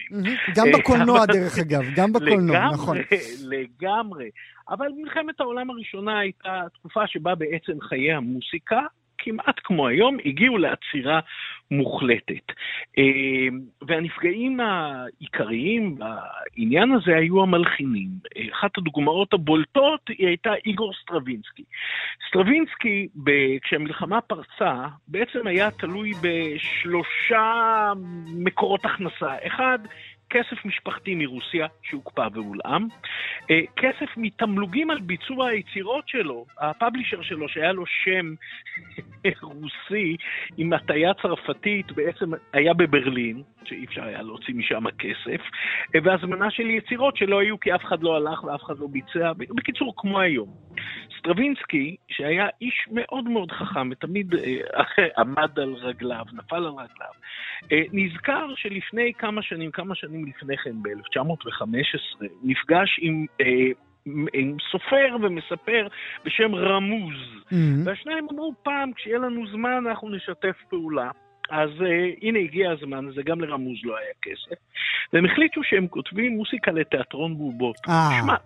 גם 0.57 0.67
בקולנוע, 0.79 1.27
דרך 1.27 1.59
אגב, 1.59 1.83
גם 1.97 2.13
בקולנוע, 2.13 2.71
נכון. 2.73 2.97
לגמרי. 3.49 4.31
אבל 4.69 4.89
מלחמת 4.97 5.41
העולם 5.41 5.71
הראשונה 5.71 6.19
הייתה 6.19 6.63
תקופה 6.75 7.07
שבה 7.07 7.35
בעצם 7.35 7.81
חיי 7.81 8.13
המוסיקה 8.13 8.81
כמעט 9.19 9.61
כמו 9.65 9.89
היום, 9.89 10.17
הגיעו 10.25 10.59
לעצירה 10.59 11.21
מוחלטת. 11.70 12.52
אה, 12.98 13.02
והנפגעים 13.83 14.61
העיקריים 14.61 15.96
בעניין 15.98 16.92
הזה 16.92 17.16
היו 17.16 17.42
המלחינים. 17.42 18.09
אחת 18.52 18.78
הדוגמאות 18.78 19.35
הבולטות 19.35 20.00
היא 20.09 20.26
הייתה 20.26 20.50
איגור 20.66 20.92
סטרווינסקי. 21.02 21.64
סטרווינסקי, 22.28 23.09
כשהמלחמה 23.62 24.20
פרצה, 24.20 24.87
בעצם 25.09 25.46
היה 25.46 25.70
תלוי 25.70 26.12
בשלושה 26.22 27.92
מקורות 28.37 28.85
הכנסה. 28.85 29.35
אחד, 29.46 29.78
כסף 30.31 30.64
משפחתי 30.64 31.14
מרוסיה 31.14 31.66
שהוקפא 31.83 32.29
והולאם, 32.33 32.87
אה, 33.51 33.61
כסף 33.77 34.16
מתמלוגים 34.16 34.90
על 34.90 35.01
ביצוע 35.01 35.49
היצירות 35.49 36.09
שלו, 36.09 36.47
ה 36.61 36.67
publisher 36.67 37.23
שלו 37.23 37.49
שהיה 37.49 37.73
לו 37.73 37.85
שם 37.87 38.35
רוסי 39.43 40.16
עם 40.57 40.73
הטיה 40.73 41.14
צרפתית 41.14 41.93
בעצם 41.93 42.31
היה 42.53 42.75
בברלין, 42.75 43.43
שאי 43.64 43.85
אפשר 43.85 44.05
היה 44.05 44.23
להוציא 44.23 44.55
משם 44.55 44.85
כסף, 44.99 45.40
אה, 45.95 46.01
והזמנה 46.05 46.51
של 46.51 46.71
יצירות 46.71 47.16
שלא 47.16 47.40
היו 47.40 47.61
כי 47.61 47.75
אף 47.75 47.85
אחד 47.85 48.03
לא 48.03 48.16
הלך 48.16 48.45
ואף 48.45 48.64
אחד 48.64 48.79
לא 48.79 48.87
ביצע, 48.87 49.33
בקיצור 49.33 49.95
כמו 49.97 50.21
היום. 50.21 50.49
סטרווינסקי, 51.19 51.97
שהיה 52.09 52.47
איש 52.61 52.87
מאוד 52.90 53.25
מאוד 53.25 53.53
חכם 53.53 53.88
ותמיד 53.93 54.35
אה, 54.35 55.05
עמד 55.19 55.59
על 55.59 55.75
רגליו, 55.75 56.25
נפל 56.33 56.57
על 56.57 56.64
רגליו, 56.64 57.12
נזכר 57.93 58.47
שלפני 58.57 59.12
כמה 59.19 59.43
שנים, 59.43 59.71
כמה 59.71 59.95
שנים 59.95 60.11
שנים 60.11 60.27
לפני 60.27 60.57
כן, 60.57 60.83
ב-1915, 60.83 62.25
נפגש 62.43 62.99
עם... 63.03 63.27
אה, 63.40 63.71
עם 64.33 64.57
סופר 64.71 65.16
ומספר 65.23 65.87
בשם 66.25 66.55
רמוז. 66.55 67.14
Mm-hmm. 67.14 67.55
והשניים 67.85 68.27
אמרו, 68.33 68.55
פעם, 68.62 68.93
כשיהיה 68.93 69.19
לנו 69.19 69.47
זמן, 69.47 69.87
אנחנו 69.87 70.11
נשתף 70.11 70.57
פעולה. 70.69 71.11
אז 71.51 71.71
uh, 71.71 71.85
הנה 72.23 72.39
הגיע 72.39 72.71
הזמן, 72.71 73.11
זה 73.15 73.23
גם 73.23 73.41
לרמוז 73.41 73.79
לא 73.85 73.97
היה 73.97 74.13
כסף. 74.23 74.61
והם 75.13 75.25
החליטו 75.25 75.61
שהם 75.65 75.89
כותבים 75.89 76.37
מוסיקה 76.37 76.71
לתיאטרון 76.71 77.37
בובות. 77.37 77.77
אה. 77.89 78.37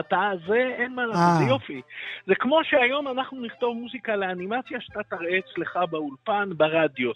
אתה, 0.00 0.30
זה 0.46 0.74
אין 0.78 0.94
מה 0.94 1.06
לעשות, 1.06 1.38
זה 1.38 1.44
יופי. 1.44 1.80
זה 2.26 2.34
כמו 2.34 2.60
שהיום 2.64 3.08
אנחנו 3.08 3.40
נכתוב 3.40 3.76
מוסיקה 3.76 4.16
לאנימציה 4.16 4.80
שאתה 4.80 5.00
תראה 5.02 5.38
אצלך 5.38 5.78
באולפן, 5.90 6.48
ברדיו. 6.56 7.10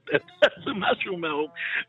זה 0.64 0.70
משהו 0.74 1.16
מה, 1.16 1.28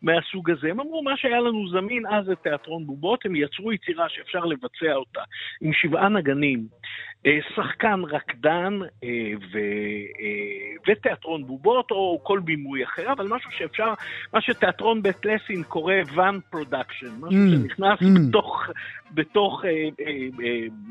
מהסוג 0.01 0.49
הזה. 0.49 0.67
הם 0.69 0.79
אמרו, 0.79 1.03
מה 1.03 1.17
שהיה 1.17 1.39
לנו 1.39 1.69
זמין 1.69 2.03
אז 2.07 2.25
זה 2.25 2.35
תיאטרון 2.35 2.85
בובות, 2.85 3.25
הם 3.25 3.35
יצרו 3.35 3.73
יצירה 3.73 4.09
שאפשר 4.09 4.45
לבצע 4.45 4.93
אותה 4.93 5.21
עם 5.61 5.73
שבעה 5.73 6.09
נגנים. 6.09 6.67
אה, 7.25 7.37
שחקן 7.55 8.01
רקדן 8.09 8.79
אה, 9.03 9.09
ו, 9.53 9.59
ותיאטרון 10.87 11.47
בובות 11.47 11.91
או 11.91 12.19
כל 12.23 12.39
בימוי 12.39 12.83
אחר, 12.83 13.11
אבל 13.11 13.27
משהו 13.27 13.51
שאפשר, 13.51 13.93
מה 14.33 14.41
שתיאטרון 14.41 15.01
בית 15.01 15.25
לסין 15.25 15.63
קורא 15.63 15.95
van 16.15 16.39
production, 16.49 17.11
משהו 17.19 17.39
mm, 17.47 17.51
שנכנס 17.51 17.99
mm. 17.99 18.29
בתוך... 18.29 18.69
בתוך... 19.13 19.61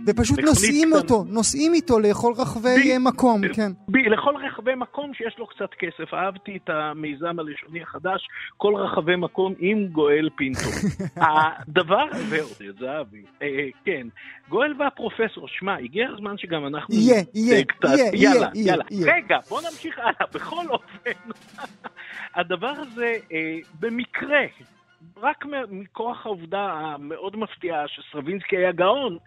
ופשוט 0.07 0.39
נוסעים. 0.39 0.93
אותו, 0.93 1.25
נוסעים 1.29 1.75
איתו 1.75 2.01
לכל 2.01 2.33
רחבי 2.37 2.99
ב, 2.99 2.99
מקום, 2.99 3.41
ב, 3.41 3.53
כן. 3.53 3.73
ב, 3.89 3.97
לכל 3.97 4.35
רחבי 4.47 4.75
מקום 4.75 5.15
שיש 5.15 5.39
לו 5.39 5.47
קצת 5.47 5.71
כסף. 5.79 6.15
אהבתי 6.15 6.59
את 6.65 6.71
המיזם 6.71 7.39
הלשוני 7.39 7.83
החדש, 7.83 8.29
כל 8.57 8.75
רחבי 8.75 9.17
מקום 9.17 9.55
עם 9.59 9.87
גואל 9.87 10.29
פינטו. 10.37 10.61
הדבר, 11.17 12.05
זהו, 12.29 12.49
זה 12.79 12.91
אהבי. 12.91 13.23
כן, 13.85 14.07
גואל 14.49 14.75
והפרופסור, 14.79 15.49
שמע, 15.49 15.77
הגיע 15.77 16.09
הזמן 16.15 16.39
שגם 16.39 16.67
אנחנו... 16.67 16.95
יהיה, 16.95 17.23
יהיה, 17.35 17.65
יהיה, 17.85 18.11
יאללה, 18.15 18.49
יאללה. 18.55 18.85
רגע, 18.91 19.39
בוא 19.49 19.61
נמשיך 19.61 19.99
הלאה. 19.99 20.27
בכל 20.35 20.69
אופן, 20.69 21.31
הדבר 22.37 22.73
הזה 22.79 23.15
אה, 23.33 23.59
במקרה, 23.81 24.41
רק 25.17 25.45
מכוח 25.71 26.27
העובדה 26.27 26.73
המאוד 26.73 27.37
מפתיעה 27.37 27.85
שסרווינסקי 27.89 28.57
היה 28.57 28.73
גאון, 28.73 29.19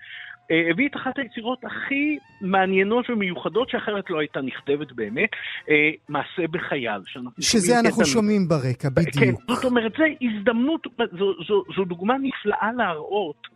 אה, 0.52 0.72
הביא 0.72 0.88
את 0.88 0.96
אחת 0.96 1.18
היצירות 1.18 1.66
הכי 1.66 2.18
מעניינות 2.42 3.10
ומיוחדות 3.10 3.70
שאחרת 3.70 4.10
לא 4.10 4.20
הייתה 4.20 4.42
נכתבת 4.42 4.92
באמת, 4.92 5.30
אה, 5.70 5.92
מעשה 6.10 6.48
בחייל. 6.52 7.02
שזה 7.40 7.80
אנחנו 7.80 8.02
את 8.02 8.08
שומעים 8.08 8.48
ברקע, 8.48 8.90
בדיוק. 8.90 9.40
כן, 9.48 9.54
זאת 9.54 9.66
אומרת, 9.66 9.92
זו 9.98 10.04
הזדמנות, 10.22 10.88
זו, 11.20 11.34
זו, 11.48 11.64
זו 11.76 11.84
דוגמה 11.86 12.16
נפלאה 12.22 12.72
להראות 12.78 13.48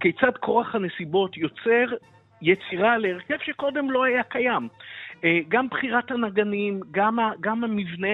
כיצד 0.00 0.36
כורח 0.40 0.74
הנסיבות 0.74 1.36
יוצר 1.36 1.96
יצירה 2.42 2.98
להרכב 2.98 3.34
שקודם 3.44 3.90
לא 3.90 4.04
היה 4.04 4.22
קיים. 4.22 4.68
אה, 5.24 5.38
גם 5.48 5.68
בחירת 5.68 6.10
הנגנים, 6.10 6.80
גם, 6.90 7.18
גם 7.40 7.64
המבנה 7.64 8.08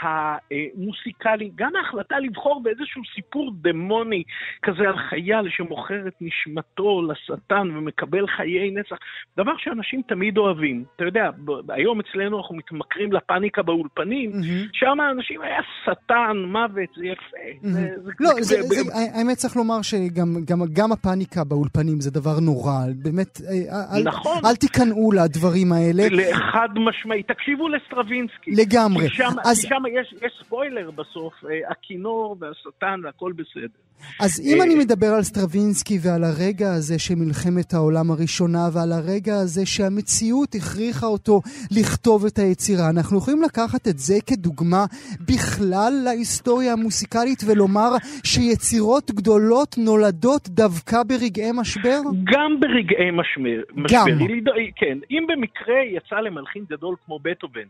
המוסיקלי, 0.00 1.50
גם 1.54 1.72
ההחלטה 1.76 2.18
לבחור 2.18 2.62
באיזשהו 2.62 3.02
סיפור 3.14 3.52
דמוני 3.62 4.22
כזה 4.62 4.82
על 4.88 4.96
חייל 5.08 5.48
שמוכר 5.48 6.08
את 6.08 6.14
נשמתו 6.20 7.02
לשטן 7.02 7.76
ומקבל 7.76 8.26
חיי 8.26 8.70
נצח, 8.70 8.96
דבר 9.36 9.52
שאנשים 9.58 10.02
תמיד 10.08 10.38
אוהבים. 10.38 10.84
אתה 10.96 11.04
יודע, 11.04 11.30
היום 11.68 12.00
אצלנו 12.00 12.38
אנחנו 12.38 12.54
מתמכרים 12.54 13.12
לפאניקה 13.12 13.62
באולפנים, 13.62 14.30
mm-hmm. 14.32 14.68
שם 14.72 15.00
האנשים 15.00 15.40
היה 15.40 15.60
שטן, 15.84 16.36
מוות, 16.46 16.88
זה 16.96 17.06
יפה. 17.06 17.68
לא, 18.20 18.30
האמת 19.14 19.36
צריך 19.36 19.56
לומר 19.56 19.82
שגם 19.82 20.34
גם, 20.44 20.58
גם 20.72 20.92
הפאניקה 20.92 21.44
באולפנים 21.44 22.00
זה 22.00 22.10
דבר 22.10 22.40
נורא. 22.40 22.72
באמת, 23.02 23.40
אה, 23.40 23.96
אל, 23.96 24.02
נכון. 24.02 24.44
אל 24.44 24.56
תיכנעו 24.56 25.12
לדברים 25.12 25.71
האלה. 25.72 26.02
לחד 26.10 26.68
משמעי. 26.74 27.22
תקשיבו 27.22 27.68
לסטרווינסקי. 27.68 28.50
לגמרי. 28.50 29.08
שם, 29.10 29.32
אז... 29.44 29.60
שם 29.60 29.82
יש, 30.00 30.14
יש 30.22 30.32
ספוילר 30.44 30.90
בסוף, 30.90 31.34
אה, 31.44 31.70
הכינור 31.70 32.36
והשטן 32.40 33.00
והכל 33.04 33.32
בסדר. 33.32 33.68
אז 34.20 34.40
אם 34.44 34.60
אה, 34.60 34.64
אני 34.64 34.74
מדבר 34.74 35.06
על 35.06 35.22
סטרווינסקי 35.22 35.98
ועל 36.02 36.24
הרגע 36.24 36.72
הזה 36.72 36.98
של 36.98 37.14
מלחמת 37.14 37.74
העולם 37.74 38.10
הראשונה 38.10 38.68
ועל 38.72 38.92
הרגע 38.92 39.34
הזה 39.34 39.66
שהמציאות 39.66 40.54
הכריחה 40.54 41.06
אותו 41.06 41.40
לכתוב 41.70 42.26
את 42.26 42.38
היצירה, 42.38 42.90
אנחנו 42.90 43.18
יכולים 43.18 43.42
לקחת 43.42 43.88
את 43.88 43.98
זה 43.98 44.14
כדוגמה 44.26 44.84
בכלל 45.20 45.92
להיסטוריה 46.04 46.72
המוסיקלית 46.72 47.42
ולומר 47.46 47.90
שיצירות 48.24 49.10
גדולות 49.10 49.78
נולדות 49.78 50.48
דווקא 50.48 51.02
ברגעי 51.08 51.50
משבר? 51.54 52.00
גם 52.24 52.60
ברגעי 52.60 53.10
משבר. 53.12 53.60
גם. 53.92 54.06
משבר. 54.06 54.52
כן, 54.76 54.98
אם 55.10 55.26
במקרה 55.28 55.61
יצא 55.68 56.20
למלחין 56.20 56.64
גדול 56.68 56.96
כמו 57.04 57.18
בטהובן 57.18 57.66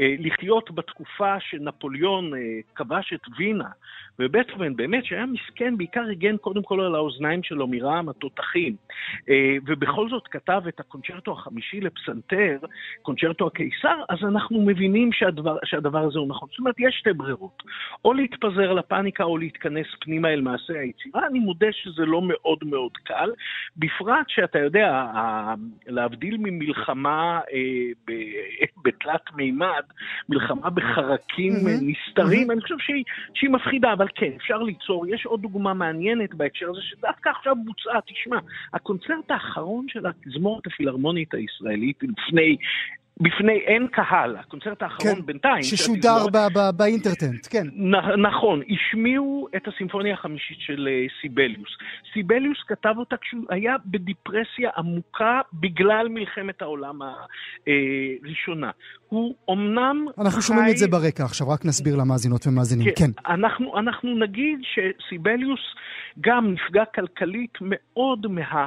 אה, 0.00 0.14
לחיות 0.18 0.70
בתקופה 0.70 1.40
שנפוליאון 1.40 2.30
כבש 2.74 3.12
את 3.12 3.20
וינה, 3.38 3.68
ובטהובן 4.18 4.76
באמת 4.76 5.04
שהיה 5.04 5.26
מסכן 5.26 5.76
בעיקר 5.76 6.04
הגן 6.10 6.36
קודם 6.36 6.62
כל 6.62 6.80
על 6.80 6.94
האוזניים 6.94 7.42
שלו 7.42 7.66
מרעם 7.66 8.08
התותחים. 8.08 8.76
אה, 9.28 9.56
ובכל 9.66 10.08
זאת 10.08 10.28
כתב 10.28 10.62
את 10.68 10.80
הקונצ'רטו 10.80 11.32
החמישי 11.32 11.80
לפסנתר, 11.80 12.58
קונצ'רטו 13.02 13.46
הקיסר, 13.46 14.02
אז 14.08 14.18
אנחנו 14.22 14.60
מבינים 14.62 15.12
שהדבר, 15.12 15.56
שהדבר 15.64 16.04
הזה 16.04 16.18
הוא 16.18 16.28
נכון. 16.28 16.48
זאת 16.50 16.58
אומרת, 16.58 16.74
יש 16.78 16.96
שתי 16.98 17.12
ברירות. 17.12 17.62
או 18.04 18.12
להתפזר 18.12 18.72
לפאניקה 18.72 19.24
או 19.24 19.38
להתכנס 19.38 19.86
פנימה 20.00 20.28
אל 20.28 20.40
מעשה 20.40 20.80
היצירה. 20.80 21.26
אני 21.26 21.38
מודה 21.38 21.72
שזה 21.72 22.04
לא 22.04 22.22
מאוד 22.22 22.58
מאוד 22.62 22.92
קל, 23.04 23.30
בפרט 23.76 24.28
שאתה 24.28 24.58
יודע, 24.58 25.04
להבדיל 25.86 26.36
ממלחמה 26.38 27.40
אה, 27.52 28.14
בתלת 28.84 29.34
מימד, 29.34 29.82
מלחמה 30.28 30.70
בחרקים. 30.70 31.52
נסתרים. 31.82 32.50
אני 32.50 32.60
חושב 32.60 32.74
שהיא, 32.78 33.04
שהיא 33.34 33.50
מפחידה, 33.50 33.92
אבל 33.92 34.05
כן, 34.14 34.30
אפשר 34.36 34.62
ליצור. 34.62 35.06
יש 35.06 35.26
עוד 35.26 35.42
דוגמה 35.42 35.74
מעניינת 35.74 36.34
בהקשר 36.34 36.70
הזה, 36.70 36.80
שדווקא 36.82 37.28
עכשיו 37.28 37.56
בוצעה, 37.64 38.00
תשמע, 38.06 38.38
הקונצרט 38.74 39.30
האחרון 39.30 39.86
של 39.88 40.06
התזמורת 40.06 40.66
הפילהרמונית 40.66 41.34
הישראלית 41.34 41.98
לפני 42.02 42.56
בפני 43.20 43.52
אין 43.58 43.86
קהל, 43.86 44.36
הקונצרט 44.36 44.82
האחרון 44.82 45.14
כן, 45.14 45.26
בינתיים. 45.26 45.62
ששודר 45.62 46.26
ב- 46.32 46.58
ב- 46.58 46.76
באינטרטנט, 46.76 47.46
כן. 47.50 47.66
נ- 47.72 48.20
נכון, 48.26 48.62
השמיעו 48.70 49.48
את 49.56 49.68
הסימפוניה 49.68 50.14
החמישית 50.14 50.60
של 50.60 50.88
uh, 50.88 51.20
סיבליוס. 51.22 51.68
סיבליוס 52.12 52.58
כתב 52.66 52.94
אותה 52.96 53.16
כשהוא 53.16 53.44
היה 53.50 53.76
בדיפרסיה 53.86 54.70
עמוקה 54.76 55.40
בגלל 55.52 56.08
מלחמת 56.10 56.62
העולם 56.62 56.98
הראשונה. 57.66 58.70
הוא 59.08 59.34
אמנם 59.50 60.06
אנחנו 60.18 60.40
חי... 60.40 60.46
שומעים 60.46 60.70
את 60.70 60.76
זה 60.76 60.88
ברקע 60.88 61.24
עכשיו, 61.24 61.48
רק 61.48 61.64
נסביר 61.64 61.96
למאזינות 61.96 62.46
ומאזינים, 62.46 62.86
כן. 62.86 63.06
כן. 63.06 63.32
אנחנו, 63.32 63.78
אנחנו 63.78 64.18
נגיד 64.18 64.58
שסיבליוס 64.62 65.60
גם 66.20 66.52
נפגע 66.52 66.84
כלכלית 66.84 67.58
מאוד 67.60 68.26
מה... 68.26 68.66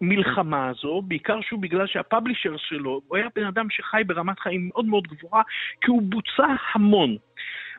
המלחמה 0.00 0.68
הזו, 0.68 1.02
בעיקר 1.02 1.40
שהוא 1.40 1.60
בגלל 1.60 1.86
שה 1.86 2.03
publisher 2.03 2.56
שלו, 2.56 3.00
הוא 3.08 3.16
היה 3.16 3.26
בן 3.36 3.44
אדם 3.44 3.66
שחי 3.70 4.02
ברמת 4.06 4.38
חיים 4.38 4.68
מאוד 4.68 4.86
מאוד 4.86 5.06
גבוהה, 5.06 5.42
כי 5.80 5.90
הוא 5.90 6.02
בוצע 6.02 6.54
המון. 6.74 7.16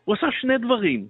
הוא 0.04 0.16
עשה 0.16 0.28
שני 0.42 0.58
דברים. 0.58 1.08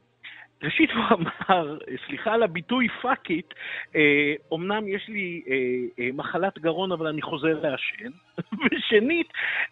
ראשית 0.64 0.90
הוא 0.92 1.04
אמר, 1.18 1.78
סליחה 2.08 2.34
על 2.34 2.44
הביטוי 2.44 2.88
fuck 3.02 3.30
it, 3.30 3.54
אה, 3.96 4.34
אמנם 4.54 4.88
יש 4.88 5.08
לי 5.08 5.42
אה, 5.48 5.56
אה, 6.00 6.10
מחלת 6.14 6.60
גרון 6.60 6.92
אבל 6.92 7.08
אני 7.08 7.22
חוזר 7.22 7.60
לעשן, 7.62 8.10
ושנית, 8.72 9.28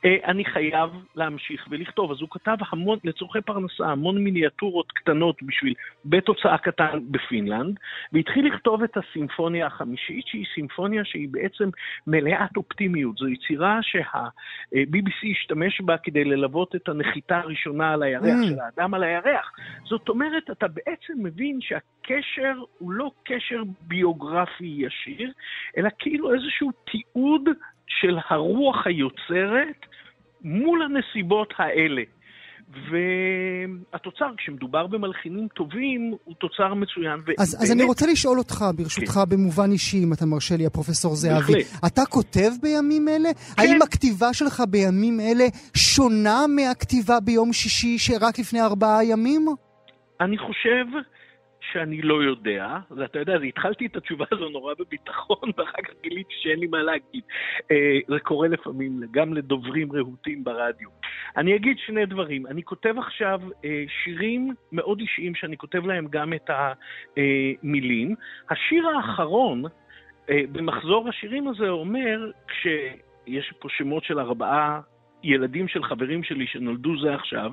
אה, 0.05 0.15
אני 0.25 0.45
חייב 0.45 0.89
להמשיך 1.15 1.67
ולכתוב. 1.69 2.11
אז 2.11 2.21
הוא 2.21 2.29
כתב 2.31 2.57
המון, 2.71 2.99
לצורכי 3.03 3.41
פרנסה, 3.41 3.85
המון 3.85 4.23
מיניאטורות 4.23 4.91
קטנות 4.91 5.43
בשביל 5.43 5.73
בית 6.05 6.27
הוצאה 6.27 6.57
קטן 6.57 6.99
בפינלנד, 7.11 7.79
והתחיל 8.13 8.47
לכתוב 8.47 8.83
את 8.83 8.97
הסימפוניה 8.97 9.67
החמישית, 9.67 10.27
שהיא 10.27 10.45
סימפוניה 10.55 11.05
שהיא 11.05 11.27
בעצם 11.31 11.69
מלאת 12.07 12.57
אופטימיות. 12.57 13.17
זו 13.17 13.27
יצירה 13.27 13.79
שה-BBC 13.81 15.27
השתמש 15.31 15.81
בה 15.81 15.97
כדי 15.97 16.23
ללוות 16.23 16.75
את 16.75 16.89
הנחיתה 16.89 17.37
הראשונה 17.37 17.93
על 17.93 18.03
הירח, 18.03 18.23
mm. 18.43 18.47
של 18.47 18.59
האדם 18.59 18.93
על 18.93 19.03
הירח. 19.03 19.51
זאת 19.85 20.09
אומרת, 20.09 20.49
אתה 20.51 20.67
בעצם 20.67 21.13
מבין 21.17 21.59
שהקשר 21.61 22.53
הוא 22.77 22.91
לא 22.91 23.11
קשר 23.23 23.63
ביוגרפי 23.81 24.75
ישיר, 24.77 25.31
אלא 25.77 25.89
כאילו 25.99 26.33
איזשהו 26.33 26.71
תיעוד 26.91 27.49
של 27.87 28.17
הרוח 28.29 28.87
היוצרת 28.87 29.85
מול 30.41 30.81
הנסיבות 30.81 31.53
האלה. 31.57 32.01
והתוצר, 32.91 34.25
כשמדובר 34.37 34.87
במלחינים 34.87 35.47
טובים, 35.47 36.13
הוא 36.23 36.35
תוצר 36.35 36.73
מצוין. 36.73 37.19
ו- 37.19 37.31
אז, 37.41 37.63
אז 37.63 37.71
אני 37.71 37.83
רוצה 37.83 38.05
לשאול 38.11 38.37
אותך, 38.37 38.65
ברשותך, 38.77 39.11
כן. 39.11 39.29
במובן 39.29 39.71
אישי, 39.71 40.03
אם 40.03 40.13
אתה 40.13 40.25
מרשה 40.25 40.55
לי, 40.57 40.65
הפרופסור 40.65 41.15
זהבי. 41.15 41.53
אתה 41.87 42.01
כותב 42.09 42.51
בימים 42.61 43.07
אלה? 43.07 43.29
כן. 43.33 43.61
האם 43.61 43.81
הכתיבה 43.81 44.33
שלך 44.33 44.63
בימים 44.69 45.19
אלה 45.19 45.45
שונה 45.75 46.45
מהכתיבה 46.55 47.19
ביום 47.19 47.53
שישי 47.53 47.97
שרק 47.97 48.39
לפני 48.39 48.61
ארבעה 48.61 49.05
ימים? 49.05 49.45
אני 50.21 50.37
חושב 50.37 50.85
שאני 51.71 52.01
לא 52.01 52.23
יודע, 52.23 52.77
ואתה 52.91 53.19
יודע, 53.19 53.33
התחלתי 53.33 53.85
את 53.85 53.95
התשובה 53.95 54.25
הזו 54.31 54.49
נורא 54.49 54.73
בביטחון, 54.79 55.49
ואחר 55.57 55.81
כך 55.83 55.93
גיליתי 56.03 56.33
שאין 56.41 56.59
לי 56.59 56.67
מה 56.67 56.83
להגיד. 56.83 57.23
אה, 57.71 57.99
זה 58.07 58.19
קורה 58.19 58.47
לפעמים 58.47 59.01
גם 59.11 59.33
לדוברים 59.33 59.91
רהוטים 59.91 60.43
ברדיו. 60.43 60.89
אני 61.37 61.55
אגיד 61.55 61.77
שני 61.85 62.05
דברים. 62.05 62.47
אני 62.47 62.63
כותב 62.63 62.95
עכשיו 62.97 63.41
אה, 63.65 63.83
שירים 64.03 64.53
מאוד 64.71 64.99
אישיים, 64.99 65.35
שאני 65.35 65.57
כותב 65.57 65.85
להם 65.85 66.07
גם 66.09 66.33
את 66.33 66.49
המילים. 66.49 68.15
השיר 68.49 68.87
האחרון, 68.87 69.63
אה, 70.29 70.41
במחזור 70.51 71.09
השירים 71.09 71.47
הזה 71.47 71.69
אומר, 71.69 72.31
כשיש 72.47 73.53
פה 73.59 73.69
שמות 73.69 74.03
של 74.03 74.19
ארבעה 74.19 74.81
ילדים 75.27 75.67
של 75.67 75.83
חברים 75.83 76.23
שלי 76.23 76.47
שנולדו 76.47 77.01
זה 77.01 77.13
עכשיו, 77.15 77.51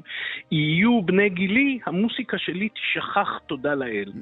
יהיו 0.51 1.03
בני 1.03 1.29
גילי, 1.29 1.79
המוסיקה 1.87 2.39
שלי 2.39 2.69
תשכח 2.69 3.39
תודה 3.47 3.75
לאל. 3.75 4.13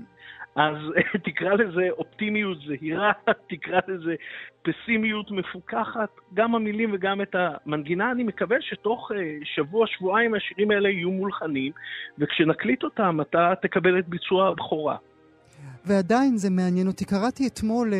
אז 0.56 0.76
תקרא 1.26 1.54
לזה 1.54 1.88
אופטימיות 1.90 2.58
זהירה, 2.66 3.12
תקרא 3.50 3.80
לזה 3.88 4.14
פסימיות 4.62 5.30
מפוקחת, 5.30 6.10
גם 6.34 6.54
המילים 6.54 6.90
וגם 6.92 7.20
את 7.20 7.34
המנגינה. 7.38 8.10
אני 8.10 8.24
מקווה 8.24 8.56
שתוך 8.60 9.12
אה, 9.14 9.38
שבוע, 9.44 9.86
שבועיים 9.86 10.34
השירים 10.34 10.70
האלה 10.70 10.88
יהיו 10.88 11.10
מולחנים, 11.10 11.72
וכשנקליט 12.18 12.84
אותם 12.84 13.20
אתה 13.20 13.52
תקבל 13.62 13.98
את 13.98 14.08
ביצוע 14.08 14.48
הבכורה. 14.48 14.96
ועדיין 15.84 16.38
זה 16.38 16.50
מעניין 16.50 16.86
אותי. 16.86 17.04
קראתי 17.04 17.46
אתמול 17.46 17.94
אה, 17.94 17.98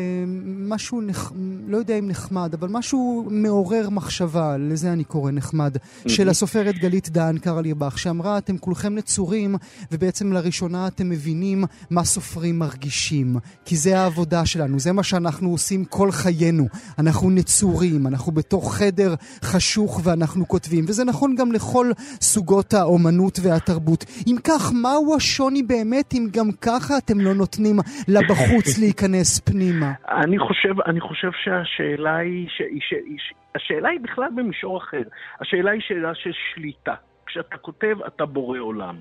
משהו, 0.67 1.01
נח... 1.01 1.31
לא 1.67 1.77
יודע 1.77 1.99
אם 1.99 2.07
נחמד, 2.07 2.53
אבל 2.53 2.69
משהו 2.69 3.27
מעורר 3.29 3.89
מחשבה, 3.89 4.57
לזה 4.57 4.93
אני 4.93 5.03
קורא 5.03 5.31
נחמד, 5.31 5.77
של 6.07 6.29
הסופרת 6.29 6.75
גלית 6.75 7.09
דהן 7.09 7.37
קרליבך, 7.37 7.99
שאמרה, 7.99 8.37
אתם 8.37 8.57
כולכם 8.57 8.95
נצורים, 8.95 9.55
ובעצם 9.91 10.33
לראשונה 10.33 10.87
אתם 10.87 11.09
מבינים 11.09 11.63
מה 11.89 12.03
סופרים 12.03 12.59
מרגישים. 12.59 13.35
כי 13.65 13.77
זה 13.77 13.99
העבודה 13.99 14.45
שלנו, 14.45 14.79
זה 14.79 14.91
מה 14.91 15.03
שאנחנו 15.03 15.49
עושים 15.49 15.85
כל 15.85 16.11
חיינו. 16.11 16.67
אנחנו 16.99 17.29
נצורים, 17.29 18.07
אנחנו 18.07 18.31
בתוך 18.31 18.75
חדר 18.75 19.15
חשוך 19.43 20.01
ואנחנו 20.03 20.47
כותבים, 20.47 20.85
וזה 20.87 21.03
נכון 21.03 21.35
גם 21.35 21.51
לכל 21.51 21.91
סוגות 22.21 22.73
האומנות 22.73 23.39
והתרבות. 23.41 24.05
אם 24.27 24.35
כך, 24.43 24.71
מהו 24.71 25.15
השוני 25.15 25.63
באמת 25.63 26.13
אם 26.13 26.27
גם 26.31 26.51
ככה 26.51 26.97
אתם 26.97 27.19
לא 27.19 27.33
נותנים 27.33 27.72
נותנים 27.73 28.03
לבחוץ 28.07 28.77
להיכנס 28.81 29.39
פנימה? 29.39 29.91
אני 30.07 30.39
חושב, 30.39 30.81
אני 30.85 31.01
חושב 31.01 31.31
שהשאלה 31.43 32.15
היא, 32.15 32.47
ש, 32.49 32.61
ש, 32.79 32.93
ש, 33.17 33.33
השאלה 33.55 33.89
היא 33.89 33.99
בכלל 33.99 34.29
במישור 34.35 34.77
אחר. 34.77 35.03
השאלה 35.41 35.71
היא 35.71 35.81
שאלה 35.81 36.15
של 36.15 36.31
שליטה. 36.53 36.95
כשאתה 37.25 37.57
כותב, 37.57 37.97
אתה 38.07 38.25
בורא 38.25 38.59
עולם. 38.59 38.95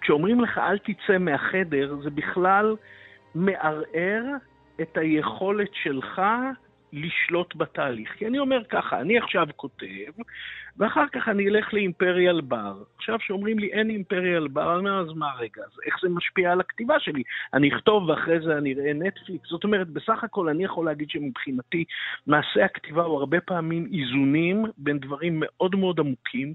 כשאומרים 0.00 0.40
לך 0.40 0.58
אל 0.58 0.78
תצא 0.78 1.18
מהחדר, 1.18 1.96
זה 2.04 2.10
בכלל 2.10 2.76
מערער 3.34 4.22
את 4.80 4.96
היכולת 4.96 5.70
שלך 5.72 6.22
לשלוט 6.92 7.56
בתהליך. 7.56 8.14
כי 8.18 8.26
אני 8.26 8.38
אומר 8.38 8.64
ככה, 8.64 9.00
אני 9.00 9.18
עכשיו 9.18 9.46
כותב, 9.56 10.12
ואחר 10.76 11.04
כך 11.12 11.28
אני 11.28 11.48
אלך 11.48 11.74
לאימפריאל 11.74 12.40
בר. 12.40 12.82
עכשיו 12.96 13.18
שאומרים 13.20 13.58
לי 13.58 13.72
אין 13.72 13.90
אימפריאל 13.90 14.48
בר, 14.48 14.70
אני 14.70 14.78
אומר, 14.78 15.00
אז 15.00 15.16
מה 15.16 15.26
רגע, 15.38 15.62
אז 15.62 15.80
איך 15.86 15.96
זה 16.02 16.08
משפיע 16.08 16.52
על 16.52 16.60
הכתיבה 16.60 17.00
שלי? 17.00 17.22
אני 17.54 17.74
אכתוב 17.74 18.08
ואחרי 18.08 18.40
זה 18.40 18.58
אני 18.58 18.74
אראה 18.74 18.92
נטפליקס. 18.92 19.48
זאת 19.48 19.64
אומרת, 19.64 19.88
בסך 19.88 20.24
הכל 20.24 20.48
אני 20.48 20.64
יכול 20.64 20.86
להגיד 20.86 21.10
שמבחינתי 21.10 21.84
מעשה 22.26 22.64
הכתיבה 22.64 23.02
הוא 23.02 23.18
הרבה 23.18 23.40
פעמים 23.40 23.88
איזונים 23.92 24.64
בין 24.78 24.98
דברים 24.98 25.42
מאוד 25.44 25.76
מאוד 25.76 26.00
עמוקים 26.00 26.54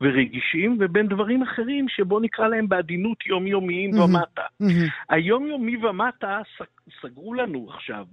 ורגישים, 0.00 0.76
ובין 0.80 1.06
דברים 1.06 1.42
אחרים 1.42 1.88
שבוא 1.88 2.20
נקרא 2.20 2.48
להם 2.48 2.68
בעדינות 2.68 3.26
יומיומיים 3.26 3.90
ומטה. 4.00 4.46
היומיומי 5.08 5.76
ומטה 5.76 6.40
סגרו 7.02 7.34
לנו 7.34 7.66
עכשיו. 7.74 8.04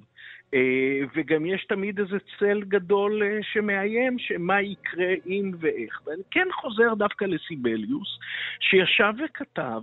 אה, 0.56 1.00
וגם 1.16 1.46
יש 1.46 1.66
תמיד 1.66 2.00
איזה 2.00 2.18
צל 2.40 2.62
גדול 2.62 3.24
אה, 3.24 3.40
שמאיים 3.42 4.20
שמה 4.20 4.62
יקרה 4.62 5.14
אם 5.26 5.52
ואיך. 5.60 6.02
ואני 6.06 6.24
כן 6.32 6.48
חוזר 6.54 6.94
דווקא 6.94 7.26
לסיבליוס, 7.26 8.20
שישב 8.60 9.14
וכתב 9.26 9.82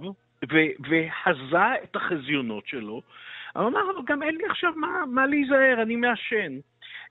והזה 0.88 1.74
את 1.84 1.96
החזיונות 1.96 2.66
שלו, 2.66 3.02
אבל 3.56 3.66
אמר, 3.66 3.82
גם 4.06 4.22
אין 4.22 4.36
לי 4.36 4.44
עכשיו 4.50 4.72
מה, 4.76 4.88
מה 5.06 5.26
להיזהר, 5.26 5.82
אני 5.82 5.96
מעשן. 5.96 6.58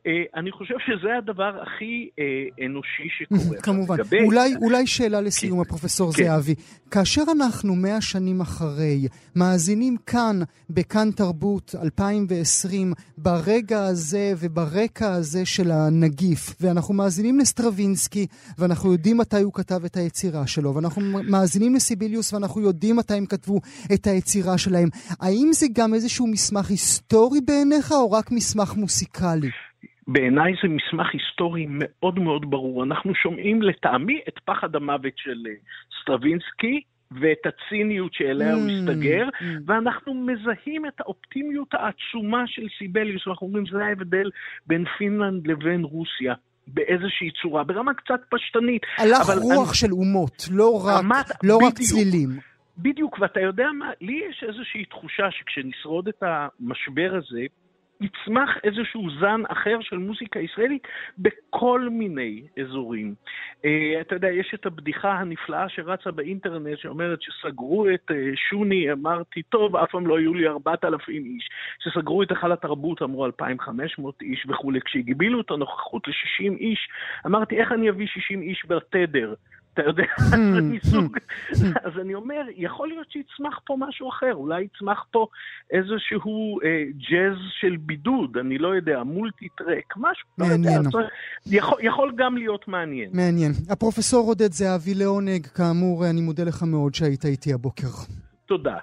אה, 0.07 0.11
אני 0.35 0.51
חושב 0.51 0.75
שזה 0.85 1.17
הדבר 1.17 1.61
הכי 1.61 2.09
אה, 2.19 2.65
אנושי 2.65 3.07
שקורה. 3.17 3.61
כמובן. 3.65 3.95
אולי, 4.25 4.55
אולי 4.61 4.87
שאלה 4.87 5.21
לסיום, 5.21 5.57
כן. 5.57 5.61
הפרופסור 5.61 6.13
כן. 6.13 6.23
זהבי. 6.23 6.55
כאשר 6.91 7.21
אנחנו 7.31 7.75
מאה 7.75 8.01
שנים 8.01 8.41
אחרי 8.41 9.07
מאזינים 9.35 9.97
כאן, 10.05 10.39
בכאן 10.69 11.11
תרבות 11.11 11.75
2020, 11.83 12.93
ברגע 13.17 13.83
הזה 13.83 14.33
וברקע 14.37 15.13
הזה 15.13 15.45
של 15.45 15.71
הנגיף, 15.71 16.55
ואנחנו 16.61 16.93
מאזינים 16.93 17.39
לסטרווינסקי, 17.39 18.27
ואנחנו 18.57 18.91
יודעים 18.91 19.17
מתי 19.17 19.41
הוא 19.41 19.53
כתב 19.53 19.85
את 19.85 19.97
היצירה 19.97 20.47
שלו, 20.47 20.75
ואנחנו 20.75 21.01
מאזינים 21.29 21.75
לסיביליוס, 21.75 22.33
ואנחנו 22.33 22.61
יודעים 22.61 22.95
מתי 22.95 23.13
הם 23.13 23.25
כתבו 23.25 23.59
את 23.93 24.07
היצירה 24.07 24.57
שלהם, 24.57 24.89
האם 25.19 25.49
זה 25.53 25.65
גם 25.73 25.93
איזשהו 25.93 26.27
מסמך 26.27 26.69
היסטורי 26.69 27.41
בעיניך, 27.41 27.91
או 27.91 28.11
רק 28.11 28.31
מסמך 28.31 28.73
מוסיקלי? 28.75 29.49
בעיניי 30.11 30.53
זה 30.63 30.69
מסמך 30.69 31.07
היסטורי 31.13 31.65
מאוד 31.69 32.19
מאוד 32.19 32.49
ברור. 32.49 32.83
אנחנו 32.83 33.15
שומעים 33.15 33.61
לטעמי 33.61 34.19
את 34.27 34.39
פחד 34.45 34.75
המוות 34.75 35.13
של 35.15 35.43
אה, 35.47 35.53
סטרווינסקי 36.01 36.81
ואת 37.11 37.45
הציניות 37.45 38.13
שאליה 38.13 38.53
הוא 38.53 38.61
mm, 38.61 38.71
מסתגר, 38.71 39.25
mm. 39.33 39.43
ואנחנו 39.65 40.13
מזהים 40.13 40.85
את 40.85 40.99
האופטימיות 40.99 41.73
העצומה 41.73 42.43
של 42.47 42.67
סיבליוס, 42.77 43.27
ואנחנו 43.27 43.47
אומרים 43.47 43.65
שזה 43.65 43.85
ההבדל 43.85 44.29
בין 44.67 44.85
פינלנד 44.97 45.47
לבין 45.47 45.83
רוסיה. 45.83 46.33
באיזושהי 46.67 47.29
צורה, 47.41 47.63
ברמה 47.63 47.93
קצת 47.93 48.21
פשטנית. 48.29 48.81
הלך 48.97 49.29
רוח 49.41 49.69
אני... 49.69 49.75
של 49.75 49.91
אומות, 49.91 50.47
לא 50.51 50.81
רק, 50.85 51.03
רמת, 51.03 51.25
לא 51.43 51.57
רק 51.57 51.73
צלילים. 51.73 52.29
בדיוק, 52.77 53.19
ואתה 53.19 53.39
יודע 53.39 53.67
מה, 53.79 53.89
לי 54.01 54.21
יש 54.29 54.43
איזושהי 54.47 54.85
תחושה 54.85 55.31
שכשנשרוד 55.31 56.07
את 56.07 56.23
המשבר 56.23 57.11
הזה, 57.17 57.45
יצמח 58.01 58.57
איזשהו 58.63 59.07
זן 59.19 59.41
אחר 59.47 59.77
של 59.81 59.97
מוזיקה 59.97 60.39
ישראלית 60.39 60.87
בכל 61.17 61.87
מיני 61.91 62.41
אזורים. 62.61 63.15
Uh, 63.61 64.01
אתה 64.01 64.15
יודע, 64.15 64.29
יש 64.29 64.51
את 64.53 64.65
הבדיחה 64.65 65.11
הנפלאה 65.11 65.69
שרצה 65.69 66.11
באינטרנט 66.11 66.77
שאומרת 66.77 67.21
שסגרו 67.21 67.89
את 67.89 68.11
uh, 68.11 68.13
שוני, 68.35 68.91
אמרתי, 68.91 69.41
טוב, 69.41 69.75
אף 69.75 69.91
פעם 69.91 70.07
לא 70.07 70.17
היו 70.17 70.33
לי 70.33 70.47
4,000 70.47 71.25
איש. 71.25 71.49
שסגרו 71.79 72.23
את 72.23 72.31
היכל 72.31 72.51
התרבות, 72.51 73.01
אמרו 73.01 73.25
2,500 73.25 74.21
איש 74.21 74.45
וכולי. 74.49 74.81
כשהגבילו 74.81 75.41
את 75.41 75.51
הנוכחות 75.51 76.07
ל-60 76.07 76.57
איש, 76.59 76.89
אמרתי, 77.25 77.59
איך 77.59 77.71
אני 77.71 77.89
אביא 77.89 78.07
60 78.07 78.41
איש 78.41 78.65
בתדר? 78.67 79.33
אתה 79.73 79.81
יודע, 79.81 80.03
מסוג... 80.73 81.17
אז 81.83 81.91
אני 82.01 82.13
אומר, 82.15 82.41
יכול 82.55 82.87
להיות 82.87 83.07
שיצמח 83.11 83.59
פה 83.65 83.75
משהו 83.79 84.09
אחר, 84.09 84.33
אולי 84.33 84.63
יצמח 84.63 85.05
פה 85.11 85.27
איזשהו 85.71 86.59
אה, 86.61 86.83
ג'אז 87.09 87.37
של 87.59 87.77
בידוד, 87.79 88.37
אני 88.37 88.57
לא 88.57 88.75
יודע, 88.75 89.03
מולטי 89.03 89.47
טרק, 89.57 89.93
משהו, 89.97 90.27
מעניין. 90.37 90.81
לא 90.93 90.99
יודע, 90.99 91.09
יכול, 91.45 91.79
יכול 91.81 92.13
גם 92.17 92.37
להיות 92.37 92.67
מעניין. 92.67 93.09
מעניין. 93.13 93.51
הפרופסור 93.69 94.27
עודד 94.27 94.51
זהבי 94.51 94.93
לעונג, 94.93 95.45
כאמור, 95.45 96.05
אני 96.09 96.21
מודה 96.21 96.43
לך 96.43 96.63
מאוד 96.63 96.95
שהיית 96.95 97.25
איתי 97.25 97.53
הבוקר. 97.53 97.87
תודה. 98.51 98.75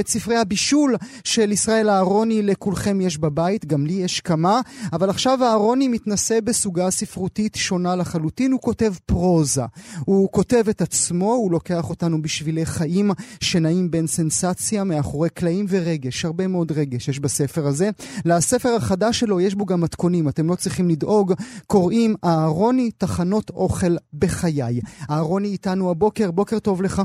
את 0.00 0.08
ספרי 0.08 0.36
הבישול 0.36 0.96
של 1.24 1.52
ישראל 1.52 1.90
אהרוני 1.90 2.42
לכולכם 2.42 3.00
יש 3.00 3.18
בבית, 3.18 3.66
גם 3.66 3.86
לי 3.86 3.92
יש 3.92 4.20
כמה, 4.20 4.60
אבל 4.92 5.10
עכשיו 5.10 5.44
אהרוני 5.44 5.88
מתנסה 5.88 6.40
בסוגה 6.40 6.90
ספרותית 6.90 7.54
שונה 7.54 7.96
לחלוטין, 7.96 8.52
הוא 8.52 8.60
כותב 8.60 8.92
פרוזה. 9.06 9.62
הוא 10.04 10.28
כותב 10.32 10.64
את 10.70 10.80
עצמו, 10.80 11.32
הוא 11.34 11.52
לוקח 11.52 11.90
אותנו 11.90 12.22
בשבילי 12.22 12.66
חיים 12.66 13.10
שנעים 13.40 13.90
בין 13.90 14.06
סנסציה, 14.06 14.84
מאחורי 14.84 15.30
קלעים 15.30 15.66
ורגש, 15.68 16.24
הרבה 16.24 16.46
מאוד 16.46 16.72
רגש 16.72 17.08
יש 17.08 17.20
בספר 17.20 17.66
הזה. 17.66 17.90
לספר 18.24 18.74
החדש 18.76 19.20
שלו 19.20 19.40
יש 19.40 19.54
בו 19.54 19.66
גם 19.66 19.80
מתכונים, 19.80 20.28
אתם 20.28 20.48
לא 20.48 20.54
צריכים 20.54 20.88
לדאוג, 20.88 21.34
קוראים 21.66 22.14
אהרוני 22.24 22.90
תחנות 22.90 23.50
אוכל 23.50 23.96
בחיי. 24.12 24.80
אהרוני 25.10 25.48
איתנו 25.48 25.90
הבוקר, 25.90 26.30
בוקר 26.30 26.58
טוב 26.58 26.82
לך. 26.82 27.02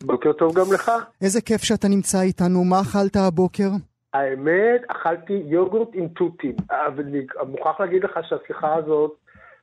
בוקר 0.00 0.32
טוב 0.32 0.54
גם 0.54 0.72
לך. 0.74 0.90
איזה 1.22 1.40
כיף 1.40 1.62
שאתה 1.62 1.88
נמצא 1.88 2.20
איתנו, 2.20 2.64
מה 2.64 2.80
אכלת 2.80 3.16
הבוקר? 3.16 3.68
האמת, 4.14 4.80
אכלתי 4.88 5.42
יוגורט 5.46 5.88
עם 5.94 6.08
תותים, 6.08 6.56
אבל 6.70 7.04
אני 7.04 7.26
מוכרח 7.48 7.80
להגיד 7.80 8.04
לך 8.04 8.18
שהשיחה 8.28 8.74
הזאת 8.74 9.12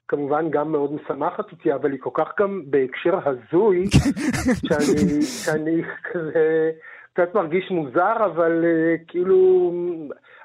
כמובן 0.08 0.50
גם 0.50 0.72
מאוד 0.72 0.94
משמחת 0.94 1.52
אותי, 1.52 1.74
אבל 1.74 1.92
היא 1.92 2.00
כל 2.00 2.10
כך 2.14 2.28
גם 2.40 2.62
בהקשר 2.66 3.20
הזוי, 3.30 3.86
שאני, 4.68 5.22
שאני 5.22 5.82
כזה 6.12 6.72
קצת 7.14 7.36
מרגיש 7.36 7.72
מוזר, 7.72 8.26
אבל 8.26 8.64
uh, 8.64 9.04
כאילו 9.08 9.72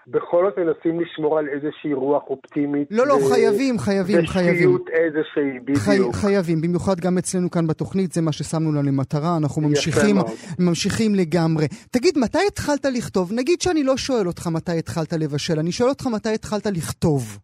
בכל 0.07 0.45
זאת 0.51 0.59
מנסים 0.59 1.01
לשמור 1.01 1.39
על 1.39 1.49
איזושהי 1.49 1.93
רוח 1.93 2.23
אופטימית. 2.27 2.89
לא, 2.91 3.07
לא, 3.07 3.17
חייבים, 3.33 3.79
חייבים, 3.79 4.27
חייבים. 4.27 4.55
ושפיות 4.55 4.89
איזושהי, 4.89 5.61
בדיוק. 5.61 5.79
חי, 5.79 5.99
חייבים, 6.13 6.61
במיוחד 6.61 7.01
גם 7.01 7.19
אצלנו 7.19 7.51
כאן 7.51 7.67
בתוכנית, 7.67 8.13
זה 8.13 8.23
מה 8.23 8.33
ששמנו 8.33 8.73
לנו 8.73 8.83
למטרה, 8.83 9.37
אנחנו 9.37 9.63
ממשיכים, 9.63 10.17
ממשיכים 10.59 11.15
לגמרי. 11.15 11.67
תגיד, 11.91 12.19
מתי 12.19 12.39
התחלת 12.49 12.85
לכתוב? 12.85 13.33
נגיד 13.33 13.61
שאני 13.61 13.83
לא 13.85 13.97
שואל 13.97 14.27
אותך 14.27 14.47
מתי 14.47 14.79
התחלת 14.79 15.13
לבשל, 15.13 15.59
אני 15.59 15.73
שואל 15.73 15.89
אותך 15.89 16.07
מתי 16.07 16.35
התחלת 16.35 16.67
לכתוב. 16.67 17.39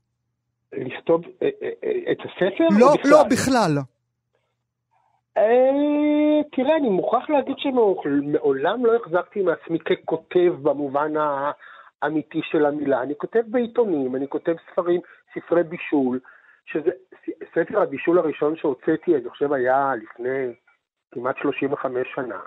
לכתוב 0.72 1.20
אה, 1.42 1.48
אה, 1.62 1.68
אה, 1.84 2.12
את 2.12 2.18
הספר? 2.20 2.64
לא, 2.80 2.94
לא, 3.04 3.22
בכלל. 3.30 3.78
תראה, 6.53 6.76
אני 6.76 6.88
מוכרח 6.88 7.30
להגיד 7.30 7.57
שמעולם 7.59 8.86
לא 8.86 8.97
החזקתי 8.97 9.43
מעצמי 9.43 9.78
ככותב 9.78 10.53
במובן 10.62 11.16
ה... 11.16 11.51
אמיתי 12.07 12.41
של 12.43 12.66
המילה. 12.66 13.03
אני 13.03 13.14
כותב 13.18 13.43
בעיתונים, 13.47 14.16
אני 14.16 14.28
כותב 14.28 14.55
ספרים, 14.72 15.01
ספרי 15.34 15.62
בישול, 15.62 16.20
שזה 16.66 16.91
ספר 17.55 17.82
הבישול 17.82 18.18
הראשון 18.18 18.57
שהוצאתי, 18.57 19.16
אני 19.16 19.30
חושב 19.30 19.53
היה 19.53 19.93
לפני 20.03 20.55
כמעט 21.12 21.36
35 21.38 22.09
שנה. 22.14 22.41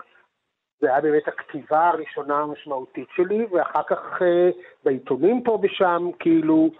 זה 0.80 0.88
היה 0.88 1.00
באמת 1.00 1.28
הכתיבה 1.28 1.88
הראשונה 1.88 2.40
המשמעותית 2.40 3.08
שלי, 3.16 3.46
ואחר 3.50 3.82
כך 3.82 4.22
אה, 4.22 4.50
בעיתונים 4.84 5.42
פה 5.42 5.58
ושם, 5.62 6.10
כאילו, 6.18 6.70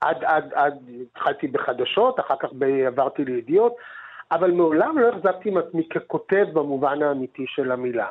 עד, 0.00 0.24
עד, 0.24 0.52
עד, 0.54 0.78
התחלתי 1.02 1.48
בחדשות, 1.48 2.20
אחר 2.20 2.36
כך 2.36 2.48
עברתי 2.86 3.24
לידיעות, 3.24 3.76
אבל 4.32 4.50
מעולם 4.50 4.98
לא 4.98 5.08
החזקתי 5.08 5.48
עם 5.48 5.56
עצמי 5.56 5.88
ככותב 5.88 6.46
במובן 6.52 7.02
האמיתי 7.02 7.44
של 7.48 7.72
המילה. 7.72 8.06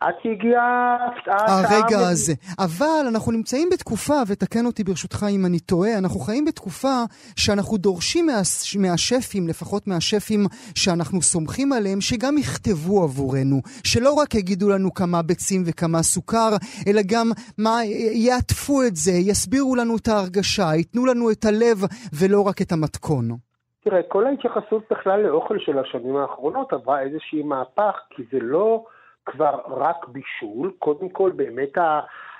עד 0.00 0.14
שהגיעה 0.22 0.96
הרגע 1.26 1.98
הזה. 1.98 2.34
אבל 2.58 3.04
אנחנו 3.08 3.32
נמצאים 3.32 3.68
בתקופה, 3.72 4.22
ותקן 4.26 4.66
אותי 4.66 4.84
ברשותך 4.84 5.26
אם 5.30 5.46
אני 5.46 5.60
טועה, 5.60 5.98
אנחנו 5.98 6.20
חיים 6.20 6.44
בתקופה 6.44 7.02
שאנחנו 7.36 7.76
דורשים 7.76 8.26
מה, 8.26 8.40
מהשפים, 8.78 9.48
לפחות 9.48 9.86
מהשפים 9.86 10.46
שאנחנו 10.74 11.22
סומכים 11.22 11.72
עליהם, 11.72 12.00
שגם 12.00 12.38
יכתבו 12.38 13.02
עבורנו. 13.02 13.60
שלא 13.84 14.12
רק 14.12 14.34
יגידו 14.34 14.68
לנו 14.68 14.94
כמה 14.94 15.22
ביצים 15.22 15.62
וכמה 15.66 16.02
סוכר, 16.02 16.50
אלא 16.86 17.02
גם 17.06 17.30
מה, 17.58 17.84
יעטפו 18.14 18.82
את 18.82 18.96
זה, 18.96 19.12
יסבירו 19.12 19.76
לנו 19.76 19.96
את 19.96 20.08
ההרגשה, 20.08 20.74
ייתנו 20.74 21.06
לנו 21.06 21.30
את 21.30 21.44
הלב 21.44 21.84
ולא 22.12 22.40
רק 22.40 22.62
את 22.62 22.72
המתכון. 22.72 23.51
תראה, 23.84 24.02
כל 24.02 24.26
ההתייחסות 24.26 24.82
בכלל 24.90 25.20
לאוכל 25.20 25.58
של 25.58 25.78
השנים 25.78 26.16
האחרונות 26.16 26.72
עברה 26.72 27.00
איזושהי 27.00 27.42
מהפך, 27.42 28.00
כי 28.10 28.22
זה 28.32 28.38
לא... 28.40 28.84
כבר 29.26 29.60
רק 29.66 30.08
בישול, 30.08 30.72
קודם 30.78 31.08
כל 31.08 31.30
באמת 31.36 31.78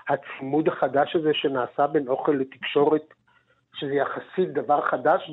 הצימוד 0.09 0.69
החדש 0.69 1.17
הזה 1.17 1.35
שנעשה 1.35 1.87
בין 1.87 2.09
אוכל 2.09 2.33
לתקשורת, 2.33 3.15
שזה 3.75 3.95
יחסית 3.95 4.53
דבר 4.53 4.81
חדש 4.81 5.31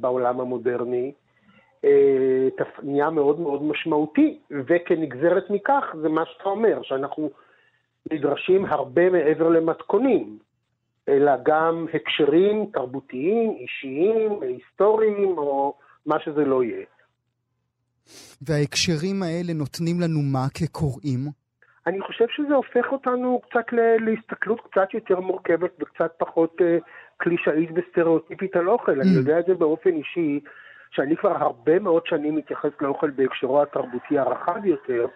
בעולם 0.00 0.40
המודרני, 0.40 1.12
אה, 1.84 2.48
נהיה 2.82 3.10
מאוד 3.10 3.40
מאוד 3.40 3.62
משמעותי, 3.62 4.38
וכנגזרת 4.50 5.50
מכך 5.50 5.94
זה 6.02 6.08
מה 6.08 6.26
שאתה 6.26 6.48
אומר, 6.48 6.82
שאנחנו 6.82 7.30
נדרשים 8.12 8.64
הרבה 8.64 9.10
מעבר 9.10 9.48
למתכונים, 9.48 10.38
אלא 11.08 11.32
גם 11.44 11.86
הקשרים 11.94 12.66
תרבותיים, 12.72 13.50
אישיים, 13.50 14.42
היסטוריים, 14.42 15.38
או 15.38 15.74
מה 16.06 16.20
שזה 16.20 16.44
לא 16.44 16.64
יהיה. 16.64 16.84
וההקשרים 18.42 19.22
האלה 19.22 19.52
נותנים 19.54 20.00
לנו 20.00 20.20
מה 20.32 20.46
כקוראים? 20.54 21.20
אני 21.86 22.00
חושב 22.00 22.24
שזה 22.28 22.54
הופך 22.54 22.92
אותנו 22.92 23.40
קצת 23.50 23.66
להסתכלות 24.00 24.60
קצת 24.70 24.94
יותר 24.94 25.20
מורכבת 25.20 25.70
וקצת 25.80 26.12
פחות 26.18 26.56
uh, 26.60 26.84
קלישאית 27.16 27.70
וסטריאוטיפית 27.74 28.56
על 28.56 28.68
אוכל. 28.68 28.98
Mm. 28.98 29.02
אני 29.02 29.10
יודע 29.10 29.38
את 29.38 29.46
זה 29.46 29.54
באופן 29.54 29.90
אישי, 29.90 30.40
שאני 30.90 31.16
כבר 31.16 31.36
הרבה 31.36 31.78
מאוד 31.78 32.06
שנים 32.06 32.36
מתייחס 32.36 32.70
לאוכל 32.80 33.10
בהקשרו 33.10 33.62
התרבותי 33.62 34.18
הרחב 34.18 34.64
יותר, 34.64 35.06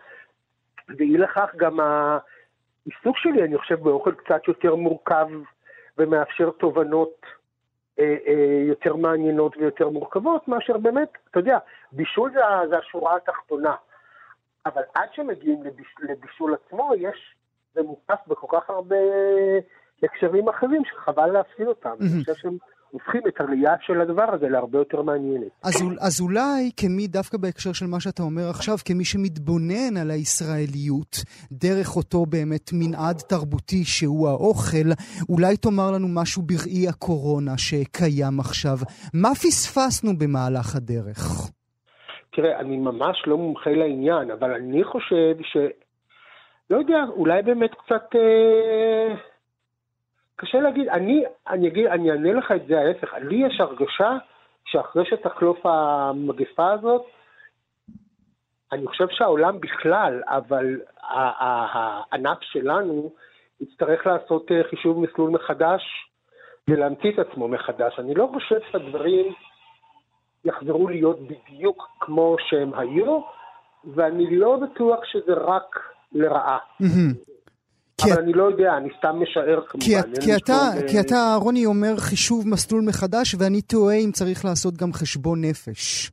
ואי 0.89 1.19
לכך 1.19 1.51
גם 1.57 1.81
העיסוק 1.81 3.17
שלי, 3.17 3.43
אני 3.45 3.59
חושב, 3.59 3.81
באוכל 3.81 4.15
קצת 4.15 4.49
יותר 4.49 4.75
מורכב 4.75 5.27
ומאפשר 5.99 6.51
תובנות 6.51 7.27
אה, 7.99 8.17
אה, 8.27 8.63
יותר 8.67 8.97
מעניינות 8.97 9.57
ויותר 9.57 9.89
מורכבות, 9.89 10.49
מאשר 10.49 10.79
באמת, 10.79 11.09
אתה 11.31 11.39
יודע, 11.39 11.59
בישול 11.93 12.33
זה, 12.33 12.41
זה 12.69 12.79
השורה 12.79 13.17
התחתונה. 13.17 13.75
אבל 14.67 14.83
עד 14.95 15.09
שמגיעים 15.13 15.63
לביש, 15.63 15.95
לבישול 16.01 16.55
עצמו, 16.55 16.93
יש, 16.99 17.35
זה 17.75 17.83
מוקף 17.83 18.19
בכל 18.27 18.47
כך 18.51 18.71
הרבה 18.71 18.97
הקשרים 20.03 20.49
אחרים 20.49 20.83
שחבל 20.85 21.27
להפסיד 21.27 21.67
אותם. 21.67 21.91
Mm-hmm. 21.91 22.15
אני 22.15 22.21
חושב 22.21 22.35
שהם 22.35 22.57
הופכים 22.93 23.23
את 23.29 23.41
הראייה 23.41 23.75
של 23.81 24.01
הדבר 24.01 24.35
הזה 24.35 24.49
להרבה 24.49 24.79
יותר 24.79 25.03
מעניינת. 25.03 25.53
אז, 25.65 25.77
אז 26.01 26.21
אולי 26.21 26.71
כמי, 26.77 27.07
דווקא 27.07 27.39
בהקשר 27.39 27.73
של 27.73 27.87
מה 27.87 28.01
שאתה 28.01 28.23
אומר 28.23 28.51
עכשיו, 28.51 28.77
כמי 28.89 29.05
שמתבונן 29.05 29.97
על 30.01 30.11
הישראליות 30.11 31.15
דרך 31.53 31.97
אותו 31.97 32.27
באמת 32.27 32.71
מנעד 32.73 33.17
תרבותי 33.29 33.85
שהוא 33.85 34.29
האוכל, 34.29 34.89
אולי 35.29 35.57
תאמר 35.57 35.91
לנו 35.95 36.09
משהו 36.21 36.43
בראי 36.43 36.89
הקורונה 36.89 37.59
שקיים 37.59 38.41
עכשיו. 38.41 38.77
מה 39.15 39.31
פספסנו 39.43 40.11
במהלך 40.19 40.77
הדרך? 40.77 41.51
תראה, 42.35 42.61
אני 42.61 42.77
ממש 42.77 43.23
לא 43.27 43.37
מומחה 43.37 43.71
לעניין, 43.71 44.31
אבל 44.31 44.51
אני 44.51 44.85
חושב 44.85 45.35
ש... 45.43 45.57
לא 46.71 46.77
יודע, 46.77 47.05
אולי 47.17 47.43
באמת 47.43 47.71
קצת... 47.75 48.05
אה... 48.15 49.32
קשה 50.43 50.61
להגיד, 50.61 50.89
אני, 50.89 51.25
אני 51.49 51.69
אגיד, 51.69 51.87
אני 51.87 52.11
אענה 52.11 52.33
לך 52.33 52.53
את 52.53 52.67
זה 52.67 52.81
ההפך, 52.81 53.15
לי 53.15 53.47
יש 53.47 53.61
הרגשה 53.61 54.17
שאחרי 54.65 55.05
שתחלוף 55.07 55.67
המגפה 55.67 56.73
הזאת, 56.73 57.03
אני 58.73 58.87
חושב 58.87 59.07
שהעולם 59.11 59.61
בכלל, 59.61 60.23
אבל 60.27 60.81
הענף 61.03 62.39
שלנו 62.41 63.11
יצטרך 63.61 64.07
לעשות 64.07 64.53
אה, 64.53 64.61
חישוב 64.71 64.99
מסלול 64.99 65.31
מחדש 65.31 65.83
ולהמציא 66.69 67.11
את 67.13 67.19
עצמו 67.19 67.49
מחדש. 67.49 67.99
אני 67.99 68.15
לא 68.15 68.31
חושב 68.33 68.59
שהדברים 68.71 69.33
יחזרו 70.45 70.89
להיות 70.89 71.19
בדיוק 71.21 71.89
כמו 72.01 72.37
שהם 72.49 72.75
היו, 72.75 73.21
ואני 73.95 74.37
לא 74.37 74.57
בטוח 74.57 75.05
שזה 75.05 75.33
רק 75.35 75.79
לרעה. 76.13 76.59
אבל 78.05 78.23
אני 78.23 78.33
לא 78.33 78.45
יודע, 78.45 78.77
אני 78.77 78.89
סתם 78.99 79.17
משער 79.23 79.61
כמובן. 79.67 80.15
כי, 80.21 80.37
אתה, 80.37 80.71
כי 80.91 81.01
אתה, 81.01 81.37
רוני, 81.41 81.67
אומר 81.67 81.97
חישוב 81.97 82.49
מסלול 82.49 82.83
מחדש, 82.89 83.35
ואני 83.39 83.63
תוהה 83.63 83.97
אם 83.97 84.11
צריך 84.13 84.45
לעשות 84.45 84.77
גם 84.77 84.93
חשבון 84.93 85.45
נפש. 85.45 86.11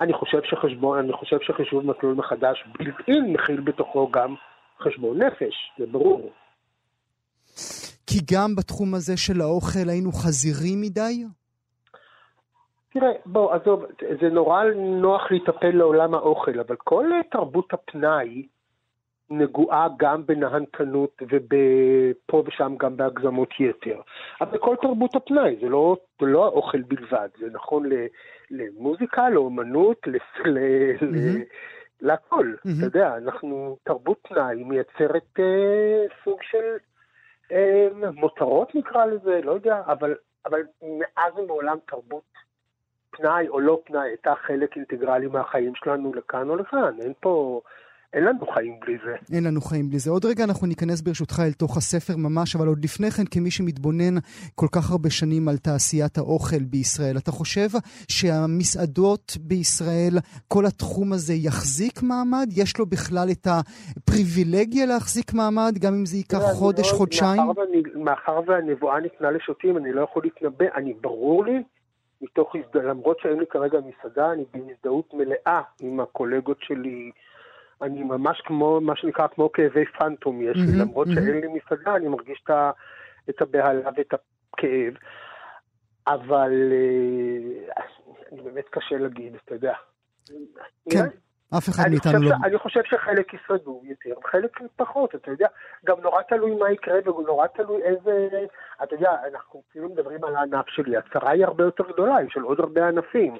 אני 0.00 0.12
חושב 0.12 0.38
שחשבון, 0.44 0.98
אני 0.98 1.12
חושב 1.12 1.36
שחישוב 1.40 1.86
מסלול 1.86 2.14
מחדש 2.14 2.64
בלתי 2.78 3.20
מכיל 3.20 3.60
בתוכו 3.60 4.10
גם 4.10 4.34
חשבון 4.80 5.22
נפש, 5.22 5.54
זה 5.78 5.86
ברור. 5.86 6.30
כי 8.06 8.18
גם 8.32 8.56
בתחום 8.56 8.94
הזה 8.94 9.16
של 9.16 9.40
האוכל 9.40 9.88
היינו 9.88 10.12
חזירים 10.12 10.80
מדי? 10.80 11.24
תראה, 12.92 13.12
בוא, 13.26 13.54
עזוב, 13.54 13.84
זה 14.20 14.28
נורא 14.28 14.64
נוח 14.76 15.30
להיטפל 15.30 15.70
לעולם 15.70 16.14
האוכל, 16.14 16.60
אבל 16.60 16.76
כל 16.84 17.06
תרבות 17.30 17.72
הפנאי, 17.72 18.46
נגועה 19.30 19.88
גם 19.96 20.26
בנהנתנות 20.26 21.22
ופה 21.22 22.42
ושם 22.46 22.74
גם 22.78 22.96
בהגזמות 22.96 23.48
יתר. 23.60 24.00
אבל 24.40 24.58
כל 24.58 24.76
תרבות 24.82 25.16
הפנאי, 25.16 25.56
זה 25.60 25.68
לא, 25.68 25.96
זה 26.20 26.26
לא 26.26 26.44
האוכל 26.44 26.82
בלבד, 26.82 27.28
זה 27.38 27.46
נכון 27.52 27.88
למוזיקה, 28.50 29.30
לאומנות, 29.30 30.06
לס, 30.06 30.46
ל, 30.46 30.58
mm-hmm. 30.98 31.40
להכל. 32.00 32.54
Mm-hmm. 32.54 32.70
אתה 32.78 32.86
יודע, 32.86 33.16
אנחנו, 33.16 33.76
תרבות 33.82 34.18
פנאי 34.22 34.64
מייצרת 34.64 35.38
אה, 35.38 36.04
סוג 36.24 36.38
של 36.42 36.76
אה, 37.52 37.88
מותרות 38.14 38.74
נקרא 38.74 39.04
לזה, 39.04 39.40
לא 39.44 39.52
יודע, 39.52 39.82
אבל, 39.86 40.14
אבל 40.46 40.60
מאז 40.82 41.38
ומעולם 41.38 41.76
תרבות 41.86 42.36
פנאי 43.10 43.48
או 43.48 43.60
לא 43.60 43.80
פנאי 43.84 44.08
הייתה 44.08 44.34
חלק 44.34 44.76
אינטגרלי 44.76 45.26
מהחיים 45.26 45.74
שלנו 45.74 46.14
לכאן 46.14 46.48
או 46.48 46.56
לכאן, 46.56 46.94
אין 47.00 47.12
פה... 47.20 47.60
אין 48.12 48.24
לנו 48.24 48.46
חיים 48.54 48.80
בלי 48.80 48.96
זה. 49.04 49.36
אין 49.36 49.44
לנו 49.44 49.60
חיים 49.60 49.88
בלי 49.88 49.98
זה. 49.98 50.10
עוד 50.10 50.24
רגע 50.24 50.44
אנחנו 50.44 50.66
ניכנס 50.66 51.00
ברשותך 51.02 51.42
אל 51.46 51.52
תוך 51.52 51.76
הספר 51.76 52.16
ממש, 52.16 52.56
אבל 52.56 52.66
עוד 52.66 52.84
לפני 52.84 53.10
כן, 53.10 53.22
כמי 53.30 53.50
שמתבונן 53.50 54.14
כל 54.54 54.66
כך 54.72 54.90
הרבה 54.90 55.10
שנים 55.10 55.48
על 55.48 55.56
תעשיית 55.56 56.18
האוכל 56.18 56.62
בישראל, 56.70 57.16
אתה 57.16 57.30
חושב 57.30 57.68
שהמסעדות 58.08 59.36
בישראל, 59.40 60.14
כל 60.48 60.66
התחום 60.66 61.12
הזה 61.12 61.34
יחזיק 61.34 62.02
מעמד? 62.02 62.48
יש 62.56 62.78
לו 62.78 62.86
בכלל 62.86 63.28
את 63.32 63.46
הפריבילגיה 63.46 64.86
להחזיק 64.86 65.34
מעמד, 65.34 65.74
גם 65.80 65.94
אם 65.94 66.06
זה 66.06 66.16
ייקח 66.16 66.42
חודש, 66.58 66.92
לא, 66.92 66.98
חודשיים? 66.98 67.42
מאחר, 67.46 67.60
ואני, 67.60 67.82
מאחר 68.04 68.40
והנבואה 68.46 69.00
ניתנה 69.00 69.30
לשוטים, 69.30 69.76
אני 69.76 69.92
לא 69.92 70.00
יכול 70.02 70.22
להתנבא, 70.24 70.66
אני 70.74 70.94
ברור 71.00 71.44
לי 71.44 71.62
מתוך, 72.22 72.52
למרות 72.74 73.16
שאין 73.20 73.38
לי 73.38 73.46
כרגע 73.50 73.78
מסעדה, 73.88 74.32
אני 74.32 74.44
בהזדהות 74.54 75.14
מלאה 75.14 75.60
עם 75.80 76.00
הקולגות 76.00 76.56
שלי 76.60 77.10
אני 77.82 78.02
ממש 78.02 78.40
כמו, 78.44 78.80
מה 78.80 78.96
שנקרא, 78.96 79.26
כמו 79.26 79.52
כאבי 79.52 79.84
פנטום 79.98 80.42
יש 80.42 80.56
לי, 80.56 80.78
למרות 80.80 81.08
שאין 81.14 81.40
לי 81.40 81.46
מסעדה, 81.48 81.96
אני 81.96 82.08
מרגיש 82.08 82.44
את 83.30 83.42
הבהלה 83.42 83.90
ואת 83.96 84.14
הכאב. 84.14 84.94
אבל 86.06 86.52
אה, 86.72 87.82
אני 88.32 88.42
באמת 88.42 88.64
קשה 88.70 88.96
להגיד, 88.98 89.34
אתה 89.44 89.54
יודע. 89.54 89.74
כן. 90.90 91.06
אף 91.58 91.68
אחד 91.68 91.84
מאיתנו 91.90 92.22
לא... 92.22 92.34
אני 92.44 92.58
חושב 92.58 92.80
שחלק 92.84 93.34
ישרדו 93.34 93.82
יותר, 93.84 94.20
חלק 94.24 94.58
פחות, 94.76 95.14
אתה 95.14 95.30
יודע. 95.30 95.46
גם 95.86 95.96
נורא 96.02 96.22
תלוי 96.22 96.54
מה 96.54 96.72
יקרה 96.72 96.98
ונורא 97.04 97.46
תלוי 97.46 97.82
איזה... 97.82 98.28
אתה 98.82 98.94
יודע, 98.94 99.10
אנחנו 99.32 99.62
כאילו 99.70 99.88
מדברים 99.88 100.24
על 100.24 100.36
הענף 100.36 100.68
שלי, 100.68 100.96
הצרה 100.96 101.30
היא 101.30 101.44
הרבה 101.44 101.64
יותר 101.64 101.84
גדולה, 101.92 102.16
היא 102.16 102.28
של 102.30 102.40
עוד 102.40 102.60
הרבה 102.60 102.88
ענפים. 102.88 103.36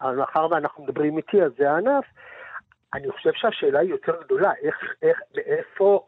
אבל 0.00 0.16
מאחר 0.16 0.46
ואנחנו 0.50 0.84
מדברים 0.84 1.16
איתי, 1.16 1.42
אז 1.42 1.52
זה 1.58 1.70
הענף. 1.70 2.04
אני 2.96 3.12
חושב 3.12 3.30
שהשאלה 3.34 3.80
היא 3.80 3.90
יותר 3.90 4.12
גדולה, 4.24 4.50
איך, 4.62 4.74
איך, 5.02 5.18
מאיפה 5.36 6.00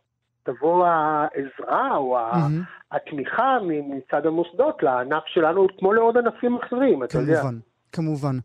תבוא 0.43 0.87
העזרה 0.87 1.97
או 1.97 2.19
mm-hmm. 2.19 2.97
התמיכה 2.97 3.59
מצד 3.63 4.27
המוסדות 4.27 4.83
לענף 4.83 5.23
שלנו, 5.27 5.67
כמו 5.79 5.93
לעוד 5.93 6.17
ענפים 6.17 6.57
אחרים, 6.57 7.05
אתה 7.05 7.19
יודע. 7.19 7.41
כמובן. 7.41 7.59
כמובן. 7.93 8.37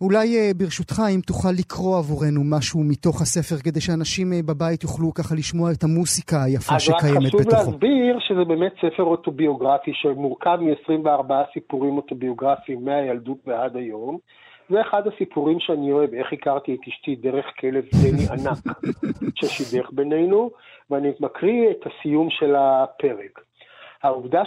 אולי 0.00 0.36
אה, 0.36 0.50
ברשותך, 0.56 1.02
אם 1.14 1.20
תוכל 1.20 1.48
לקרוא 1.58 1.98
עבורנו 1.98 2.40
משהו 2.44 2.80
מתוך 2.84 3.20
הספר, 3.20 3.56
כדי 3.64 3.80
שאנשים 3.80 4.32
אה, 4.32 4.40
בבית 4.48 4.82
יוכלו 4.82 5.14
ככה 5.14 5.34
לשמוע 5.34 5.72
את 5.72 5.84
המוסיקה 5.84 6.42
היפה 6.44 6.80
שקיימת 6.80 7.34
בתוכו. 7.34 7.38
אז 7.38 7.46
רק 7.46 7.54
חשוב 7.54 7.72
להסביר 7.72 8.18
שזה 8.20 8.44
באמת 8.44 8.72
ספר 8.76 9.02
אוטוביוגרפי 9.02 9.90
שמורכב 9.94 10.58
מ-24 10.60 11.32
סיפורים 11.52 11.96
אוטוביוגרפיים 11.96 12.84
מהילדות 12.84 13.38
ועד 13.46 13.76
היום. 13.76 14.18
זה 14.68 14.80
אחד 14.80 15.06
הסיפורים 15.06 15.60
שאני 15.60 15.92
אוהב, 15.92 16.14
איך 16.14 16.32
הכרתי 16.32 16.74
את 16.74 16.88
אשתי 16.88 17.16
דרך 17.16 17.46
כלב 17.60 17.84
דני 17.84 18.24
ענק 18.32 18.78
ששידך 19.34 19.90
בינינו, 19.92 20.50
ואני 20.90 21.12
מקריא 21.20 21.70
את 21.70 21.86
הסיום 21.86 22.30
של 22.30 22.54
הפרק. 22.56 23.40
העובדה 24.02 24.42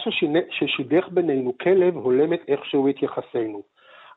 ששידך 0.50 1.08
בינינו 1.12 1.54
כלב 1.62 1.96
הולמת 1.96 2.40
איכשהו 2.48 2.90
את 2.90 3.04
יחסינו. 3.04 3.62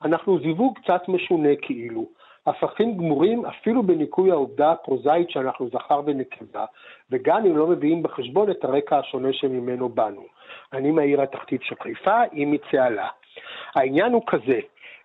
אנחנו 0.04 0.38
זיווג 0.38 0.78
קצת 0.78 1.08
משונה 1.08 1.56
כאילו. 1.62 2.06
הפכים 2.46 2.96
גמורים 2.96 3.46
אפילו 3.46 3.82
בניקוי 3.82 4.30
העובדה 4.30 4.72
הפרוזאית 4.72 5.30
שאנחנו 5.30 5.68
זכר 5.68 6.00
ונקבה, 6.06 6.64
וגם 7.10 7.46
אם 7.46 7.56
לא 7.56 7.66
מביאים 7.66 8.02
בחשבון 8.02 8.50
את 8.50 8.64
הרקע 8.64 8.98
השונה 8.98 9.32
שממנו 9.32 9.88
באנו. 9.88 10.24
אני 10.72 10.90
מהעיר 10.90 11.22
התחתית 11.22 11.62
של 11.62 11.74
חיפה, 11.82 12.20
היא 12.32 12.46
מצהלה. 12.46 13.08
העניין 13.74 14.12
הוא 14.12 14.22
כזה, 14.26 14.60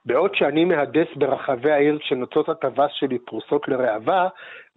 בעוד 0.06 0.36
שאני 0.36 0.66
מהדס 0.66 1.08
ברחבי 1.16 1.72
העיר 1.72 2.00
כשנוצות 2.00 2.50
הטווס 2.50 2.91
שלי 2.91 3.20
פרוסות 3.20 3.68
לראווה, 3.68 4.28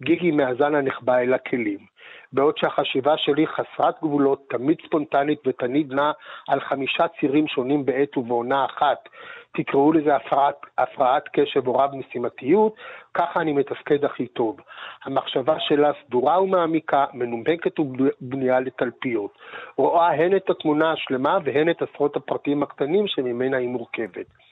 גיגי 0.03 0.31
מהזן 0.31 0.75
הנחבא 0.75 1.17
אל 1.17 1.33
הכלים. 1.33 1.93
בעוד 2.33 2.57
שהחשיבה 2.57 3.17
שלי 3.17 3.47
חסרת 3.47 3.95
גבולות, 4.01 4.43
תמיד 4.49 4.77
ספונטנית 4.85 5.39
ותמיד 5.47 5.93
נעה 5.93 6.11
על 6.47 6.59
חמישה 6.59 7.07
צירים 7.19 7.47
שונים 7.47 7.85
בעת 7.85 8.17
ובעונה 8.17 8.65
אחת, 8.65 9.09
תקראו 9.57 9.93
לזה 9.93 10.15
הפרעת, 10.15 10.55
הפרעת 10.77 11.23
קשב 11.33 11.67
או 11.67 11.75
רב-משימתיות, 11.75 12.75
ככה 13.13 13.41
אני 13.41 13.53
מתפקד 13.53 14.05
הכי 14.05 14.27
טוב. 14.27 14.59
המחשבה 15.03 15.55
שלה 15.59 15.91
סדורה 16.05 16.41
ומעמיקה, 16.41 17.05
מנומקת 17.13 17.79
ובנויה 17.79 18.59
לתלפיות. 18.59 19.31
רואה 19.77 20.13
הן 20.13 20.35
את 20.35 20.49
התמונה 20.49 20.91
השלמה 20.91 21.37
והן 21.43 21.69
את 21.69 21.81
עשרות 21.81 22.15
הפרטים 22.15 22.63
הקטנים 22.63 23.07
שממנה 23.07 23.57
היא 23.57 23.69
מורכבת. 23.69 24.42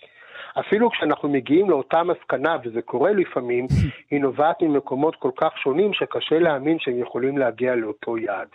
אפילו 0.59 0.91
כשאנחנו 0.91 1.29
מגיעים 1.29 1.69
לאותה 1.69 2.03
מסקנה, 2.03 2.57
וזה 2.63 2.81
קורה 2.81 3.11
לפעמים, 3.11 3.67
היא 4.11 4.21
נובעת 4.21 4.61
ממקומות 4.61 5.15
כל 5.15 5.31
כך 5.35 5.57
שונים 5.57 5.93
שקשה 5.93 6.39
להאמין 6.39 6.79
שהם 6.79 6.99
יכולים 6.99 7.37
להגיע 7.37 7.75
לאותו 7.75 8.17
יעד. 8.17 8.47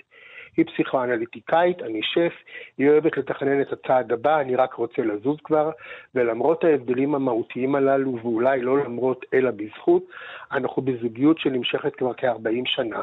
היא 0.57 0.64
פסיכואנליטיקאית, 0.66 1.82
אני 1.82 2.01
שף, 2.03 2.32
היא 2.78 2.88
אוהבת 2.90 3.16
לתכנן 3.16 3.61
את 3.61 3.72
הצעד 3.72 4.12
הבא, 4.12 4.40
אני 4.40 4.57
רק 4.57 4.74
רוצה 4.74 5.03
לזוז 5.03 5.36
כבר, 5.44 5.70
ולמרות 6.14 6.64
ההבדלים 6.64 7.14
המהותיים 7.14 7.74
הללו, 7.74 8.18
ואולי 8.22 8.62
לא 8.62 8.78
למרות 8.78 9.24
אלא 9.34 9.51
בזכות, 9.51 10.03
אנחנו 10.53 10.82
בזוגיות 10.82 11.38
שנמשכת 11.38 11.97
כבר 11.97 12.14
כ-40 12.14 12.62
שנה. 12.66 13.01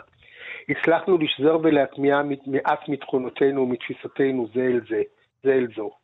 הצלחנו 0.70 1.18
לשזור 1.18 1.60
ולהטמיע 1.64 2.22
מעט 2.46 2.90
מתכונותינו 2.90 3.62
ומתפיסותינו 3.62 4.48
זה 4.54 4.62
אל 4.62 4.82
זה, 4.90 5.02
זה 5.44 5.54
אל 5.54 5.68
זו. 5.76 6.03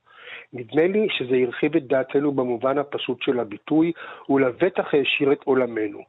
נדמה 0.53 0.87
לי 0.87 1.07
שזה 1.09 1.35
הרחיב 1.35 1.75
את 1.75 1.87
דעתנו 1.87 2.31
במובן 2.31 2.77
הפשוט 2.77 3.21
של 3.21 3.39
הביטוי, 3.39 3.91
ולבטח 4.29 4.93
העשיר 4.93 5.31
את 5.31 5.43
עולמנו. 5.43 5.99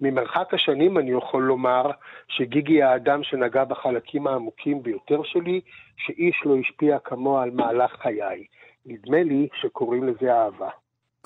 ממרחק 0.00 0.54
השנים 0.54 0.98
אני 0.98 1.10
יכול 1.10 1.42
לומר 1.42 1.90
שגיגי 2.28 2.82
האדם 2.82 3.22
שנגע 3.22 3.64
בחלקים 3.64 4.26
העמוקים 4.26 4.82
ביותר 4.82 5.22
שלי, 5.22 5.60
שאיש 5.96 6.42
לא 6.44 6.56
השפיע 6.56 6.98
כמוה 6.98 7.42
על 7.42 7.50
מהלך 7.50 7.92
חיי. 7.92 8.44
נדמה 8.86 9.22
לי 9.22 9.48
שקוראים 9.60 10.04
לזה 10.04 10.34
אהבה. 10.34 10.68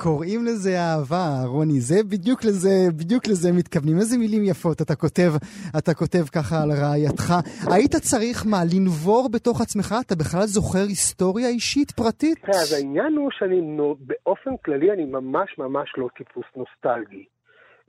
קוראים 0.02 0.44
לזה 0.44 0.70
אהבה, 0.78 1.26
רוני, 1.46 1.80
זה 1.80 1.98
בדיוק 2.10 2.44
לזה, 2.44 2.74
בדיוק 2.98 3.26
לזה 3.26 3.52
מתכוונים. 3.52 3.96
איזה 3.98 4.18
מילים 4.18 4.44
יפות 4.44 4.82
אתה 4.82 4.94
כותב, 4.94 5.30
אתה 5.78 5.94
כותב 5.94 6.24
ככה 6.34 6.56
על 6.62 6.70
רעייתך. 6.82 7.28
היית 7.74 7.94
צריך 7.96 8.46
מה, 8.50 8.60
לנבור 8.74 9.28
בתוך 9.32 9.60
עצמך? 9.60 9.94
אתה 10.06 10.14
בכלל 10.14 10.46
זוכר 10.56 10.84
היסטוריה 10.88 11.48
אישית 11.48 11.90
פרטית? 11.90 12.38
תראה, 12.38 12.60
אז 12.62 12.72
העניין 12.72 13.12
הוא 13.16 13.30
שאני, 13.30 13.60
באופן 14.00 14.56
כללי, 14.64 14.92
אני 14.92 15.04
ממש 15.04 15.58
ממש 15.58 15.88
לא 15.98 16.08
טיפוס 16.16 16.46
נוסטלגי. 16.56 17.24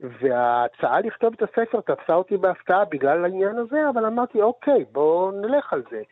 וההצעה 0.00 1.00
לכתוב 1.00 1.34
את 1.36 1.42
הספר 1.42 1.80
תפסה 1.80 2.14
אותי 2.14 2.36
בהפתעה 2.36 2.84
בגלל 2.84 3.24
העניין 3.24 3.56
הזה, 3.58 3.78
אבל 3.92 4.06
אמרתי, 4.06 4.42
אוקיי, 4.42 4.84
בואו 4.92 5.30
נלך 5.30 5.72
על 5.72 5.82
זה. 5.90 6.02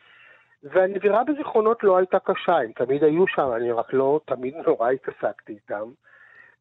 והנבירה 0.72 1.24
בזיכרונות 1.24 1.78
לא 1.82 1.96
הייתה 1.96 2.18
קשה, 2.18 2.56
הם 2.56 2.72
תמיד 2.72 3.04
היו 3.04 3.24
שם, 3.26 3.50
אני 3.56 3.72
רק 3.72 3.92
לא 3.92 4.20
תמיד 4.26 4.54
נורא 4.66 4.90
התעסקתי 4.90 5.52
איתם. 5.52 5.90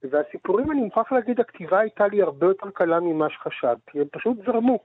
והסיפורים, 0.03 0.71
אני 0.71 0.81
מוכרח 0.81 1.11
להגיד, 1.11 1.39
הכתיבה 1.39 1.79
הייתה 1.79 2.07
לי 2.07 2.21
הרבה 2.21 2.47
יותר 2.47 2.69
קלה 2.73 2.99
ממה 2.99 3.29
שחשבתי, 3.29 3.99
הם 3.99 4.05
פשוט 4.11 4.37
זרמו. 4.45 4.79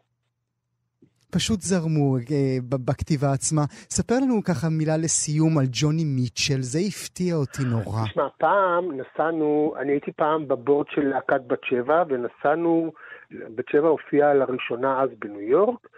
פשוט 1.31 1.61
זרמו 1.61 2.17
אה, 2.17 2.57
בכתיבה 2.63 3.33
עצמה. 3.33 3.63
ספר 3.69 4.15
לנו 4.15 4.43
ככה 4.45 4.69
מילה 4.69 4.97
לסיום 4.97 5.59
על 5.59 5.65
ג'וני 5.73 6.05
מיטשל, 6.05 6.61
זה 6.61 6.79
הפתיע 6.89 7.35
אותי 7.35 7.63
נורא. 7.65 8.05
תשמע, 8.05 8.29
פעם 8.39 8.85
נסענו, 9.01 9.75
אני 9.79 9.93
הייתי 9.93 10.13
פעם 10.13 10.49
בבורד 10.49 10.87
של 10.91 11.09
להקת 11.09 11.41
בת 11.47 11.65
שבע, 11.65 12.05
ונסענו, 12.09 12.93
בת 13.31 13.69
שבע 13.69 13.89
הופיעה 13.89 14.35
לראשונה 14.35 15.03
אז 15.03 15.11
בניו 15.19 15.41
יורק, 15.41 15.89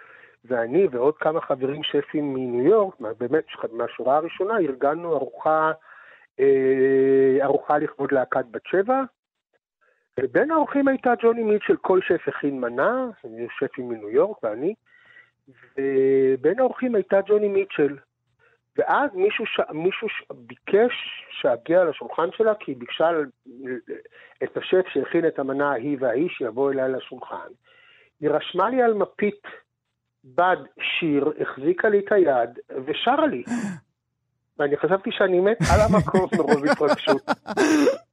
ואני 0.44 0.86
ועוד 0.90 1.16
כמה 1.18 1.40
חברים 1.40 1.82
שפים 1.82 2.34
מניו 2.34 2.66
יורק, 2.66 3.00
באמת 3.18 3.44
מהשורה 3.72 4.16
הראשונה, 4.16 4.58
ארגנו 4.58 5.14
ארוחה, 5.14 5.72
אה, 6.40 7.38
ארוחה 7.42 7.78
לכבוד 7.78 8.12
להקת 8.12 8.44
בת 8.50 8.66
שבע, 8.66 9.02
ובין 10.20 10.50
האורחים 10.50 10.88
הייתה 10.88 11.12
ג'וני 11.22 11.42
מיטשל, 11.42 11.76
כל 11.76 12.00
שף 12.02 12.28
הכין 12.28 12.60
מנה, 12.60 13.08
שפים 13.58 13.88
מניו 13.88 14.10
יורק 14.10 14.42
ואני, 14.42 14.74
ובין 15.78 16.58
האורחים 16.58 16.94
הייתה 16.94 17.20
ג'וני 17.26 17.48
מיטשל. 17.48 17.96
ואז 18.76 19.10
מישהו, 19.14 19.46
ש... 19.46 19.60
מישהו 19.72 20.08
ש... 20.08 20.22
ביקש 20.30 20.92
שאגיע 21.30 21.84
לשולחן 21.84 22.28
שלה, 22.32 22.54
כי 22.54 22.70
היא 22.70 22.76
ביקשה 22.76 23.10
את 24.44 24.56
השף 24.56 24.88
שהכין 24.88 25.26
את 25.26 25.38
המנה 25.38 25.70
ההיא 25.70 25.96
וההיא 26.00 26.28
שיבוא 26.28 26.72
אליי 26.72 26.92
לשולחן. 26.92 27.48
היא 28.20 28.30
רשמה 28.30 28.70
לי 28.70 28.82
על 28.82 28.94
מפית 28.94 29.42
בד 30.24 30.56
שיר, 30.80 31.32
החזיקה 31.40 31.88
לי 31.88 31.98
את 31.98 32.12
היד 32.12 32.58
ושרה 32.86 33.26
לי. 33.26 33.42
ואני 34.58 34.76
חשבתי 34.76 35.10
שאני 35.12 35.40
מת 35.40 35.58
על 35.72 35.80
המקום 35.80 36.28
מרוב 36.38 36.64
התרגשות. 36.64 37.22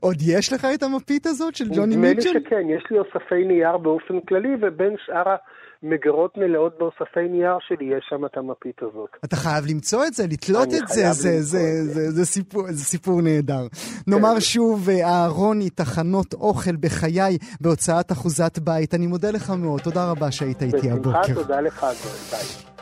עוד 0.00 0.16
יש 0.26 0.52
לך 0.52 0.66
את 0.74 0.82
המפית 0.82 1.26
הזאת 1.26 1.54
של 1.54 1.64
ג'וני 1.68 1.96
מיטשל? 1.96 2.28
נדמה 2.28 2.40
לי 2.40 2.46
שכן, 2.46 2.70
יש 2.76 2.84
לי 2.90 2.98
אוספי 2.98 3.44
נייר 3.44 3.76
באופן 3.76 4.20
כללי, 4.28 4.54
ובין 4.62 4.96
שאר 5.06 5.36
מגירות 5.82 6.36
מלאות 6.36 6.78
באוספי 6.78 7.28
נייר 7.30 7.58
שלי, 7.60 7.84
יש 7.84 8.06
שם 8.08 8.24
את 8.24 8.36
המפית 8.36 8.82
הזאת. 8.82 9.10
אתה 9.24 9.36
חייב 9.36 9.64
למצוא 9.70 10.06
את 10.06 10.14
זה, 10.14 10.24
לתלות 10.30 10.68
את 10.68 10.88
זה, 10.88 11.02
זה, 11.02 11.12
זה, 11.12 11.42
זה, 11.42 11.58
זה, 11.84 12.10
זה, 12.10 12.24
סיפור, 12.26 12.62
זה 12.70 12.84
סיפור 12.84 13.22
נהדר. 13.22 13.68
כן. 13.68 14.10
נאמר 14.10 14.40
שוב, 14.40 14.88
אהרוני, 14.90 15.70
תחנות 15.70 16.34
אוכל 16.34 16.76
בחיי 16.76 17.38
בהוצאת 17.60 18.12
אחוזת 18.12 18.58
בית. 18.58 18.94
אני 18.94 19.06
מודה 19.06 19.30
לך 19.30 19.50
מאוד, 19.50 19.80
תודה 19.80 20.10
רבה 20.10 20.30
שהיית 20.30 20.62
איתי 20.62 20.90
הבוקר. 20.90 21.20
בשמחה, 21.20 21.34
תודה 21.34 21.60
לך, 21.60 21.84
ביי. 22.30 22.69